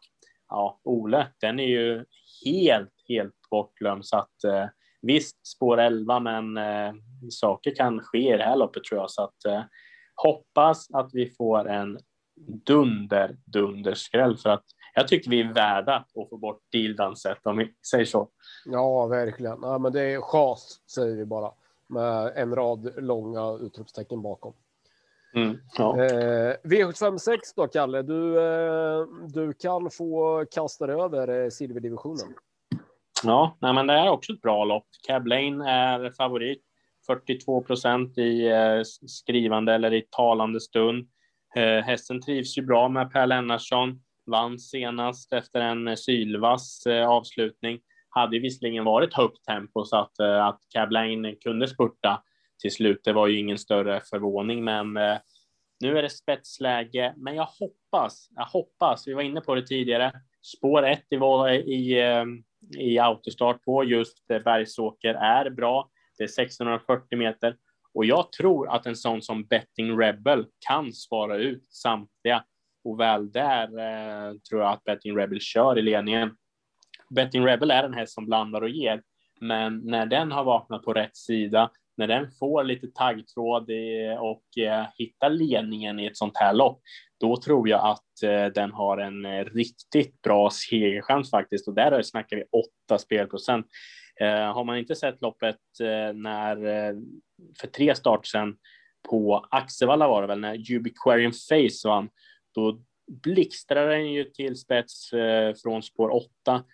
ja, 0.50 0.80
Ole, 0.84 1.26
den 1.40 1.60
är 1.60 1.66
ju 1.66 2.04
helt, 2.44 2.94
helt 3.08 3.34
bortglömd. 3.50 4.06
Så 4.06 4.16
att 4.16 4.44
eh, 4.44 4.66
visst, 5.02 5.46
spår 5.46 5.80
11, 5.80 6.20
men 6.20 6.56
eh, 6.56 6.94
saker 7.30 7.74
kan 7.74 8.00
ske 8.00 8.34
i 8.34 8.36
det 8.36 8.44
här 8.44 8.56
loppet 8.56 8.84
tror 8.84 9.00
jag. 9.00 9.10
Så 9.10 9.22
att 9.22 9.44
eh, 9.44 9.62
hoppas 10.14 10.90
att 10.90 11.10
vi 11.12 11.30
får 11.30 11.68
en 11.68 11.98
dunder, 12.66 13.36
dunderskräll 13.44 14.36
för 14.36 14.50
att 14.50 14.64
jag 14.94 15.08
tycker 15.08 15.30
vi 15.30 15.40
är 15.40 15.52
värda 15.52 15.96
att 15.96 16.30
få 16.30 16.36
bort 16.36 16.60
Dildanset, 16.72 17.46
om 17.46 17.56
vi 17.56 17.74
säger 17.90 18.04
så. 18.04 18.28
Ja, 18.64 19.06
verkligen. 19.06 19.58
Ja, 19.62 19.78
men 19.78 19.92
det 19.92 20.02
är 20.02 20.20
chas 20.20 20.80
säger 20.94 21.16
vi 21.16 21.24
bara 21.24 21.52
med 21.86 22.32
en 22.36 22.54
rad 22.54 22.92
långa 22.96 23.58
utropstecken 23.60 24.22
bakom. 24.22 24.52
Mm, 25.34 25.58
ja. 25.78 26.04
eh, 26.04 26.54
V756 26.64 27.38
då, 27.56 27.66
Kalle. 27.66 28.02
Du, 28.02 28.38
eh, 28.38 29.06
du 29.34 29.52
kan 29.52 29.90
få 29.90 30.44
kasta 30.50 30.86
över 30.86 31.44
eh, 31.44 31.48
silverdivisionen. 31.48 32.34
Ja, 33.24 33.56
nej, 33.60 33.74
men 33.74 33.86
det 33.86 33.94
är 33.94 34.08
också 34.10 34.32
ett 34.32 34.40
bra 34.40 34.64
lopp. 34.64 34.86
Cab 35.06 35.26
Lane 35.26 35.70
är 35.70 36.10
favorit. 36.10 36.62
42 37.06 37.62
procent 37.62 38.18
i 38.18 38.46
eh, 38.46 38.82
skrivande 39.06 39.74
eller 39.74 39.94
i 39.94 40.02
talande 40.10 40.60
stund. 40.60 41.08
Eh, 41.56 41.84
hästen 41.84 42.22
trivs 42.22 42.58
ju 42.58 42.62
bra 42.62 42.88
med 42.88 43.12
Per 43.12 43.26
Lennartsson. 43.26 44.02
Vann 44.26 44.58
senast 44.58 45.32
efter 45.32 45.60
en 45.60 45.96
sylvass 45.96 46.86
eh, 46.86 47.08
avslutning. 47.08 47.78
Hade 48.08 48.38
visserligen 48.38 48.84
varit 48.84 49.14
högt 49.14 49.44
tempo 49.44 49.84
så 49.84 49.96
att, 49.96 50.18
eh, 50.18 50.46
att 50.46 50.60
Cab 50.74 50.90
Lane 50.90 51.34
kunde 51.34 51.68
spurta 51.68 52.22
till 52.60 52.72
slut. 52.72 53.00
Det 53.04 53.12
var 53.12 53.26
ju 53.26 53.38
ingen 53.38 53.58
större 53.58 54.00
förvåning, 54.10 54.64
men 54.64 54.96
eh, 54.96 55.18
nu 55.80 55.98
är 55.98 56.02
det 56.02 56.10
spetsläge. 56.10 57.14
Men 57.16 57.34
jag 57.34 57.48
hoppas, 57.60 58.28
jag 58.34 58.44
hoppas, 58.44 59.08
vi 59.08 59.12
var 59.12 59.22
inne 59.22 59.40
på 59.40 59.54
det 59.54 59.66
tidigare, 59.66 60.12
spår 60.42 60.86
ett 60.86 61.06
i, 61.10 61.14
eh, 61.16 61.54
i, 61.54 62.00
eh, 62.00 62.24
i 62.78 62.98
autostart 62.98 63.64
på 63.64 63.84
just 63.84 64.26
Bergsåker 64.26 65.14
är 65.14 65.50
bra. 65.50 65.90
Det 66.18 66.24
är 66.24 66.28
640 66.28 67.18
meter 67.18 67.56
och 67.94 68.04
jag 68.04 68.32
tror 68.32 68.68
att 68.68 68.86
en 68.86 68.96
sån 68.96 69.22
som 69.22 69.44
Betting 69.44 69.98
Rebel 70.00 70.46
kan 70.68 70.92
svara 70.92 71.36
ut 71.36 71.72
samtliga 71.72 72.44
och 72.84 73.00
väl 73.00 73.32
där 73.32 73.64
eh, 73.64 74.34
tror 74.48 74.62
jag 74.62 74.72
att 74.72 74.84
Betting 74.84 75.16
Rebel 75.16 75.40
kör 75.40 75.78
i 75.78 75.82
ledningen. 75.82 76.36
Betting 77.10 77.46
Rebel 77.46 77.70
är 77.70 77.84
en 77.84 77.94
häst 77.94 78.14
som 78.14 78.26
blandar 78.26 78.62
och 78.62 78.68
ger, 78.68 79.02
men 79.40 79.78
när 79.78 80.06
den 80.06 80.32
har 80.32 80.44
vaknat 80.44 80.84
på 80.84 80.92
rätt 80.92 81.16
sida, 81.16 81.70
när 82.00 82.06
den 82.06 82.30
får 82.30 82.64
lite 82.64 82.86
taggtråd 82.86 83.70
och 84.18 84.58
eh, 84.58 84.86
hittar 84.94 85.30
ledningen 85.30 86.00
i 86.00 86.06
ett 86.06 86.16
sånt 86.16 86.36
här 86.36 86.54
lopp, 86.54 86.80
då 87.20 87.36
tror 87.36 87.68
jag 87.68 87.86
att 87.86 88.22
eh, 88.22 88.46
den 88.46 88.72
har 88.72 88.98
en 88.98 89.24
eh, 89.24 89.44
riktigt 89.44 90.22
bra 90.22 90.50
segerchans 90.50 91.30
faktiskt. 91.30 91.68
Och 91.68 91.74
där 91.74 92.02
snackar 92.02 92.36
vi 92.36 92.42
åtta 92.42 92.98
spelprocent. 92.98 93.66
Har 94.54 94.64
man 94.64 94.78
inte 94.78 94.94
sett 94.94 95.22
loppet 95.22 95.56
när 96.14 96.56
för 97.60 97.66
tre 97.66 97.94
start 97.94 98.26
sedan 98.26 98.56
på 99.10 99.46
Axevalla 99.50 100.08
var 100.08 100.22
det 100.22 100.28
väl 100.28 100.40
när 100.40 100.72
Ubiquarian 100.72 101.32
Face 101.32 101.88
vann, 101.88 102.08
då 102.54 102.80
blixtrade 103.22 103.90
den 103.90 104.12
ju 104.12 104.24
till 104.24 104.56
spets 104.56 105.10
från 105.62 105.82
spår 105.82 106.10
åtta, 106.10 106.64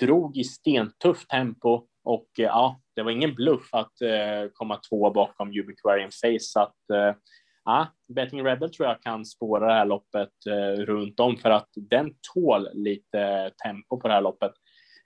drog 0.00 0.36
i 0.36 0.44
stentufft 0.44 1.28
tempo 1.28 1.86
och 2.04 2.28
ja, 2.36 2.80
det 2.98 3.04
var 3.04 3.10
ingen 3.10 3.34
bluff 3.34 3.68
att 3.72 4.00
eh, 4.00 4.50
komma 4.52 4.80
två 4.88 5.10
bakom 5.10 5.48
Ubiquarian 5.48 6.10
Face. 6.10 6.40
Så 6.40 6.60
att 6.60 6.90
eh, 6.92 7.16
ja, 7.64 7.86
Betting 8.14 8.44
Rebel 8.44 8.70
tror 8.70 8.88
jag 8.88 9.02
kan 9.02 9.24
spåra 9.24 9.66
det 9.66 9.72
här 9.72 9.86
loppet 9.86 10.32
eh, 10.46 10.82
runt 10.82 11.20
om 11.20 11.36
för 11.36 11.50
att 11.50 11.68
den 11.74 12.14
tål 12.34 12.68
lite 12.74 13.50
tempo 13.64 14.00
på 14.00 14.08
det 14.08 14.14
här 14.14 14.20
loppet. 14.20 14.52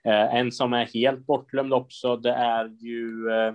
Eh, 0.07 0.35
en 0.35 0.51
som 0.51 0.73
är 0.73 0.85
helt 0.85 1.25
bortglömd 1.25 1.73
också, 1.73 2.17
det 2.17 2.31
är 2.31 2.65
ju 2.65 3.31
eh, 3.31 3.53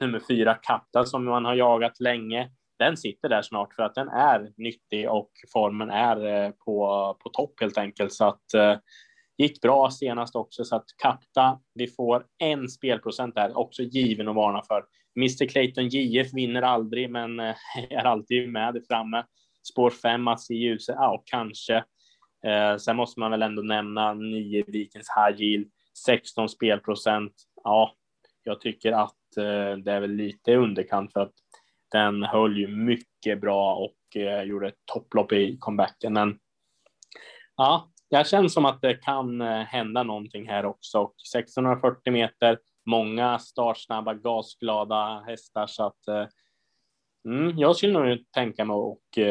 nummer 0.00 0.20
fyra 0.28 0.54
Kapta 0.54 1.04
som 1.04 1.24
man 1.24 1.44
har 1.44 1.54
jagat 1.54 2.00
länge. 2.00 2.50
Den 2.78 2.96
sitter 2.96 3.28
där 3.28 3.42
snart 3.42 3.74
för 3.74 3.82
att 3.82 3.94
den 3.94 4.08
är 4.08 4.52
nyttig 4.56 5.10
och 5.10 5.30
formen 5.52 5.90
är 5.90 6.26
eh, 6.26 6.50
på, 6.50 7.16
på 7.22 7.28
topp 7.28 7.60
helt 7.60 7.78
enkelt. 7.78 8.12
Så 8.12 8.24
att 8.24 8.80
gick 9.42 9.60
bra 9.60 9.90
senast 9.90 10.36
också 10.36 10.64
så 10.64 10.76
att 10.76 10.86
Kapta, 11.02 11.60
vi 11.74 11.86
får 11.86 12.26
en 12.38 12.68
spelprocent 12.68 13.34
där, 13.34 13.58
också 13.58 13.82
given 13.82 14.28
att 14.28 14.34
varna 14.34 14.62
för. 14.62 14.84
Mr 15.16 15.48
Clayton 15.48 15.88
JF 15.88 16.32
vinner 16.32 16.62
aldrig, 16.62 17.10
men 17.10 17.40
eh, 17.40 17.54
är 17.90 18.04
alltid 18.04 18.48
med 18.48 18.82
framme. 18.88 19.24
Spår 19.72 19.90
5, 19.90 20.22
Mats 20.22 20.50
i 20.50 20.54
ljuset, 20.54 20.96
ja, 20.98 21.22
kanske. 21.24 21.84
Eh, 22.46 22.76
sen 22.76 22.96
måste 22.96 23.20
man 23.20 23.30
väl 23.30 23.42
ändå 23.42 23.62
nämna 23.62 24.14
nio 24.14 24.64
Vikens 24.66 25.08
High 25.16 25.42
Yield 25.42 25.70
16 26.04 26.48
spelprocent. 26.48 27.32
Ja, 27.64 27.94
jag 28.42 28.60
tycker 28.60 28.92
att 28.92 29.36
eh, 29.36 29.76
det 29.84 29.92
är 29.92 30.00
väl 30.00 30.12
lite 30.12 30.56
underkant 30.56 31.12
för 31.12 31.20
att 31.20 31.34
den 31.92 32.22
höll 32.22 32.58
ju 32.58 32.68
mycket 32.68 33.40
bra 33.40 33.74
och 33.74 34.16
eh, 34.16 34.42
gjorde 34.42 34.68
ett 34.68 34.82
topplopp 34.84 35.32
i 35.32 35.56
comebacken. 35.60 36.12
Men 36.12 36.38
ja, 37.56 37.90
det 38.10 38.26
känns 38.26 38.54
som 38.54 38.64
att 38.64 38.82
det 38.82 38.94
kan 38.94 39.40
eh, 39.40 39.62
hända 39.62 40.02
någonting 40.02 40.48
här 40.48 40.64
också. 40.64 40.98
Och 40.98 41.14
1640 41.34 42.12
meter, 42.12 42.58
många 42.86 43.38
startsnabba, 43.38 44.14
gasglada 44.14 45.24
hästar 45.26 45.66
så 45.66 45.82
att 45.82 46.30
mm, 47.24 47.58
jag 47.58 47.76
skulle 47.76 47.92
nog 47.92 48.24
tänka 48.30 48.64
mig 48.64 48.76
att 48.76 49.24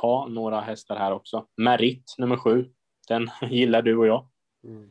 ta 0.00 0.26
några 0.28 0.60
hästar 0.60 0.96
här 0.96 1.12
också. 1.12 1.46
Merit 1.56 2.14
nummer 2.18 2.36
sju, 2.36 2.70
den 3.08 3.28
gillar 3.50 3.82
du 3.82 3.96
och 3.96 4.06
jag. 4.06 4.28
Mm. 4.64 4.90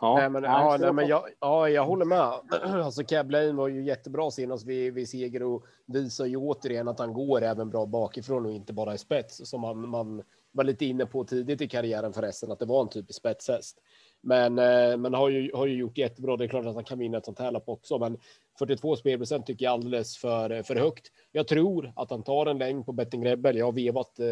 Ja, 0.00 0.14
nej, 0.14 0.30
men, 0.30 0.42
ja, 0.42 0.76
nej, 0.80 0.92
men 0.92 1.06
jag, 1.06 1.28
ja, 1.40 1.68
jag 1.68 1.84
håller 1.84 2.04
med. 2.04 2.32
Alltså 2.84 3.02
Lane 3.12 3.52
var 3.52 3.68
ju 3.68 3.84
jättebra 3.84 4.30
senast 4.30 4.66
vid, 4.66 4.94
vid 4.94 5.08
seger 5.08 5.42
och 5.42 5.64
visar 5.86 6.26
ju 6.26 6.36
återigen 6.36 6.88
att 6.88 6.98
han 6.98 7.12
går 7.12 7.42
även 7.42 7.70
bra 7.70 7.86
bakifrån 7.86 8.46
och 8.46 8.52
inte 8.52 8.72
bara 8.72 8.94
i 8.94 8.98
spets 8.98 9.40
som 9.44 9.60
man, 9.60 9.88
man 9.88 10.22
var 10.58 10.64
lite 10.64 10.84
inne 10.84 11.06
på 11.06 11.24
tidigt 11.24 11.60
i 11.60 11.68
karriären 11.68 12.12
förresten, 12.12 12.52
att 12.52 12.58
det 12.58 12.66
var 12.66 12.82
en 12.82 12.88
typisk 12.88 13.18
spetshäst. 13.18 13.78
Men, 14.20 14.58
eh, 14.58 14.96
men 14.96 15.14
har 15.14 15.28
ju, 15.28 15.50
har 15.54 15.66
ju 15.66 15.76
gjort 15.76 15.98
jättebra. 15.98 16.36
Det 16.36 16.44
är 16.44 16.48
klart 16.48 16.66
att 16.66 16.74
han 16.74 16.84
kan 16.84 16.98
vinna 16.98 17.18
ett 17.18 17.24
sånt 17.24 17.38
här 17.38 17.52
lopp 17.52 17.68
också, 17.68 17.98
men 17.98 18.18
42 18.58 18.96
spelprocent 18.96 19.46
tycker 19.46 19.64
jag 19.64 19.72
alldeles 19.72 20.16
för, 20.16 20.50
eh, 20.50 20.62
för 20.62 20.76
högt. 20.76 21.06
Jag 21.32 21.48
tror 21.48 21.92
att 21.96 22.10
han 22.10 22.22
tar 22.22 22.46
en 22.46 22.58
längd 22.58 22.86
på 22.86 22.92
Betting 22.92 23.26
Rebel. 23.26 23.56
Jag 23.56 23.64
har 23.64 23.72
vevat 23.72 24.18
eh, 24.18 24.26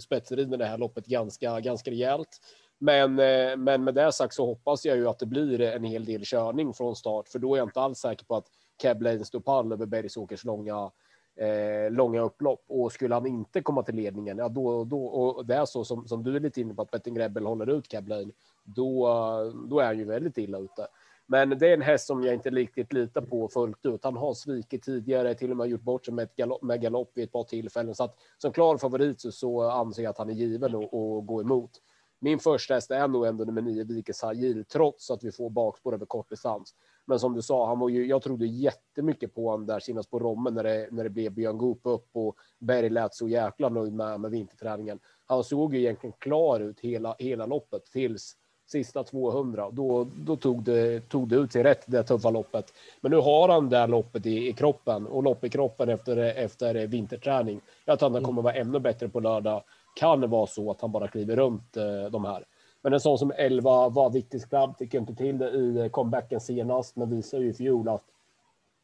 spetsriden 0.00 0.58
det 0.58 0.66
här 0.66 0.78
loppet 0.78 1.06
ganska, 1.06 1.60
ganska 1.60 1.90
rejält. 1.90 2.40
Men, 2.78 3.18
eh, 3.18 3.56
men 3.56 3.84
med 3.84 3.94
det 3.94 4.12
sagt 4.12 4.34
så 4.34 4.46
hoppas 4.46 4.84
jag 4.84 4.96
ju 4.96 5.08
att 5.08 5.18
det 5.18 5.26
blir 5.26 5.60
en 5.60 5.84
hel 5.84 6.04
del 6.04 6.22
körning 6.24 6.74
från 6.74 6.96
start, 6.96 7.28
för 7.28 7.38
då 7.38 7.54
är 7.54 7.58
jag 7.58 7.66
inte 7.66 7.80
alls 7.80 7.98
säker 7.98 8.24
på 8.24 8.36
att 8.36 8.46
Cab 8.76 9.02
Lane 9.02 9.24
står 9.24 9.40
pall 9.40 9.72
över 9.72 9.86
Bergsåkers 9.86 10.44
långa, 10.44 10.90
eh, 11.38 11.90
långa 11.90 12.20
upplopp. 12.20 12.64
Och 12.68 12.92
skulle 12.92 13.14
han 13.14 13.26
inte 13.26 13.62
komma 13.62 13.82
till 13.82 13.94
ledningen, 13.94 14.38
ja 14.38 14.48
då, 14.48 14.84
då 14.84 15.04
och 15.06 15.46
det 15.46 15.54
är 15.54 15.64
så 15.64 15.84
som, 15.84 16.08
som 16.08 16.22
du 16.22 16.36
är 16.36 16.40
lite 16.40 16.60
inne 16.60 16.74
på 16.74 16.82
att 16.82 16.90
Betting 16.90 17.18
Rebel 17.18 17.46
håller 17.46 17.70
ut 17.70 17.88
cablain, 17.88 18.32
då, 18.64 19.08
då 19.68 19.80
är 19.80 19.86
han 19.86 19.98
ju 19.98 20.04
väldigt 20.04 20.38
illa 20.38 20.58
ute. 20.58 20.86
Men 21.30 21.50
det 21.58 21.68
är 21.68 21.74
en 21.74 21.82
häst 21.82 22.06
som 22.06 22.24
jag 22.24 22.34
inte 22.34 22.50
riktigt 22.50 22.92
litar 22.92 23.20
på 23.20 23.48
fullt 23.48 23.86
ut. 23.86 24.04
Han 24.04 24.16
har 24.16 24.34
svikit 24.34 24.82
tidigare, 24.82 25.34
till 25.34 25.50
och 25.50 25.56
med 25.56 25.68
gjort 25.68 25.82
bort 25.82 26.04
sig 26.04 26.14
med, 26.14 26.22
ett 26.22 26.36
galopp, 26.36 26.62
med 26.62 26.80
galopp 26.80 27.10
vid 27.14 27.24
ett 27.24 27.32
par 27.32 27.44
tillfällen. 27.44 27.94
Så 27.94 28.04
att 28.04 28.16
som 28.38 28.52
klar 28.52 28.78
favorit 28.78 29.20
så, 29.20 29.32
så 29.32 29.62
anser 29.70 30.02
jag 30.02 30.10
att 30.10 30.18
han 30.18 30.30
är 30.30 30.34
given 30.34 30.74
att 30.74 30.90
gå 31.26 31.40
emot. 31.40 31.70
Min 32.20 32.38
första 32.38 32.74
häst 32.74 32.90
är 32.90 33.08
nog 33.08 33.26
ändå 33.26 33.44
nummer 33.44 33.62
nio, 33.62 33.84
Vikes 33.84 34.22
Hajil, 34.22 34.64
trots 34.64 35.10
att 35.10 35.24
vi 35.24 35.32
får 35.32 35.50
bakspår 35.50 35.94
över 35.94 36.06
kort 36.06 36.30
distans. 36.30 36.74
Men 37.08 37.18
som 37.18 37.34
du 37.34 37.42
sa, 37.42 37.66
han 37.66 37.78
var 37.78 37.88
ju, 37.88 38.06
jag 38.06 38.22
trodde 38.22 38.46
jättemycket 38.46 39.34
på 39.34 39.50
honom 39.50 39.66
där 39.66 39.80
senast 39.80 40.10
på 40.10 40.18
Rommen 40.18 40.54
när 40.54 40.64
det, 40.64 40.88
när 40.90 41.04
det 41.04 41.10
blev 41.10 41.32
Björn 41.32 41.58
Goop 41.58 41.80
upp 41.82 42.08
och 42.12 42.36
Berg 42.58 42.90
lät 42.90 43.14
så 43.14 43.28
jäkla 43.28 43.68
nöjd 43.68 43.92
med, 43.92 44.20
med 44.20 44.30
vinterträningen. 44.30 44.98
Han 45.26 45.44
såg 45.44 45.74
ju 45.74 45.80
egentligen 45.80 46.14
klar 46.18 46.60
ut 46.60 46.80
hela, 46.80 47.16
hela 47.18 47.46
loppet 47.46 47.84
tills 47.84 48.36
sista 48.66 49.04
200. 49.04 49.70
Då, 49.70 50.06
då 50.16 50.36
tog, 50.36 50.62
det, 50.62 51.08
tog 51.08 51.28
det 51.28 51.36
ut 51.36 51.52
sig 51.52 51.62
rätt, 51.62 51.84
det 51.86 52.02
tuffa 52.02 52.30
loppet. 52.30 52.72
Men 53.00 53.10
nu 53.10 53.16
har 53.16 53.48
han 53.48 53.68
det 53.68 53.86
loppet 53.86 54.26
i, 54.26 54.48
i 54.48 54.52
kroppen 54.52 55.06
och 55.06 55.22
lopp 55.22 55.44
i 55.44 55.48
kroppen 55.48 55.88
efter, 55.88 56.16
efter 56.16 56.86
vinterträning. 56.86 57.60
Jag 57.84 57.98
tror 57.98 58.06
att 58.06 58.14
han 58.14 58.24
kommer 58.24 58.42
vara 58.42 58.54
ännu 58.54 58.78
bättre 58.78 59.08
på 59.08 59.20
lördag 59.20 59.62
kan 59.94 60.20
det 60.20 60.26
vara 60.26 60.46
så 60.46 60.70
att 60.70 60.80
han 60.80 60.92
bara 60.92 61.08
kliver 61.08 61.36
runt 61.36 61.76
eh, 61.76 62.04
de 62.10 62.24
här. 62.24 62.44
Men 62.82 62.92
en 62.92 63.00
sån 63.00 63.18
som 63.18 63.32
11 63.36 63.88
var 63.88 64.10
viktig 64.10 64.48
Club 64.48 64.76
fick 64.78 64.94
inte 64.94 65.14
till 65.14 65.38
det 65.38 65.50
i 65.50 65.88
comebacken 65.92 66.40
senast, 66.40 66.96
men 66.96 67.10
visar 67.10 67.38
ju 67.38 67.50
i 67.50 67.54
fjol 67.54 67.88
att 67.88 68.04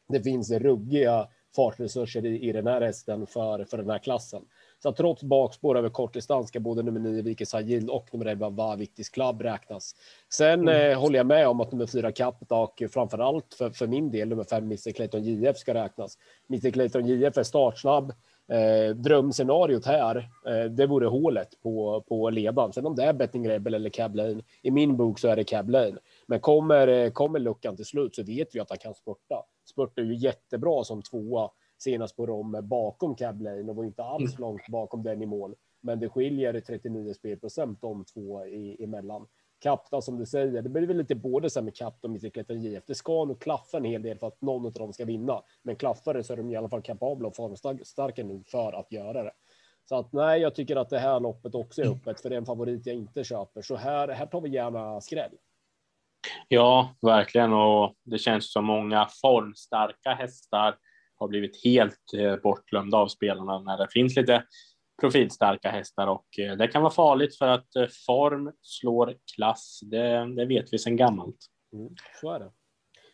det 0.07 0.21
finns 0.21 0.51
ruggiga 0.51 1.27
fartresurser 1.55 2.25
i, 2.25 2.49
i 2.49 2.51
den 2.51 2.67
här 2.67 2.81
hästen 2.81 3.27
för, 3.27 3.65
för 3.65 3.77
den 3.77 3.89
här 3.89 3.99
klassen. 3.99 4.41
Så 4.83 4.91
trots 4.91 5.23
bakspår 5.23 5.77
över 5.77 5.89
kortdistans 5.89 6.47
ska 6.47 6.59
både 6.59 6.83
nummer 6.83 6.99
9 6.99 7.21
Vikes 7.21 7.53
Agil 7.53 7.89
och 7.89 8.09
nummer 8.11 8.25
11 8.25 8.49
Vaviktis 8.49 9.09
Club 9.09 9.41
räknas. 9.41 9.95
Sen 10.29 10.59
mm. 10.59 10.91
eh, 10.91 10.99
håller 10.99 11.19
jag 11.19 11.25
med 11.25 11.47
om 11.47 11.61
att 11.61 11.71
nummer 11.71 11.87
4 11.87 12.11
Capita 12.11 12.55
och 12.55 12.83
framför 12.93 13.17
allt 13.17 13.53
för, 13.53 13.69
för 13.69 13.87
min 13.87 14.11
del 14.11 14.27
nummer 14.27 14.43
5 14.43 14.63
Mr 14.63 14.91
Clayton 14.91 15.23
JF 15.23 15.57
ska 15.57 15.73
räknas. 15.73 16.17
Mr 16.49 16.71
Clayton 16.71 17.05
JF 17.05 17.37
är 17.37 17.43
startsnabb, 17.43 18.13
Eh, 18.47 18.95
drömscenariot 18.95 19.85
här, 19.85 20.29
eh, 20.45 20.71
det 20.71 20.87
vore 20.87 21.07
hålet 21.07 21.61
på, 21.61 22.03
på 22.07 22.29
ledan. 22.29 22.73
Sen 22.73 22.85
om 22.85 22.95
det 22.95 23.03
är 23.03 23.13
Betting 23.13 23.49
Rebel 23.49 23.73
eller 23.73 23.89
Cab 23.89 24.15
Lane, 24.15 24.41
i 24.61 24.71
min 24.71 24.97
bok 24.97 25.19
så 25.19 25.27
är 25.27 25.35
det 25.35 25.43
Cab 25.43 25.69
Lane. 25.69 25.97
Men 26.27 26.39
kommer, 26.39 26.87
eh, 26.87 27.11
kommer 27.11 27.39
luckan 27.39 27.75
till 27.75 27.85
slut 27.85 28.15
så 28.15 28.23
vet 28.23 28.55
vi 28.55 28.59
att 28.59 28.69
han 28.69 28.77
kan 28.77 28.93
spurta. 28.93 29.43
Spurtar 29.69 30.03
ju 30.03 30.15
jättebra 30.15 30.83
som 30.83 31.01
tvåa 31.01 31.49
senast 31.77 32.15
på 32.15 32.25
Rom 32.25 32.57
bakom 32.63 33.15
Cab 33.15 33.41
Lane 33.41 33.69
och 33.69 33.75
var 33.75 33.83
inte 33.83 34.03
alls 34.03 34.37
mm. 34.37 34.41
långt 34.41 34.67
bakom 34.67 35.03
den 35.03 35.21
i 35.21 35.25
mål. 35.25 35.55
Men 35.81 35.99
det 35.99 36.09
skiljer 36.09 36.59
39 36.59 37.13
spelprocent 37.13 37.81
de 37.81 38.05
två 38.05 38.45
i, 38.45 38.83
emellan. 38.83 39.27
Kapta 39.59 40.01
som 40.01 40.17
du 40.17 40.25
säger, 40.25 40.61
det 40.61 40.69
blir 40.69 40.87
väl 40.87 40.97
lite 40.97 41.15
både 41.15 41.49
så 41.49 41.61
med 41.61 41.75
Kapta 41.75 42.07
och 42.07 42.13
Bicicletten 42.13 42.61
JF. 42.61 42.83
Det 42.87 42.95
ska 42.95 43.25
nog 43.25 43.41
klaffa 43.41 43.77
en 43.77 43.85
hel 43.85 44.01
del 44.01 44.17
för 44.17 44.27
att 44.27 44.41
någon 44.41 44.65
av 44.65 44.73
dem 44.73 44.93
ska 44.93 45.05
vinna. 45.05 45.41
Men 45.63 45.75
klaffar 45.75 46.13
det 46.13 46.23
så 46.23 46.33
är 46.33 46.37
de 46.37 46.49
i 46.49 46.55
alla 46.55 46.69
fall 46.69 46.81
kapabla 46.81 47.27
och 47.27 47.35
formstarka 47.35 48.23
nog 48.23 48.47
för 48.47 48.73
att 48.73 48.91
göra 48.91 49.23
det. 49.23 49.31
Så 49.89 49.95
att 49.95 50.13
nej, 50.13 50.41
jag 50.41 50.55
tycker 50.55 50.75
att 50.75 50.89
det 50.89 50.99
här 50.99 51.19
loppet 51.19 51.55
också 51.55 51.81
är 51.81 51.91
öppet 51.91 52.21
för 52.21 52.29
det 52.29 52.35
är 52.35 52.37
en 52.37 52.45
favorit 52.45 52.85
jag 52.85 52.95
inte 52.95 53.23
köper. 53.23 53.61
Så 53.61 53.75
här, 53.75 54.07
här 54.07 54.25
tar 54.25 54.41
vi 54.41 54.49
gärna 54.49 55.01
skräll. 55.01 55.31
Ja, 56.47 56.95
verkligen. 57.01 57.53
Och 57.53 57.93
det 58.03 58.17
känns 58.17 58.51
som 58.51 58.65
många 58.65 59.07
formstarka 59.21 60.09
hästar 60.09 60.75
har 61.15 61.27
blivit 61.27 61.63
helt 61.63 62.13
eh, 62.17 62.35
bortglömda 62.35 62.97
av 62.97 63.07
spelarna 63.07 63.59
när 63.59 63.77
det 63.77 63.87
finns 63.91 64.15
lite 64.15 64.43
profilstarka 65.01 65.69
hästar 65.69 66.07
och 66.07 66.39
eh, 66.39 66.57
det 66.57 66.67
kan 66.67 66.81
vara 66.81 66.93
farligt 66.93 67.37
för 67.37 67.47
att 67.47 67.75
eh, 67.75 67.87
form 68.05 68.51
slår 68.61 69.15
klass. 69.35 69.79
Det, 69.83 70.35
det 70.35 70.45
vet 70.45 70.73
vi 70.73 70.77
sedan 70.77 70.95
gammalt. 70.95 71.37
Mm, 71.73 71.95
så 72.21 72.31
är 72.31 72.39
det. 72.39 72.51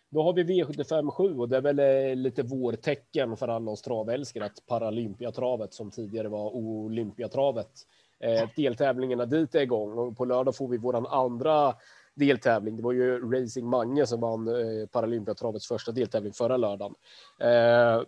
Då 0.10 0.24
har 0.24 0.34
vi 0.34 0.44
V75 0.44 1.12
7 1.12 1.38
och 1.38 1.50
det 1.50 1.58
är 1.58 1.62
väl 1.62 1.80
eh, 1.80 2.16
lite 2.16 2.44
vårtecken 2.44 3.38
för 3.38 3.48
alla 3.48 3.72
oss 3.72 3.82
travälskare 3.82 4.46
att 4.46 4.66
Paralympiatravet 4.68 5.74
som 5.74 5.92
tidigare 5.92 6.28
var 6.28 6.56
Olympiatravet. 6.56 7.72
Eh, 8.20 8.50
deltävlingarna 8.56 9.26
dit 9.26 9.56
är 9.56 9.62
igång 9.62 9.98
och 9.98 10.18
på 10.18 10.26
lördag 10.26 10.56
får 10.56 10.68
vi 10.68 10.78
våran 10.78 11.06
andra 11.06 11.76
deltävling. 12.16 12.78
Det 12.78 12.84
var 12.84 12.92
ju 12.92 13.32
Racing 13.32 13.70
Mange 13.70 14.06
som 14.06 14.22
vann 14.22 14.48
eh, 14.48 14.88
Paralympiatravets 14.88 15.68
första 15.68 15.92
deltävling 15.92 16.34
förra 16.34 16.58
lördagen. 16.58 16.96
Eh, 17.40 18.02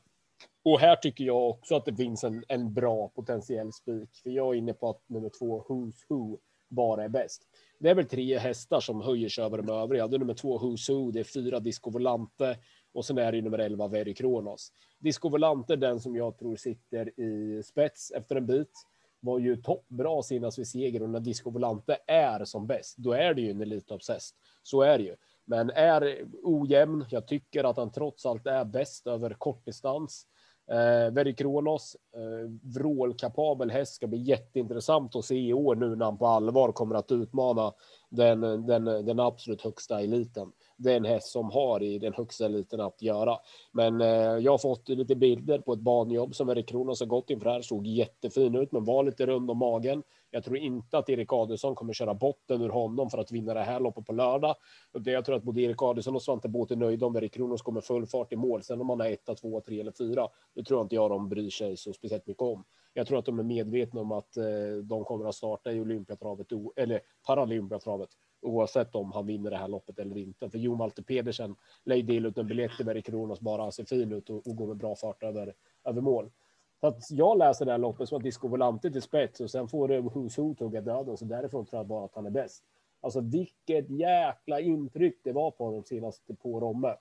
och 0.64 0.80
här 0.80 0.96
tycker 0.96 1.24
jag 1.24 1.50
också 1.50 1.76
att 1.76 1.86
det 1.86 1.96
finns 1.96 2.24
en, 2.24 2.44
en 2.48 2.74
bra 2.74 3.08
potentiell 3.08 3.74
spik, 3.74 4.10
för 4.24 4.30
jag 4.30 4.48
är 4.54 4.58
inne 4.58 4.74
på 4.74 4.90
att 4.90 5.10
nummer 5.10 5.32
två, 5.40 5.64
Who's 5.64 5.96
Who, 6.10 6.40
bara 6.70 7.04
är 7.04 7.10
bäst. 7.10 7.42
Det 7.80 7.90
är 7.90 7.96
väl 7.96 8.06
tre 8.06 8.38
hästar 8.38 8.80
som 8.80 9.02
höjer 9.02 9.30
sig 9.30 9.44
över 9.44 9.58
de 9.58 9.70
övriga. 9.70 10.08
Det 10.08 10.18
är 10.18 10.20
nummer 10.20 10.34
två, 10.34 10.60
Who's 10.60 10.94
Who, 10.94 11.12
det 11.12 11.20
är 11.20 11.24
fyra 11.24 11.60
Disco 11.60 11.90
Volante 11.90 12.58
och 12.94 13.06
sen 13.06 13.18
är 13.18 13.32
det 13.32 13.42
nummer 13.42 13.60
11, 13.60 13.88
Very 13.88 14.14
Kronos. 14.14 14.72
Disco 15.00 15.30
Volante, 15.30 15.76
den 15.76 16.00
som 16.00 16.16
jag 16.16 16.38
tror 16.38 16.56
sitter 16.56 17.20
i 17.20 17.64
spets 17.64 18.12
efter 18.12 18.36
en 18.36 18.46
bit, 18.46 18.72
var 19.20 19.40
ju 19.40 19.56
toppbra 19.56 20.24
senast 20.24 20.60
vid 20.60 20.68
seger 20.68 21.04
och 21.04 21.10
när 21.10 21.20
Disco 21.20 21.50
Volante 21.50 21.98
är 22.08 22.46
som 22.46 22.68
bäst, 22.68 22.98
då 22.98 23.12
är 23.12 23.34
det 23.34 23.42
ju 23.42 23.52
en 23.52 23.62
Elitloppshäst. 23.62 24.36
Så 24.64 24.82
är 24.82 24.98
det 24.98 25.04
ju. 25.04 25.16
Men 25.46 25.70
är 25.70 26.26
ojämn. 26.44 27.06
Jag 27.10 27.28
tycker 27.28 27.64
att 27.64 27.78
han 27.78 27.92
trots 27.92 28.26
allt 28.26 28.48
är 28.48 28.66
bäst 28.66 29.08
över 29.08 29.34
kortdistans. 29.34 30.28
Eh, 30.72 31.14
Verikronos, 31.14 31.96
eh, 32.16 32.50
vrålkapabel 32.76 33.72
häst, 33.72 33.94
ska 33.96 34.08
bli 34.08 34.18
jätteintressant 34.18 35.16
att 35.16 35.26
se 35.26 35.36
i 35.36 35.54
år 35.54 35.76
nu 35.76 35.96
när 35.96 36.06
han 36.06 36.18
på 36.18 36.28
allvar 36.28 36.72
kommer 36.72 36.96
att 36.96 37.12
utmana 37.12 37.74
den, 38.10 38.42
den, 38.66 38.86
den 38.86 39.20
absolut 39.20 39.62
högsta 39.62 40.02
eliten. 40.02 40.52
Det 40.84 40.92
är 40.92 40.98
en 40.98 41.06
häst 41.06 41.28
som 41.28 41.52
har 41.52 41.84
i 41.84 42.00
den 42.00 42.14
högsta 42.14 42.46
eliten 42.46 42.82
att 42.82 43.02
göra. 43.02 43.38
Men 43.72 44.02
eh, 44.02 44.08
jag 44.38 44.52
har 44.52 44.58
fått 44.58 44.90
lite 44.90 45.16
bilder 45.16 45.60
på 45.60 45.74
ett 45.74 45.80
banjobb 45.80 46.36
som 46.36 46.50
Erik 46.50 46.68
Kronos 46.68 47.00
har 47.00 47.08
gått 47.08 47.30
inför 47.30 47.50
här, 47.50 47.62
såg 47.62 47.88
jättefin 47.88 48.56
ut, 48.56 48.72
men 48.72 48.84
var 48.84 49.04
lite 49.04 49.26
rund 49.26 49.52
om 49.52 49.58
magen. 49.58 50.04
Jag 50.32 50.44
tror 50.44 50.58
inte 50.58 50.98
att 50.98 51.10
Erik 51.10 51.34
Adelsson 51.34 51.76
kommer 51.76 51.94
köra 51.94 52.14
botten 52.14 52.62
ur 52.62 52.70
honom 52.70 53.10
för 53.10 53.18
att 53.18 53.32
vinna 53.32 53.54
det 53.54 53.60
här 53.60 53.80
loppet 53.80 54.06
på 54.06 54.14
lördag. 54.14 54.56
Det 54.94 55.12
jag 55.12 55.26
tror 55.26 55.36
att 55.36 55.44
både 55.44 55.62
Erik 55.62 55.82
Adelsson 55.82 56.16
och 56.16 56.22
Svante 56.22 56.48
Båth 56.48 56.74
är 56.74 56.78
nöjda 56.78 57.06
om 57.06 57.16
Erik 57.16 57.34
Kronos 57.34 57.62
kommer 57.62 57.82
full 57.82 58.06
fart 58.06 58.34
i 58.34 58.36
mål. 58.36 58.64
Sen 58.64 58.82
om 58.82 58.88
man 58.88 59.00
har 59.00 59.08
etta, 59.08 59.36
två, 59.36 59.62
tre 59.62 59.80
eller 59.80 59.92
fyra, 59.92 60.28
det 60.56 60.64
tror 60.64 60.80
jag 60.80 60.86
inte 60.86 60.96
jag 60.96 61.12
de 61.12 61.30
bryr 61.30 61.50
sig 61.50 61.78
så 61.78 61.94
speciellt 61.94 62.28
mycket 62.28 62.42
om. 62.42 62.64
Jag 62.94 63.08
tror 63.08 63.20
att 63.20 63.26
de 63.26 63.40
är 63.40 63.44
medvetna 63.44 64.02
om 64.02 64.12
att 64.12 64.38
eh, 64.38 64.44
de 64.84 65.04
kommer 65.04 65.26
att 65.26 65.36
starta 65.36 65.72
i 65.72 65.80
Olympiatravet 65.80 66.48
eller 66.76 67.00
Paralympiatravet 67.28 68.10
oavsett 68.44 68.96
om 68.96 69.12
han 69.12 69.26
vinner 69.26 69.52
det 69.52 69.58
här 69.58 69.68
loppet 69.68 70.00
eller 70.00 70.18
inte. 70.18 70.50
För 70.50 70.58
Jon 70.58 70.78
Malte 70.78 71.04
Pedersen 71.04 71.56
lär 71.84 72.02
dela 72.02 72.28
ut 72.28 72.38
en 72.38 72.48
biljett 72.48 72.72
till 72.78 72.90
Erik 72.90 73.06
Kronos 73.06 73.40
bara 73.40 73.72
ser 73.72 73.86
fin 73.86 74.12
ut 74.12 74.30
och, 74.30 74.48
och 74.48 74.56
går 74.56 74.68
med 74.68 74.78
bra 74.78 74.96
fart 74.96 75.24
över, 75.24 75.54
över 75.84 76.02
mål. 76.02 76.32
Så 76.80 76.88
att 76.88 77.12
jag 77.12 77.38
läser 77.38 77.66
det 77.66 77.72
här 77.72 77.78
loppet 77.78 78.10
som 78.10 78.18
att 78.18 78.24
Disco 78.24 78.48
Volante 78.48 78.92
till 78.92 79.02
spets 79.02 79.40
och 79.40 79.52
sen 79.52 79.68
får 79.68 79.88
det 79.88 80.00
Who's 80.00 80.42
Who 80.42 80.56
tugga 80.56 80.82
döden. 80.82 81.18
Så 81.18 81.26
därifrån 81.26 81.66
tror 81.66 81.80
jag 81.80 81.88
bara 81.88 82.06
att 82.06 82.16
han 82.16 82.26
är 82.26 82.30
bäst. 82.30 82.64
Alltså 83.02 83.22
vilket 83.22 83.90
jäkla 83.90 84.60
intryck 84.60 85.20
det 85.24 85.32
var 85.32 85.52
på 85.52 85.66
honom 85.66 85.84
senast 85.84 86.24
på 86.42 86.60
Romme. 86.60 86.96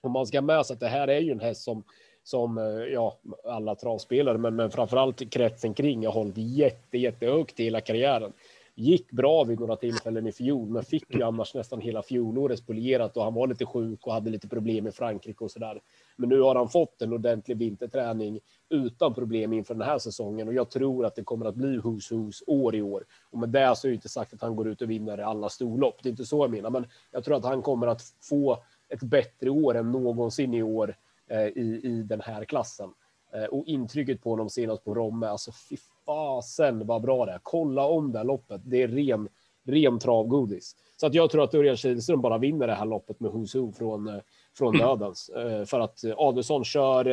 Om 0.00 0.12
man 0.12 0.26
ska 0.26 0.42
med 0.42 0.66
sig 0.66 0.74
att 0.74 0.80
det 0.80 0.88
här 0.88 1.08
är 1.08 1.20
ju 1.20 1.32
en 1.32 1.40
häst 1.40 1.62
som 1.62 1.84
som 2.22 2.58
eh, 2.58 2.64
ja, 2.64 3.18
alla 3.44 3.74
travspelare, 3.74 4.38
men, 4.38 4.56
men 4.56 4.70
framförallt 4.70 5.30
kretsen 5.30 5.74
kring 5.74 6.06
har 6.06 6.12
hållit 6.12 6.36
jätte, 6.36 6.98
jättehögt 6.98 7.60
hela 7.60 7.80
karriären 7.80 8.32
gick 8.74 9.10
bra 9.10 9.44
vid 9.44 9.60
några 9.60 9.76
tillfällen 9.76 10.26
i 10.26 10.32
fjol, 10.32 10.68
men 10.68 10.82
fick 10.82 11.14
ju 11.14 11.22
annars 11.22 11.54
nästan 11.54 11.80
hela 11.80 12.02
fjolåret 12.02 12.58
spolierat 12.58 13.16
och 13.16 13.24
han 13.24 13.34
var 13.34 13.46
lite 13.46 13.66
sjuk 13.66 14.06
och 14.06 14.12
hade 14.12 14.30
lite 14.30 14.48
problem 14.48 14.86
i 14.86 14.92
Frankrike 14.92 15.44
och 15.44 15.50
så 15.50 15.58
där. 15.58 15.80
Men 16.16 16.28
nu 16.28 16.40
har 16.40 16.54
han 16.54 16.68
fått 16.68 17.02
en 17.02 17.12
ordentlig 17.12 17.56
vinterträning 17.56 18.40
utan 18.70 19.14
problem 19.14 19.52
inför 19.52 19.74
den 19.74 19.82
här 19.88 19.98
säsongen 19.98 20.48
och 20.48 20.54
jag 20.54 20.70
tror 20.70 21.06
att 21.06 21.14
det 21.14 21.24
kommer 21.24 21.46
att 21.46 21.54
bli 21.54 21.80
hus 21.84 22.12
hus 22.12 22.42
år 22.46 22.74
i 22.74 22.82
år. 22.82 23.04
Och 23.30 23.38
med 23.38 23.48
det 23.48 23.76
så 23.76 23.86
är 23.86 23.88
det 23.88 23.94
inte 23.94 24.08
sagt 24.08 24.34
att 24.34 24.42
han 24.42 24.56
går 24.56 24.68
ut 24.68 24.82
och 24.82 24.90
vinner 24.90 25.18
i 25.18 25.22
alla 25.22 25.48
storlopp. 25.48 26.02
Det 26.02 26.08
är 26.08 26.10
inte 26.10 26.24
så 26.24 26.44
jag 26.44 26.50
menar, 26.50 26.70
men 26.70 26.86
jag 27.10 27.24
tror 27.24 27.36
att 27.36 27.44
han 27.44 27.62
kommer 27.62 27.86
att 27.86 28.02
få 28.22 28.62
ett 28.88 29.02
bättre 29.02 29.50
år 29.50 29.74
än 29.74 29.92
någonsin 29.92 30.54
i 30.54 30.62
år 30.62 30.96
eh, 31.30 31.46
i, 31.46 31.80
i 31.84 32.02
den 32.02 32.20
här 32.20 32.44
klassen. 32.44 32.90
Eh, 33.34 33.44
och 33.44 33.66
intrycket 33.66 34.22
på 34.22 34.30
honom 34.30 34.50
senast 34.50 34.84
på 34.84 34.94
Romme, 34.94 35.26
alltså 35.26 35.52
fy 35.52 35.76
fasen 36.06 36.86
vad 36.86 37.02
bra 37.02 37.26
det 37.26 37.32
är. 37.32 37.40
Kolla 37.42 37.86
om 37.86 38.12
det 38.12 38.18
här 38.18 38.24
loppet. 38.24 38.60
Det 38.64 38.82
är 38.82 38.88
ren, 38.88 39.28
ren 39.66 39.98
travgodis. 39.98 40.76
Så 40.96 41.06
att 41.06 41.14
jag 41.14 41.30
tror 41.30 41.44
att 41.44 41.54
Örjan 41.54 41.76
Kihlström 41.76 42.20
bara 42.20 42.38
vinner 42.38 42.66
det 42.66 42.74
här 42.74 42.86
loppet 42.86 43.20
med 43.20 43.30
Who's 43.30 43.58
Who 43.58 43.72
från, 43.72 44.08
eh, 44.08 44.20
från 44.58 44.78
dödens. 44.78 45.30
Mm. 45.36 45.66
För 45.66 45.80
att 45.80 45.98
Adelsson 46.16 46.64
kör, 46.64 47.06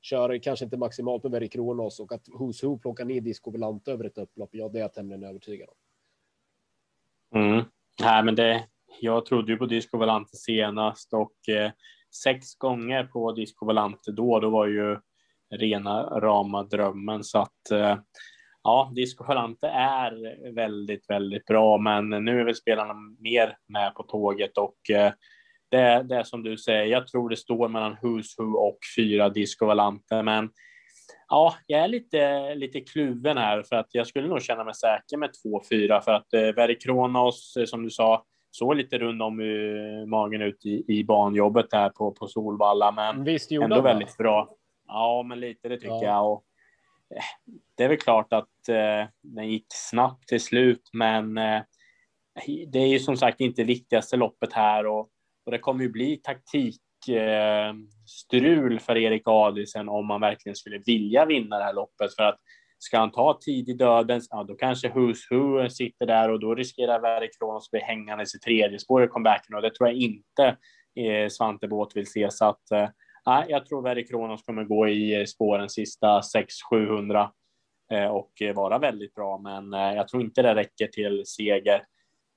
kör 0.00 0.38
kanske 0.38 0.64
inte 0.64 0.76
maximalt 0.76 1.22
med 1.22 1.32
Very 1.32 1.48
Kronos 1.48 2.00
och 2.00 2.12
att 2.12 2.28
Who's 2.28 2.66
Who 2.66 2.78
plockar 2.78 3.04
ner 3.04 3.20
Disco 3.20 3.50
Volant 3.50 3.88
över 3.88 4.04
ett 4.04 4.18
upplopp. 4.18 4.50
Ja, 4.52 4.68
det 4.68 4.78
är 4.78 4.82
jag 4.82 4.94
tämligen 4.94 5.24
övertygad 5.24 5.68
om. 5.68 5.74
Mm. 7.40 7.64
Nej, 8.00 8.24
men 8.24 8.34
det, 8.34 8.64
jag 9.00 9.26
trodde 9.26 9.52
ju 9.52 9.58
på 9.58 9.66
Disco 9.66 9.98
Volante 9.98 10.36
senast 10.36 11.12
och 11.12 11.48
eh, 11.48 11.70
sex 12.24 12.54
gånger 12.54 13.04
på 13.04 13.32
Disco 13.32 13.66
Volante 13.66 14.12
då, 14.12 14.40
då 14.40 14.50
var 14.50 14.66
ju 14.66 14.98
rena 15.50 16.02
rama 16.02 16.62
drömmen. 16.62 17.24
Så 17.24 17.38
att 17.38 17.70
eh, 17.70 17.98
ja, 18.62 18.92
Disco 18.94 19.24
Volante 19.24 19.68
är 19.68 20.36
väldigt, 20.54 21.10
väldigt 21.10 21.44
bra, 21.44 21.78
men 21.78 22.08
nu 22.08 22.40
är 22.40 22.44
väl 22.44 22.54
spelarna 22.54 22.94
mer 23.18 23.56
med 23.68 23.94
på 23.94 24.02
tåget 24.02 24.58
och 24.58 24.90
eh, 24.90 25.12
det, 25.70 26.02
det 26.02 26.16
är 26.16 26.22
som 26.22 26.42
du 26.42 26.56
säger. 26.56 26.84
Jag 26.84 27.06
tror 27.06 27.28
det 27.28 27.36
står 27.36 27.68
mellan 27.68 27.96
Who's 27.96 28.38
Who 28.38 28.58
och 28.58 28.78
fyra 28.96 29.28
Disco 29.28 29.66
Volante, 29.66 30.22
men 30.22 30.50
ja, 31.28 31.54
jag 31.66 31.80
är 31.80 31.88
lite, 31.88 32.54
lite 32.54 32.80
kluven 32.80 33.38
här 33.38 33.62
för 33.62 33.76
att 33.76 33.88
jag 33.92 34.06
skulle 34.06 34.28
nog 34.28 34.42
känna 34.42 34.64
mig 34.64 34.74
säker 34.74 35.16
med 35.16 35.30
2-4 35.70 36.00
för 36.00 36.12
att 36.12 36.34
eh, 36.34 36.40
Very 36.40 36.78
Kronos, 36.78 37.56
eh, 37.56 37.64
som 37.64 37.82
du 37.82 37.90
sa, 37.90 38.24
såg 38.50 38.76
lite 38.76 38.98
rund 38.98 39.22
om 39.22 39.36
magen 40.06 40.42
ut 40.42 40.66
i, 40.66 40.84
i 40.88 41.04
banjobbet 41.04 41.66
här 41.72 41.88
på, 41.88 42.12
på 42.12 42.26
Solvalla, 42.26 42.92
men 42.92 43.24
Visst, 43.24 43.52
ändå 43.52 43.80
väldigt 43.80 44.16
bra. 44.16 44.48
Ja, 44.92 45.22
men 45.22 45.40
lite 45.40 45.68
det 45.68 45.76
tycker 45.76 45.94
ja. 45.94 46.04
jag. 46.04 46.32
Och, 46.32 46.44
eh, 47.16 47.22
det 47.76 47.84
är 47.84 47.88
väl 47.88 47.98
klart 47.98 48.32
att 48.32 48.68
eh, 48.68 49.04
den 49.22 49.48
gick 49.48 49.66
snabbt 49.68 50.28
till 50.28 50.40
slut, 50.40 50.90
men 50.92 51.38
eh, 51.38 51.62
det 52.66 52.78
är 52.78 52.86
ju 52.86 52.98
som 52.98 53.16
sagt 53.16 53.40
inte 53.40 53.64
viktigaste 53.64 54.16
loppet 54.16 54.52
här 54.52 54.86
och, 54.86 55.08
och 55.46 55.52
det 55.52 55.58
kommer 55.58 55.84
ju 55.84 55.90
bli 55.90 56.16
taktikstrul 56.16 57.72
eh, 58.72 58.78
för 58.78 58.96
Erik 58.96 59.22
Adilsen 59.24 59.88
om 59.88 60.06
man 60.06 60.20
verkligen 60.20 60.56
skulle 60.56 60.78
vilja 60.78 61.26
vinna 61.26 61.58
det 61.58 61.64
här 61.64 61.72
loppet 61.72 62.14
för 62.14 62.22
att 62.22 62.38
ska 62.78 62.98
han 62.98 63.10
ta 63.10 63.38
tid 63.40 63.68
i 63.68 63.72
döden, 63.72 64.20
ja, 64.30 64.44
då 64.44 64.54
kanske 64.54 64.88
Who's 64.88 65.18
Who 65.30 65.68
sitter 65.68 66.06
där 66.06 66.28
och 66.30 66.40
då 66.40 66.54
riskerar 66.54 67.00
Verre 67.00 67.28
Kronos 67.38 67.66
att 67.66 67.70
bli 67.70 67.80
hängande 67.80 68.24
i 68.24 68.38
tredje 68.38 68.78
spår 68.78 69.04
i 69.04 69.08
comebacken 69.08 69.54
och 69.56 69.62
det 69.62 69.74
tror 69.74 69.88
jag 69.88 69.96
inte 69.96 70.56
eh, 70.96 71.28
Svante 71.28 71.68
Båt 71.68 71.96
vill 71.96 72.06
se 72.06 72.30
så 72.30 72.44
att 72.44 72.70
eh, 72.70 72.88
Nej, 73.26 73.46
jag 73.48 73.66
tror 73.66 73.82
Verre 73.82 74.02
Kronos 74.02 74.42
kommer 74.42 74.64
gå 74.64 74.88
i 74.88 75.20
eh, 75.20 75.24
spåren 75.24 75.68
sista 75.68 76.20
600-700 76.70 77.28
eh, 77.92 78.06
och 78.06 78.42
eh, 78.42 78.54
vara 78.54 78.78
väldigt 78.78 79.14
bra, 79.14 79.38
men 79.38 79.74
eh, 79.74 79.94
jag 79.94 80.08
tror 80.08 80.22
inte 80.22 80.42
det 80.42 80.54
räcker 80.54 80.86
till 80.86 81.26
seger. 81.26 81.84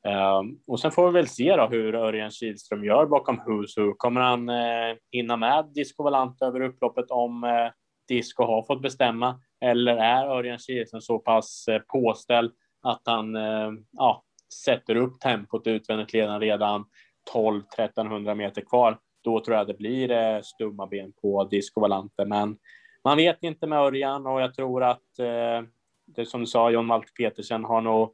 Ehm, 0.08 0.60
och 0.68 0.80
sen 0.80 0.92
får 0.92 1.08
vi 1.08 1.14
väl 1.14 1.28
se 1.28 1.56
då 1.56 1.68
hur 1.68 1.96
Örjan 1.96 2.32
Kihlström 2.32 2.84
gör 2.84 3.06
bakom 3.06 3.40
Who's 3.40 3.80
Who. 3.80 3.94
Kommer 3.98 4.22
han 4.22 4.50
eh, 4.50 4.96
hinna 5.12 5.38
med 5.38 5.66
Disco 5.76 6.04
Valante 6.04 6.46
över 6.46 6.62
upploppet 6.62 7.12
om 7.12 7.44
eh, 7.44 7.72
Disco 8.08 8.44
har 8.44 8.64
fått 8.64 8.82
bestämma? 8.82 9.40
Eller 9.62 9.96
är 9.98 10.28
Örjan 10.28 10.60
Kihlström 10.60 11.02
så 11.02 11.20
pass 11.20 11.68
eh, 11.68 11.80
påställd 11.80 12.52
att 12.82 13.02
han 13.06 13.36
eh, 13.36 13.72
ja, 13.92 14.24
sätter 14.66 14.96
upp 14.96 15.20
tempot 15.20 15.68
utvändigt 15.68 16.14
redan 16.14 16.40
redan 16.40 16.86
12-1300 17.34 18.36
meter 18.36 18.62
kvar? 18.62 18.98
Då 19.24 19.40
tror 19.40 19.58
jag 19.58 19.68
det 19.68 19.74
blir 19.74 20.12
eh, 20.12 20.42
stumma 20.42 20.88
ben 20.88 21.14
på 21.22 21.44
Disco 21.44 21.82
Valante, 21.82 22.26
men 22.26 22.58
man 23.04 23.18
vet 23.18 23.44
inte 23.44 23.68
med 23.68 23.80
Örjan 23.80 24.28
och 24.28 24.42
jag 24.42 24.54
tror 24.54 24.84
att 24.84 25.20
eh, 25.20 25.68
det 26.06 26.26
som 26.26 26.42
du 26.42 26.48
sa, 26.48 26.70
John 26.70 26.86
Malte 26.86 27.12
Petersen 27.18 27.64
har 27.64 27.82
nog 27.82 28.14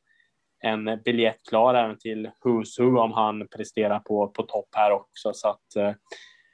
en 0.60 1.00
biljett 1.06 1.44
klar 1.50 1.74
även 1.74 1.98
till 1.98 2.32
Who's 2.46 2.82
Who 2.82 3.00
om 3.00 3.12
han 3.12 3.48
presterar 3.48 4.00
på, 4.00 4.28
på 4.28 4.44
topp 4.44 4.70
här 4.72 4.92
också. 4.92 5.34
Så 5.34 5.48
att 5.48 5.76
eh, 5.76 5.92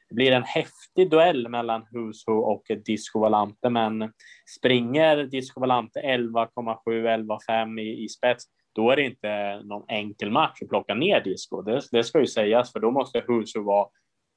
det 0.09 0.15
blir 0.15 0.31
en 0.31 0.43
häftig 0.43 1.09
duell 1.09 1.49
mellan 1.49 1.81
Who's 1.81 2.23
Who 2.27 2.33
och 2.33 2.63
Disco 2.85 3.19
Valante, 3.19 3.69
men 3.69 4.11
springer 4.57 5.23
Disco 5.23 5.59
Valante 5.59 6.01
11,7, 6.01 6.77
11,5 6.85 7.79
i, 7.79 8.03
i 8.03 8.09
spets, 8.09 8.45
då 8.75 8.91
är 8.91 8.95
det 8.95 9.03
inte 9.03 9.61
någon 9.63 9.85
enkel 9.87 10.31
match 10.31 10.61
att 10.61 10.69
plocka 10.69 10.93
ner 10.93 11.21
Disco. 11.21 11.61
Det, 11.61 11.81
det 11.91 12.03
ska 12.03 12.19
ju 12.19 12.27
sägas, 12.27 12.71
för 12.71 12.79
då 12.79 12.91
måste 12.91 13.19
Who's 13.19 13.57
Who 13.57 13.63
vara 13.63 13.87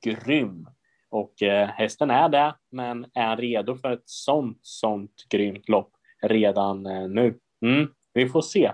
grym. 0.05 0.69
Och 1.11 1.43
eh, 1.43 1.69
hästen 1.69 2.11
är 2.11 2.29
det, 2.29 2.55
men 2.71 3.07
är 3.15 3.37
redo 3.37 3.77
för 3.77 3.91
ett 3.91 4.03
sånt, 4.05 4.59
sånt 4.63 5.25
grymt 5.29 5.69
lopp 5.69 5.91
redan 6.23 6.87
eh, 6.87 7.09
nu. 7.09 7.39
Mm, 7.63 7.89
vi 8.13 8.29
får 8.29 8.43
se. 8.43 8.73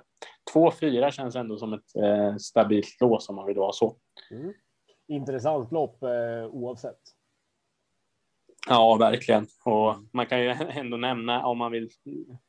2-4 0.54 1.10
känns 1.10 1.36
ändå 1.36 1.56
som 1.56 1.72
ett 1.72 1.96
eh, 2.02 2.36
stabilt 2.36 3.00
lås 3.00 3.28
om 3.28 3.36
man 3.36 3.46
vill 3.46 3.56
ha 3.56 3.72
så. 3.72 3.96
Mm. 4.30 4.52
Intressant 5.08 5.72
lopp 5.72 6.02
eh, 6.02 6.46
oavsett. 6.50 7.00
Ja, 8.68 8.96
verkligen. 8.96 9.46
Och 9.64 9.94
man 10.12 10.26
kan 10.26 10.40
ju 10.40 10.48
ändå 10.68 10.96
nämna 10.96 11.46
om 11.46 11.58
man 11.58 11.72
vill 11.72 11.90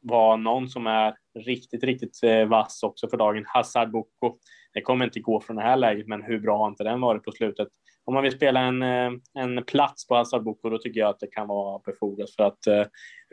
vara 0.02 0.36
någon 0.36 0.70
som 0.70 0.88
är 0.88 1.16
riktigt, 1.40 1.84
riktigt 1.84 2.20
vass 2.48 2.84
också 2.84 3.08
för 3.08 3.18
dagen. 3.18 3.44
Hazard 3.48 3.92
Boko. 3.92 4.38
Det 4.74 4.82
kommer 4.82 5.06
inte 5.06 5.20
gå 5.20 5.42
från 5.42 5.56
det 5.56 5.62
här 5.62 5.78
läget, 5.78 6.08
men 6.08 6.24
hur 6.24 6.40
bra 6.40 6.58
har 6.58 6.68
inte 6.68 6.84
den 6.84 7.02
varit 7.02 7.24
på 7.24 7.32
slutet? 7.32 7.68
Om 8.06 8.14
man 8.14 8.24
vill 8.24 8.32
spela 8.32 8.60
en, 8.60 8.82
eh, 8.84 9.12
en 9.34 9.64
plats 9.64 10.08
på 10.08 10.16
Hazard 10.16 10.44
Boko, 10.44 10.70
då 10.70 10.78
tycker 10.78 11.00
jag 11.00 11.10
att 11.10 11.20
det 11.20 11.28
kan 11.28 11.48
vara 11.48 11.82
befogat 11.86 12.32
för 12.32 12.44
att 12.44 12.68
eh, 12.68 12.84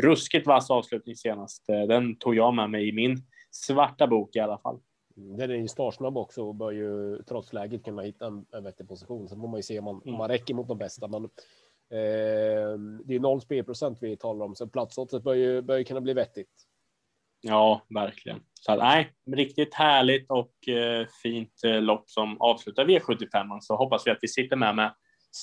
ruskigt 0.03 0.47
vass 0.47 0.70
avslutning 0.70 1.16
senast. 1.16 1.68
Eh, 1.68 1.83
den 1.83 2.16
tog 2.18 2.35
jag 2.35 2.55
med 2.55 2.70
mig 2.70 2.89
i 2.89 2.93
min 2.93 3.16
svarta 3.51 4.07
bok 4.07 4.37
i 4.37 4.41
alla 4.41 4.59
fall. 4.59 4.81
Mm, 5.16 5.37
den 5.37 5.51
är 5.51 5.55
ju 5.55 5.68
startsnabb 5.68 6.16
också 6.16 6.43
och 6.43 6.55
bör 6.55 6.70
ju 6.70 7.23
trots 7.23 7.53
läget 7.53 7.85
kunna 7.85 8.03
hitta 8.03 8.27
en, 8.27 8.47
en 8.53 8.64
vettig 8.64 8.89
position. 8.89 9.29
Sen 9.29 9.41
får 9.41 9.49
man 9.49 9.59
ju 9.59 9.62
se 9.62 9.79
om 9.79 9.85
man, 9.85 9.95
mm. 9.95 10.14
om 10.14 10.18
man 10.18 10.29
räcker 10.29 10.55
mot 10.55 10.68
de 10.68 10.79
bästa. 10.79 11.09
Men 11.09 11.25
eh, 11.25 12.79
det 13.05 13.14
är 13.14 13.20
noll 13.20 13.41
spelprocent 13.41 13.99
vi 14.01 14.16
talar 14.16 14.45
om, 14.45 14.55
så 14.55 14.68
platsoddset 14.68 15.23
bör 15.23 15.35
ju, 15.35 15.62
bör 15.62 15.79
ju 15.79 15.85
kunna 15.85 16.01
bli 16.01 16.12
vettigt. 16.12 16.68
Ja, 17.43 17.82
verkligen. 17.95 18.40
Så 18.61 18.76
nej, 18.76 19.12
riktigt 19.32 19.74
härligt 19.74 20.30
och 20.30 20.68
eh, 20.68 21.07
fint 21.22 21.64
eh, 21.64 21.80
lopp 21.80 22.11
som 22.11 22.40
avslutar 22.40 22.84
V75. 22.84 23.59
Så 23.61 23.76
hoppas 23.76 24.07
vi 24.07 24.11
att 24.11 24.18
vi 24.20 24.28
sitter 24.28 24.57
med 24.57 24.76
med 24.76 24.95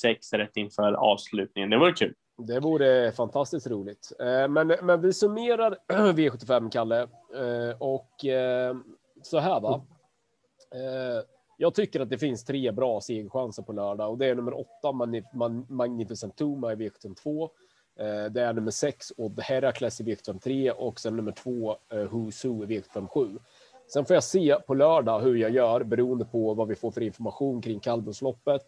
sex 0.01 0.33
rätt 0.33 0.57
inför 0.57 0.93
avslutningen. 0.93 1.69
Det 1.69 1.77
vore 1.77 1.93
kul. 1.93 2.13
Det 2.37 2.59
vore 2.59 3.11
fantastiskt 3.11 3.67
roligt. 3.67 4.11
Eh, 4.19 4.47
men, 4.47 4.67
men 4.67 5.01
vi 5.01 5.13
summerar 5.13 5.77
V75, 5.93 6.69
Kalle. 6.71 7.01
Eh, 7.01 7.77
och 7.79 8.25
eh, 8.25 8.75
så 9.21 9.39
här 9.39 9.59
va. 9.59 9.85
Eh, 10.75 11.23
jag 11.57 11.73
tycker 11.73 11.99
att 11.99 12.09
det 12.09 12.17
finns 12.17 12.45
tre 12.45 12.71
bra 12.71 13.01
segerchanser 13.01 13.63
på 13.63 13.73
lördag 13.73 14.09
och 14.09 14.17
det 14.17 14.25
är 14.25 14.35
nummer 14.35 14.59
åtta 14.59 14.91
Magnificent 15.69 16.37
Tuma 16.37 16.73
i 16.73 16.75
V72. 16.75 17.49
Det 18.31 18.41
är 18.41 18.53
nummer 18.53 18.71
sex 18.71 19.13
Odd 19.17 19.39
Herakles 19.39 20.01
i 20.01 20.03
V73 20.03 20.69
och 20.69 20.99
sen 20.99 21.15
nummer 21.15 21.31
två 21.31 21.75
Who's 21.89 22.47
Who 22.47 22.63
i 22.63 22.67
V77. 22.67 23.39
Sen 23.93 24.05
får 24.05 24.13
jag 24.13 24.23
se 24.23 24.55
på 24.67 24.73
lördag 24.73 25.19
hur 25.19 25.35
jag 25.35 25.51
gör 25.51 25.83
beroende 25.83 26.25
på 26.25 26.53
vad 26.53 26.67
vi 26.67 26.75
får 26.75 26.91
för 26.91 27.01
information 27.01 27.61
kring 27.61 27.79
kallblodsloppet 27.79 28.65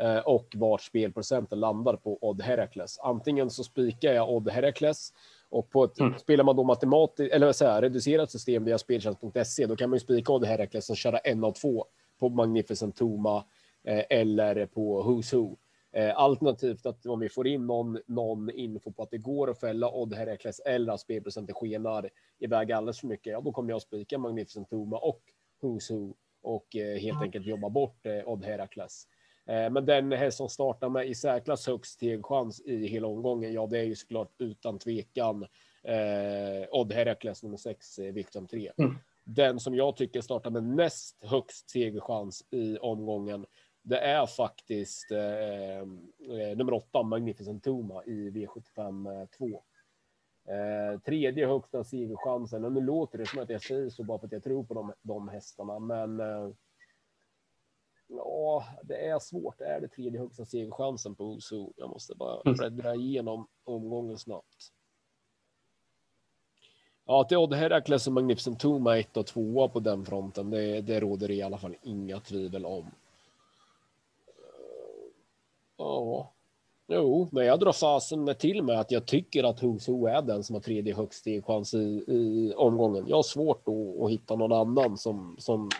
Eh, 0.00 0.18
och 0.18 0.48
vart 0.54 0.82
spelprocenten 0.82 1.60
landar 1.60 1.96
på 1.96 2.18
Odd 2.20 2.42
Herakles. 2.42 2.98
Antingen 2.98 3.50
så 3.50 3.64
spikar 3.64 4.12
jag 4.12 4.30
Odd 4.30 4.50
Herakles 4.50 5.12
och 5.48 5.70
på 5.70 5.84
ett, 5.84 6.00
mm. 6.00 6.18
spelar 6.18 6.44
man 6.44 6.56
då 6.56 6.64
matematiskt 6.64 7.34
eller 7.34 7.52
säger, 7.52 7.82
reducerat 7.82 8.30
system 8.30 8.64
via 8.64 8.78
speltjänst.se, 8.78 9.66
då 9.66 9.76
kan 9.76 9.90
man 9.90 9.96
ju 9.96 10.00
spika 10.00 10.32
Odd 10.32 10.44
Herakles 10.44 10.90
och 10.90 10.96
köra 10.96 11.18
en 11.18 11.44
av 11.44 11.52
två 11.52 11.86
på 12.20 12.28
Magnificent 12.28 12.96
Toma 12.96 13.44
eh, 13.84 14.04
eller 14.10 14.66
på 14.66 15.02
Who's 15.02 15.36
Who. 15.36 15.56
Eh, 15.92 16.18
alternativt 16.18 16.86
att 16.86 17.06
om 17.06 17.20
vi 17.20 17.28
får 17.28 17.46
in 17.46 17.66
någon, 17.66 17.98
någon 18.06 18.50
info 18.50 18.92
på 18.92 19.02
att 19.02 19.10
det 19.10 19.18
går 19.18 19.50
att 19.50 19.60
fälla 19.60 19.90
Odd 19.90 20.14
Herakles 20.14 20.60
eller 20.60 20.92
att 20.92 21.00
spelprocenten 21.00 21.54
skenar 21.54 22.10
iväg 22.38 22.72
alldeles 22.72 23.00
för 23.00 23.06
mycket, 23.06 23.32
ja, 23.32 23.40
då 23.40 23.52
kommer 23.52 23.70
jag 23.70 23.76
att 23.76 23.82
spika 23.82 24.18
Magnificent 24.18 24.70
Toma 24.70 24.98
och 24.98 25.22
Who's 25.62 25.92
Who 25.92 26.14
och 26.42 26.76
eh, 26.76 26.98
helt 26.98 27.22
enkelt 27.22 27.46
jobba 27.46 27.68
bort 27.70 28.06
eh, 28.06 28.28
Odd 28.28 28.44
Herakles. 28.44 29.06
Men 29.44 29.86
den 29.86 30.12
häst 30.12 30.36
som 30.36 30.48
startar 30.48 30.88
med 30.88 31.08
i 31.08 31.14
särklass 31.14 31.66
högst 31.66 31.92
stegchans 31.92 32.60
i 32.60 32.86
hela 32.86 33.06
omgången, 33.06 33.52
ja, 33.52 33.66
det 33.66 33.78
är 33.78 33.84
ju 33.84 33.94
såklart 33.94 34.34
utan 34.38 34.78
tvekan 34.78 35.46
eh, 35.82 36.68
Odd 36.70 36.92
Herakles 36.92 37.42
nummer 37.42 37.56
6, 37.56 37.98
eh, 37.98 38.12
Victor 38.12 38.46
3. 38.46 38.72
Mm. 38.78 38.98
Den 39.24 39.60
som 39.60 39.74
jag 39.74 39.96
tycker 39.96 40.20
startar 40.20 40.50
med 40.50 40.62
näst 40.62 41.24
högst 41.24 41.70
segerchans 41.70 42.44
i 42.50 42.78
omgången, 42.78 43.46
det 43.82 43.98
är 43.98 44.26
faktiskt 44.26 45.10
eh, 45.10 45.78
eh 45.80 46.56
nummer 46.56 46.72
8, 46.72 47.02
Magnificent 47.02 47.64
Toma 47.64 48.04
i 48.04 48.30
V75 48.30 49.26
2. 49.38 49.62
Eh, 50.44 51.00
tredje 51.00 51.46
högsta 51.46 51.84
segerchansen, 51.84 52.64
och 52.64 52.72
nu 52.72 52.80
låter 52.80 53.18
det 53.18 53.26
som 53.26 53.42
att 53.42 53.50
jag 53.50 53.62
säger 53.62 53.88
så 53.88 54.04
bara 54.04 54.18
för 54.18 54.26
att 54.26 54.32
jag 54.32 54.44
tror 54.44 54.64
på 54.64 54.74
de, 54.74 54.92
de 55.02 55.28
hästarna, 55.28 55.78
men 55.78 56.20
eh, 56.20 56.50
Ja, 58.16 58.64
det 58.82 59.08
är 59.08 59.18
svårt. 59.18 59.58
Det 59.58 59.64
är 59.64 59.80
det 59.80 59.88
tredje 59.88 60.20
högsta 60.20 60.44
segerchansen 60.44 61.14
på 61.14 61.24
Oso. 61.24 61.72
Jag 61.76 61.90
måste 61.90 62.14
bara 62.14 62.40
mm. 62.40 62.56
bläddra 62.56 62.94
igenom 62.94 63.48
omgången 63.64 64.18
snabbt. 64.18 64.72
Ja, 67.04 67.24
till 67.24 67.36
Odd 67.36 67.54
Herakles 67.54 68.06
och 68.06 68.12
Magnificent 68.12 68.60
Toma 68.60 68.98
1 68.98 69.16
och 69.16 69.26
2 69.26 69.68
på 69.68 69.80
den 69.80 70.04
fronten. 70.04 70.50
Det, 70.50 70.80
det 70.80 71.00
råder 71.00 71.28
det 71.28 71.34
i 71.34 71.42
alla 71.42 71.58
fall 71.58 71.76
inga 71.82 72.20
tvivel 72.20 72.66
om. 72.66 72.90
Ja, 75.82 76.32
jo, 76.88 77.28
men 77.32 77.46
jag 77.46 77.60
drar 77.60 77.72
fasen 77.72 78.24
med 78.24 78.38
till 78.38 78.62
med 78.62 78.80
att 78.80 78.90
jag 78.90 79.06
tycker 79.06 79.44
att 79.44 79.62
Huso 79.62 80.06
är 80.06 80.22
den 80.22 80.44
som 80.44 80.54
har 80.54 80.60
tredje 80.60 80.94
högst 80.94 81.20
stegchans 81.20 81.74
i, 81.74 82.04
i 82.08 82.54
omgången. 82.56 83.04
Jag 83.08 83.16
har 83.16 83.22
svårt 83.22 83.68
att, 83.68 84.02
att 84.02 84.10
hitta 84.10 84.36
någon 84.36 84.52
annan 84.52 84.98
som, 84.98 85.36
som 85.38 85.70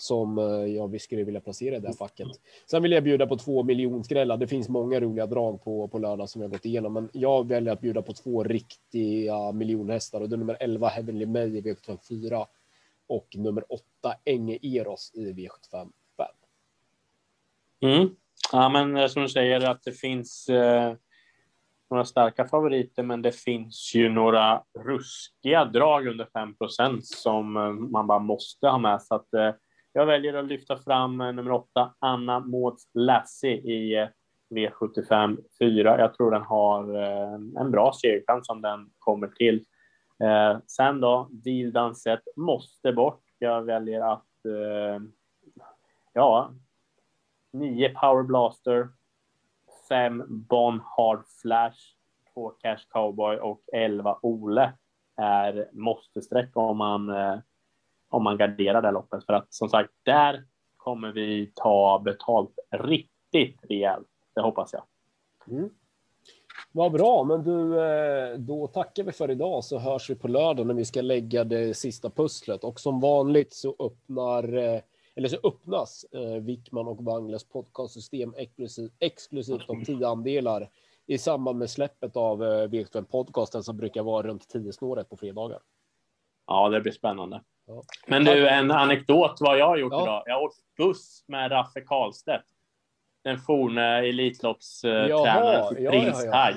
som 0.00 0.38
eh, 0.38 0.44
jag 0.44 1.00
skulle 1.00 1.24
vilja 1.24 1.40
placera 1.40 1.76
i 1.76 1.80
det 1.80 1.88
här 1.88 1.94
facket. 1.94 2.28
Sen 2.70 2.82
vill 2.82 2.92
jag 2.92 3.04
bjuda 3.04 3.26
på 3.26 3.36
två 3.36 3.62
miljonskrällar. 3.62 4.36
Det 4.36 4.46
finns 4.46 4.68
många 4.68 5.00
roliga 5.00 5.26
drag 5.26 5.62
på, 5.62 5.88
på 5.88 5.98
lördag 5.98 6.28
som 6.28 6.42
jag 6.42 6.50
gått 6.50 6.64
igenom, 6.64 6.92
men 6.92 7.08
jag 7.12 7.48
väljer 7.48 7.72
att 7.72 7.80
bjuda 7.80 8.02
på 8.02 8.12
två 8.12 8.44
riktiga 8.44 9.52
miljonhästar 9.52 10.20
och 10.20 10.28
det 10.28 10.36
är 10.36 10.38
nummer 10.38 10.56
11 10.60 10.88
Heavenly 10.88 11.26
May 11.26 11.58
i 11.58 11.60
V75 11.60 11.98
4 12.08 12.46
och 13.06 13.36
nummer 13.36 13.72
8 13.72 13.82
Enge 14.24 14.58
Eros 14.62 15.12
i 15.14 15.32
V75 15.32 15.88
5. 16.16 16.26
Mm. 17.80 18.16
Ja, 18.52 18.68
men 18.68 18.96
eh, 18.96 19.06
som 19.06 19.22
du 19.22 19.28
säger 19.28 19.70
att 19.70 19.82
det 19.82 19.92
finns 19.92 20.48
eh, 20.48 20.94
några 21.90 22.04
starka 22.04 22.48
favoriter, 22.48 23.02
men 23.02 23.22
det 23.22 23.32
finns 23.32 23.94
ju 23.94 24.08
några 24.08 24.62
ruskiga 24.78 25.64
drag 25.64 26.06
under 26.06 26.24
5% 26.24 26.98
som 27.02 27.56
eh, 27.56 27.70
man 27.70 28.06
bara 28.06 28.18
måste 28.18 28.68
ha 28.68 28.78
med. 28.78 29.02
Så 29.02 29.14
att, 29.14 29.34
eh, 29.34 29.50
jag 29.92 30.06
väljer 30.06 30.34
att 30.34 30.48
lyfta 30.48 30.76
fram 30.76 31.20
eh, 31.20 31.32
nummer 31.32 31.52
åtta, 31.52 31.94
Anna 31.98 32.40
Mårts 32.40 32.82
Lassie 32.94 33.56
i 33.56 33.94
eh, 33.94 34.08
V75 34.50 35.38
4. 35.58 36.00
Jag 36.00 36.14
tror 36.14 36.30
den 36.30 36.42
har 36.42 37.02
eh, 37.02 37.34
en 37.60 37.70
bra 37.70 37.92
segerchans 37.92 38.48
om 38.48 38.62
den 38.62 38.90
kommer 38.98 39.28
till. 39.28 39.64
Eh, 40.24 40.58
sen 40.66 41.00
då, 41.00 41.28
Deal 41.30 41.72
Danset 41.72 42.22
måste 42.36 42.92
bort. 42.92 43.22
Jag 43.38 43.62
väljer 43.62 44.12
att, 44.12 44.44
eh, 44.44 45.02
ja, 46.12 46.52
nio 47.52 47.88
Power 47.88 48.22
Blaster, 48.22 48.88
fem 49.88 50.24
Bon 50.28 50.80
Hard 50.84 51.24
Flash, 51.42 51.78
två 52.34 52.48
Cash 52.48 52.88
Cowboy 52.88 53.36
och 53.36 53.60
elva 53.72 54.18
Ole 54.22 54.72
är 55.16 55.68
måste-streck 55.72 56.50
om 56.56 56.78
man 56.78 57.08
eh, 57.08 57.38
om 58.08 58.24
man 58.24 58.38
garderar 58.38 58.82
det 58.82 58.90
loppet. 58.90 59.26
För 59.26 59.32
att 59.32 59.54
som 59.54 59.68
sagt, 59.68 59.90
där 60.02 60.44
kommer 60.76 61.12
vi 61.12 61.52
ta 61.54 62.02
betalt 62.04 62.58
riktigt 62.70 63.60
rejält. 63.62 64.08
Det 64.34 64.40
hoppas 64.40 64.72
jag. 64.72 64.82
Mm. 65.56 65.70
Vad 66.72 66.92
bra, 66.92 67.24
men 67.24 67.42
du, 67.42 67.80
eh, 67.80 68.38
då 68.38 68.66
tackar 68.66 69.02
vi 69.02 69.12
för 69.12 69.30
idag 69.30 69.64
så 69.64 69.78
hörs 69.78 70.10
vi 70.10 70.14
på 70.14 70.28
lördag 70.28 70.66
när 70.66 70.74
vi 70.74 70.84
ska 70.84 71.00
lägga 71.00 71.44
det 71.44 71.76
sista 71.76 72.10
pusslet 72.10 72.64
och 72.64 72.80
som 72.80 73.00
vanligt 73.00 73.54
så 73.54 73.76
öppnar 73.78 74.56
eh, 74.56 74.80
eller 75.18 75.28
så 75.28 75.36
öppnas 75.42 76.04
eh, 76.12 76.42
Wickman 76.42 76.88
och 76.88 77.04
Wangles 77.04 77.48
podcastsystem 77.48 78.34
exklusivt, 78.36 78.92
exklusivt 78.98 79.68
om 79.68 79.84
tio 79.84 80.08
andelar 80.08 80.70
i 81.06 81.18
samband 81.18 81.58
med 81.58 81.70
släppet 81.70 82.16
av 82.16 82.44
eh, 82.44 82.68
V75 82.68 83.04
podcasten 83.04 83.62
som 83.62 83.76
brukar 83.76 84.02
vara 84.02 84.26
runt 84.26 84.48
10 84.48 84.72
snåret 84.72 85.08
på 85.08 85.16
fredagar. 85.16 85.58
Ja, 86.46 86.68
det 86.68 86.80
blir 86.80 86.92
spännande. 86.92 87.42
Ja. 87.66 87.82
Men 88.06 88.24
du, 88.24 88.48
en 88.48 88.70
anekdot 88.70 89.36
vad 89.40 89.58
jag 89.58 89.66
har 89.66 89.76
gjort 89.76 89.92
ja. 89.92 90.02
idag. 90.02 90.22
Jag 90.26 90.34
har 90.34 90.42
åkt 90.42 90.56
buss 90.76 91.24
med 91.28 91.50
Raffe 91.50 91.80
Karlstedt. 91.80 92.44
Den 93.24 93.38
forne 93.38 94.08
Elitloppstränaren 94.08 95.68
för 95.68 95.90
Prins 95.90 96.24
ja, 96.24 96.50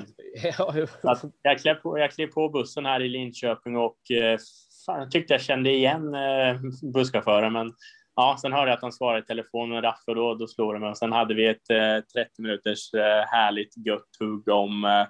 ja, 0.58 0.86
ja. 1.02 1.18
jag, 1.42 1.58
klev 1.58 1.74
på, 1.74 1.98
jag 1.98 2.10
klev 2.10 2.26
på 2.26 2.48
bussen 2.48 2.86
här 2.86 3.02
i 3.02 3.08
Linköping 3.08 3.76
och 3.76 4.10
eh, 4.10 4.38
fan, 4.86 5.00
jag 5.00 5.10
tyckte 5.10 5.34
jag 5.34 5.40
kände 5.40 5.70
igen 5.70 6.14
eh, 6.14 6.60
busschauffören, 6.92 7.52
men 7.52 7.74
ja, 8.16 8.36
sen 8.40 8.52
hörde 8.52 8.70
jag 8.70 8.76
att 8.76 8.82
han 8.82 8.92
svarade 8.92 9.18
i 9.18 9.22
telefon 9.22 9.68
med 9.68 9.84
Raffe 9.84 10.10
och 10.10 10.14
då, 10.14 10.34
då 10.34 10.46
slog 10.46 10.74
det 10.74 10.78
mig. 10.78 10.90
Och 10.90 10.98
sen 10.98 11.12
hade 11.12 11.34
vi 11.34 11.46
ett 11.46 11.70
eh, 11.70 12.22
30 12.22 12.42
minuters 12.42 12.94
eh, 12.94 13.24
härligt 13.26 13.86
gött 13.86 14.08
hugg 14.20 14.48
om, 14.48 14.84
eh, 14.84 15.06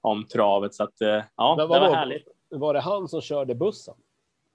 om 0.00 0.26
travet. 0.26 0.74
Så 0.74 0.84
att, 0.84 1.00
eh, 1.00 1.22
ja, 1.36 1.56
det 1.58 1.66
var, 1.66 1.80
var 1.80 1.94
härligt. 1.94 2.28
Var 2.50 2.74
det 2.74 2.80
han 2.80 3.08
som 3.08 3.20
körde 3.20 3.54
bussen? 3.54 3.94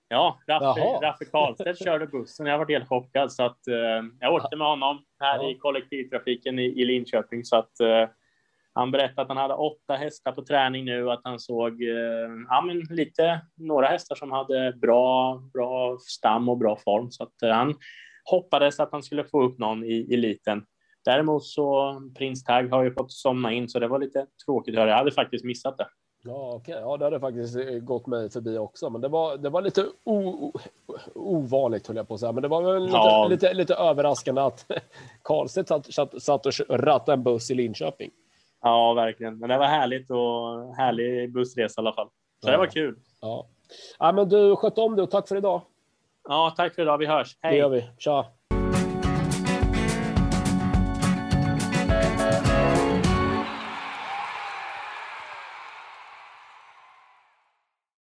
Ja, 0.07 0.39
Raffe, 0.47 0.81
Raffe 0.81 1.25
Karlstedt 1.25 1.83
körde 1.83 2.07
bussen. 2.07 2.45
Jag 2.45 2.57
var 2.57 2.67
helt 2.67 2.87
chockad 2.87 3.31
så 3.31 3.43
att 3.43 3.67
eh, 3.67 4.03
jag 4.19 4.33
åkte 4.33 4.55
med 4.55 4.67
honom 4.67 5.03
här 5.19 5.43
ja. 5.43 5.49
i 5.49 5.57
kollektivtrafiken 5.57 6.59
i, 6.59 6.63
i 6.63 6.85
Linköping 6.85 7.45
så 7.45 7.55
att 7.55 7.79
eh, 7.79 8.07
han 8.73 8.91
berättade 8.91 9.21
att 9.21 9.27
han 9.27 9.37
hade 9.37 9.53
åtta 9.53 9.93
hästar 9.93 10.31
på 10.31 10.45
träning 10.45 10.85
nu 10.85 11.11
att 11.11 11.21
han 11.23 11.39
såg 11.39 11.81
eh, 11.81 12.29
ja, 12.49 12.61
men 12.67 12.79
lite 12.79 13.41
några 13.55 13.87
hästar 13.87 14.15
som 14.15 14.31
hade 14.31 14.73
bra, 14.81 15.35
bra 15.53 15.97
stam 15.99 16.49
och 16.49 16.57
bra 16.57 16.75
form 16.75 17.11
så 17.11 17.23
att 17.23 17.41
eh, 17.43 17.49
han 17.49 17.75
hoppades 18.25 18.79
att 18.79 18.91
han 18.91 19.03
skulle 19.03 19.23
få 19.23 19.43
upp 19.43 19.59
någon 19.59 19.83
i 19.83 20.13
eliten. 20.13 20.65
Däremot 21.05 21.45
så 21.45 21.95
Prins 22.17 22.43
Tag 22.43 22.69
har 22.69 22.83
ju 22.83 22.93
fått 22.93 23.11
somna 23.11 23.53
in 23.53 23.69
så 23.69 23.79
det 23.79 23.87
var 23.87 23.99
lite 23.99 24.25
tråkigt. 24.45 24.75
Jag 24.75 24.97
hade 24.97 25.11
faktiskt 25.11 25.45
missat 25.45 25.77
det. 25.77 25.87
Ja, 26.25 26.55
okay. 26.55 26.79
ja, 26.79 26.97
det 26.97 27.05
hade 27.05 27.19
faktiskt 27.19 27.55
eh, 27.55 27.65
gått 27.65 28.07
mig 28.07 28.29
förbi 28.29 28.57
också, 28.57 28.89
men 28.89 29.01
det 29.01 29.07
var, 29.07 29.37
det 29.37 29.49
var 29.49 29.61
lite 29.61 29.85
o, 30.03 30.51
ovanligt 31.15 31.87
höll 31.87 31.97
jag 31.97 32.07
på 32.07 32.13
att 32.13 32.19
säga, 32.19 32.31
men 32.31 32.41
det 32.41 32.47
var 32.47 32.73
väl 32.73 32.83
lite, 32.83 32.97
ja. 32.97 33.27
lite, 33.29 33.53
lite 33.53 33.73
överraskande 33.73 34.41
att 34.41 34.71
Karlstedt 35.21 35.67
satt, 35.67 35.93
satt, 35.93 36.23
satt 36.23 36.45
och 36.45 36.53
rattade 36.69 37.13
en 37.13 37.23
buss 37.23 37.51
i 37.51 37.55
Linköping. 37.55 38.11
Ja, 38.63 38.93
verkligen. 38.93 39.39
Men 39.39 39.49
det 39.49 39.57
var 39.57 39.65
härligt 39.65 40.09
och 40.09 40.75
härlig 40.75 41.33
bussresa 41.33 41.81
i 41.81 41.81
alla 41.81 41.93
fall. 41.93 42.07
Så 42.43 42.47
ja. 42.47 42.51
det 42.51 42.57
var 42.57 42.67
kul. 42.67 42.95
Ja. 43.21 43.47
ja, 43.99 44.11
men 44.11 44.29
du 44.29 44.55
sköt 44.55 44.77
om 44.77 44.95
det 44.95 45.01
och 45.01 45.11
tack 45.11 45.27
för 45.27 45.35
idag. 45.35 45.61
Ja, 46.29 46.53
tack 46.57 46.75
för 46.75 46.81
idag. 46.81 46.97
Vi 46.97 47.05
hörs. 47.05 47.37
Hej. 47.41 47.51
Det 47.51 47.57
gör 47.57 47.69
vi. 47.69 47.89
Tja. 47.97 48.25